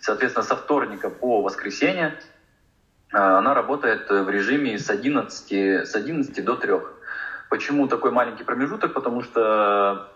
соответственно, 0.01 0.45
со 0.45 0.57
вторника 0.57 1.11
по 1.11 1.43
воскресенье 1.43 2.19
а, 3.13 3.39
она 3.39 3.55
работает 3.55 4.09
в 4.09 4.29
режиме 4.29 4.79
с 4.79 4.89
11, 4.91 5.53
с 5.87 5.95
11 5.95 6.45
до 6.45 6.57
3. 6.57 6.73
Почему 7.51 7.87
такой 7.87 8.11
маленький 8.11 8.45
промежуток? 8.45 8.95
Потому 8.95 9.23
что 9.23 10.09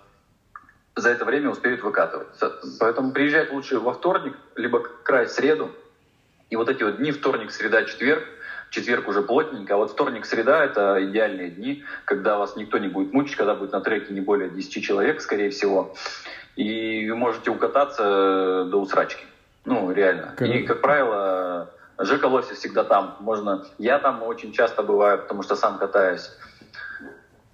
за 0.94 1.10
это 1.10 1.24
время 1.26 1.50
успеют 1.50 1.82
выкатывать. 1.82 2.28
Поэтому 2.80 3.12
приезжать 3.12 3.52
лучше 3.52 3.78
во 3.78 3.92
вторник, 3.92 4.34
либо 4.56 4.80
край 4.80 5.28
среду. 5.28 5.70
И 6.48 6.56
вот 6.56 6.68
эти 6.70 6.82
вот 6.82 6.96
дни, 6.96 7.12
вторник, 7.12 7.50
среда, 7.50 7.84
четверг, 7.84 8.24
четверг 8.76 9.08
уже 9.08 9.22
плотненько, 9.22 9.74
а 9.74 9.76
вот 9.78 9.90
вторник, 9.90 10.26
среда– 10.26 10.64
это 10.64 10.98
идеальные 11.00 11.50
дни, 11.50 11.82
когда 12.04 12.38
вас 12.38 12.56
никто 12.56 12.78
не 12.78 12.88
будет 12.88 13.12
мучить, 13.12 13.36
когда 13.36 13.54
будет 13.54 13.72
на 13.72 13.80
треке 13.80 14.12
не 14.12 14.20
более 14.20 14.50
10 14.50 14.84
человек, 14.84 15.20
скорее 15.20 15.50
всего, 15.50 15.94
и 16.56 17.08
вы 17.10 17.16
можете 17.16 17.50
укататься 17.50 18.66
до 18.70 18.76
усрачки. 18.80 19.24
Ну, 19.64 19.90
реально. 19.90 20.34
Как... 20.36 20.48
И, 20.48 20.62
как 20.62 20.80
правило, 20.80 21.70
Жека 21.98 22.26
Лоси 22.26 22.54
всегда 22.54 22.84
там. 22.84 23.16
Можно... 23.20 23.64
Я 23.78 23.98
там 23.98 24.22
очень 24.22 24.52
часто 24.52 24.82
бываю, 24.82 25.18
потому 25.18 25.42
что 25.42 25.56
сам 25.56 25.78
катаюсь. 25.78 26.30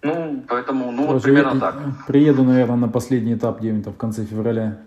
Ну, 0.03 0.45
поэтому, 0.49 0.91
ну, 0.91 1.07
Короче, 1.07 1.13
вот 1.15 1.23
примерно 1.23 1.61
так. 1.61 1.77
Приеду, 2.07 2.43
наверное, 2.43 2.77
на 2.77 2.89
последний 2.89 3.35
этап 3.35 3.61
где-нибудь 3.61 3.95
в 3.95 3.97
конце 3.97 4.25
февраля. 4.25 4.79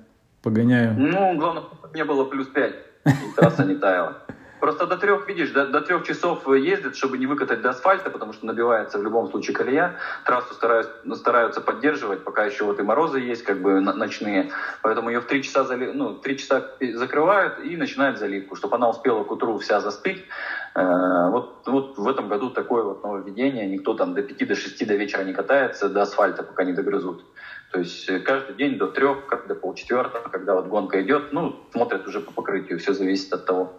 Погоняю. 0.43 0.93
Ну, 0.97 1.37
главное, 1.37 1.63
не 1.93 2.03
было 2.03 2.25
плюс 2.25 2.47
5, 2.47 2.75
и 3.05 3.35
трасса 3.35 3.63
не 3.63 3.75
таяла. 3.75 4.17
Просто 4.59 4.85
до 4.85 4.97
трех, 4.97 5.27
видишь, 5.27 5.51
до, 5.51 5.67
до 5.67 5.81
трех 5.81 6.03
часов 6.03 6.47
ездят, 6.47 6.95
чтобы 6.95 7.17
не 7.17 7.25
выкатать 7.25 7.61
до 7.61 7.69
асфальта, 7.69 8.09
потому 8.09 8.33
что 8.33 8.45
набивается 8.45 8.97
в 8.97 9.03
любом 9.03 9.29
случае 9.29 9.53
колея. 9.53 9.95
Трассу 10.23 10.53
стараются, 10.53 11.15
стараются 11.15 11.61
поддерживать, 11.61 12.23
пока 12.23 12.45
еще 12.45 12.63
вот 12.63 12.79
и 12.79 12.83
морозы 12.83 13.19
есть, 13.19 13.43
как 13.43 13.61
бы 13.61 13.79
ночные. 13.81 14.51
Поэтому 14.81 15.09
ее 15.09 15.19
в 15.19 15.25
три 15.25 15.43
часа, 15.43 15.63
зали, 15.63 15.91
ну, 15.93 16.15
три 16.15 16.37
часа 16.37 16.71
закрывают 16.93 17.59
и 17.59 17.75
начинают 17.75 18.17
заливку, 18.17 18.55
чтобы 18.55 18.75
она 18.77 18.89
успела 18.89 19.23
к 19.23 19.31
утру 19.31 19.57
вся 19.59 19.79
застыть. 19.81 20.23
Э, 20.73 21.29
вот, 21.29 21.63
вот 21.65 21.97
в 21.97 22.07
этом 22.07 22.27
году 22.27 22.49
такое 22.49 22.83
вот 22.83 23.03
нововведение. 23.03 23.67
Никто 23.67 23.93
там 23.93 24.13
до 24.13 24.21
пяти, 24.21 24.45
до 24.45 24.55
шести 24.55 24.85
до 24.85 24.95
вечера 24.95 25.23
не 25.23 25.33
катается, 25.33 25.89
до 25.89 26.01
асфальта, 26.01 26.43
пока 26.43 26.63
не 26.63 26.73
догрызут. 26.73 27.23
То 27.71 27.79
есть 27.79 28.09
э, 28.09 28.19
каждый 28.19 28.55
день 28.55 28.77
до 28.77 28.87
трех, 28.87 29.17
до 29.47 29.55
полчетвертого, 29.55 30.29
когда 30.29 30.55
вот 30.55 30.67
гонка 30.67 31.01
идет, 31.01 31.33
ну, 31.33 31.59
смотрят 31.71 32.07
уже 32.07 32.19
по 32.19 32.31
покрытию, 32.31 32.79
все 32.79 32.93
зависит 32.93 33.33
от 33.33 33.45
того, 33.45 33.73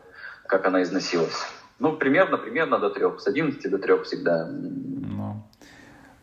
как 0.47 0.67
она 0.67 0.83
износилась. 0.83 1.47
Ну, 1.79 1.93
примерно, 1.93 2.39
примерно 2.39 2.79
до 2.79 2.91
трех. 2.91 3.21
С 3.21 3.27
11 3.27 3.71
до 3.71 3.79
трех 3.79 4.05
всегда. 4.05 4.49
Ну, 4.51 5.43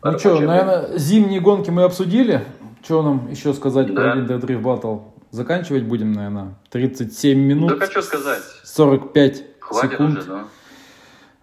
ну 0.02 0.18
что, 0.18 0.40
наверное, 0.40 0.98
зимние 0.98 1.40
гонки 1.40 1.70
мы 1.70 1.84
обсудили. 1.84 2.44
Что 2.82 3.02
нам 3.02 3.30
еще 3.30 3.54
сказать 3.54 3.86
да. 3.86 3.94
про 3.94 4.16
Winter 4.16 4.40
Drift 4.40 4.62
Battle? 4.62 5.02
Заканчивать 5.30 5.84
будем, 5.84 6.12
наверное, 6.12 6.54
37 6.70 7.38
минут. 7.38 7.70
Да 7.70 7.86
хочу 7.86 8.02
сказать. 8.02 8.42
45 8.62 9.44
Хватит 9.60 9.90
секунд. 9.92 10.18
Уже, 10.18 10.28
да. 10.28 10.44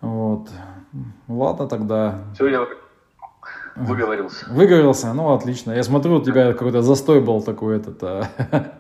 Вот. 0.02 0.50
Ладно 1.28 1.68
тогда. 1.68 2.20
Все, 2.36 2.48
я 2.48 2.68
выговорился. 3.76 4.46
Выговорился? 4.50 5.14
Ну, 5.14 5.34
отлично. 5.34 5.72
Я 5.72 5.84
смотрю, 5.84 6.18
у 6.18 6.24
тебя 6.24 6.54
какой-то 6.54 6.82
застой 6.82 7.22
был 7.22 7.42
такой 7.42 7.78
этот. 7.78 8.04
А, 8.04 8.28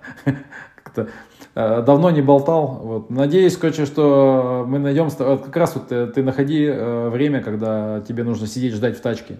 как-то 0.75 1.09
давно 1.55 2.11
не 2.11 2.21
болтал. 2.21 2.79
Вот. 2.81 3.09
Надеюсь, 3.09 3.57
короче, 3.57 3.85
что 3.85 4.65
мы 4.67 4.79
найдем... 4.79 5.09
Вот 5.09 5.45
как 5.45 5.55
раз 5.57 5.75
вот 5.75 5.87
ты, 5.89 6.07
ты 6.07 6.23
находи 6.23 6.65
э, 6.65 7.09
время, 7.09 7.41
когда 7.41 8.01
тебе 8.01 8.23
нужно 8.23 8.47
сидеть, 8.47 8.73
ждать 8.73 8.97
в 8.97 9.01
тачке. 9.01 9.37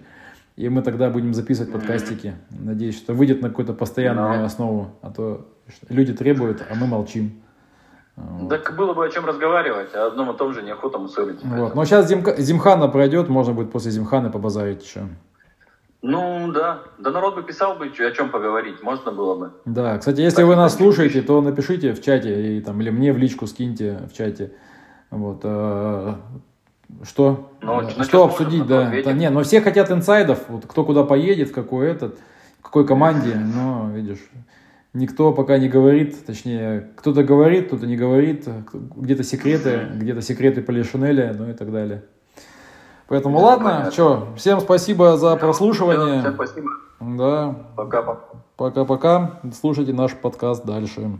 И 0.56 0.68
мы 0.68 0.82
тогда 0.82 1.08
будем 1.08 1.32
записывать 1.32 1.72
подкастики. 1.72 2.34
Надеюсь, 2.50 2.96
что 2.96 3.14
выйдет 3.14 3.40
на 3.40 3.48
какую-то 3.48 3.72
постоянную 3.72 4.42
no. 4.42 4.44
основу. 4.44 4.90
А 5.00 5.10
то 5.10 5.46
люди 5.88 6.12
требуют, 6.12 6.62
а 6.70 6.74
мы 6.74 6.86
молчим. 6.86 7.42
Так 8.50 8.76
было 8.76 8.92
бы 8.92 9.06
о 9.06 9.08
чем 9.08 9.24
разговаривать, 9.24 9.94
а 9.94 10.08
одном 10.08 10.30
и 10.30 10.36
том 10.36 10.52
же 10.52 10.62
неохота 10.62 10.98
мусорить. 10.98 11.42
Вот. 11.42 11.74
Но 11.74 11.84
сейчас 11.86 12.08
Зим, 12.08 12.22
Зимхана 12.36 12.88
пройдет, 12.88 13.30
можно 13.30 13.54
будет 13.54 13.72
после 13.72 13.90
Зимханы 13.90 14.30
побазарить 14.30 14.84
еще. 14.84 15.08
Ну 16.02 16.50
да, 16.52 16.82
да 16.98 17.12
народ 17.12 17.36
бы 17.36 17.44
писал 17.44 17.76
бы, 17.76 17.86
о 17.86 18.10
чем 18.10 18.30
поговорить, 18.30 18.82
можно 18.82 19.12
было 19.12 19.36
бы. 19.36 19.52
Да, 19.64 19.98
кстати, 19.98 20.20
если 20.20 20.38
так, 20.38 20.46
вы 20.46 20.56
нас 20.56 20.76
слушаете, 20.76 21.22
то 21.22 21.40
напишите 21.40 21.92
в 21.92 22.02
чате 22.02 22.56
и 22.56 22.60
там 22.60 22.80
или 22.80 22.90
мне 22.90 23.12
в 23.12 23.18
личку 23.18 23.46
скиньте 23.46 24.00
в 24.10 24.16
чате. 24.16 24.52
Вот. 25.10 25.42
Э, 25.44 26.14
что? 27.04 27.52
Ну, 27.62 27.88
что 28.02 28.24
обсудить, 28.24 28.66
да. 28.66 28.92
да. 29.04 29.12
Не, 29.12 29.30
но 29.30 29.44
все 29.44 29.60
хотят 29.60 29.92
инсайдов, 29.92 30.40
вот 30.48 30.66
кто 30.66 30.84
куда 30.84 31.04
поедет, 31.04 31.50
в 31.50 31.52
какой 31.52 31.86
этот, 31.88 32.18
в 32.58 32.62
какой 32.62 32.84
команде, 32.84 33.36
но 33.36 33.88
видишь, 33.94 34.28
никто 34.92 35.32
пока 35.32 35.58
не 35.58 35.68
говорит, 35.68 36.26
точнее, 36.26 36.90
кто-то 36.96 37.22
говорит, 37.22 37.68
кто-то 37.68 37.86
не 37.86 37.96
говорит, 37.96 38.48
где-то 38.72 39.22
секреты, 39.22 39.88
где-то 39.94 40.20
секреты 40.20 40.62
Полишинеля, 40.62 41.32
ну 41.38 41.48
и 41.48 41.52
так 41.52 41.70
далее. 41.70 42.02
Поэтому 43.12 43.40
да, 43.40 43.44
ладно, 43.44 43.90
что, 43.92 44.28
всем 44.36 44.58
спасибо 44.60 45.18
за 45.18 45.36
прослушивание. 45.36 46.20
Всем 46.20 46.32
спасибо. 46.32 46.70
Да. 46.98 47.54
Пока-пока. 47.76 48.20
Пока-пока. 48.56 49.40
Слушайте 49.60 49.92
наш 49.92 50.16
подкаст 50.16 50.64
дальше. 50.64 51.18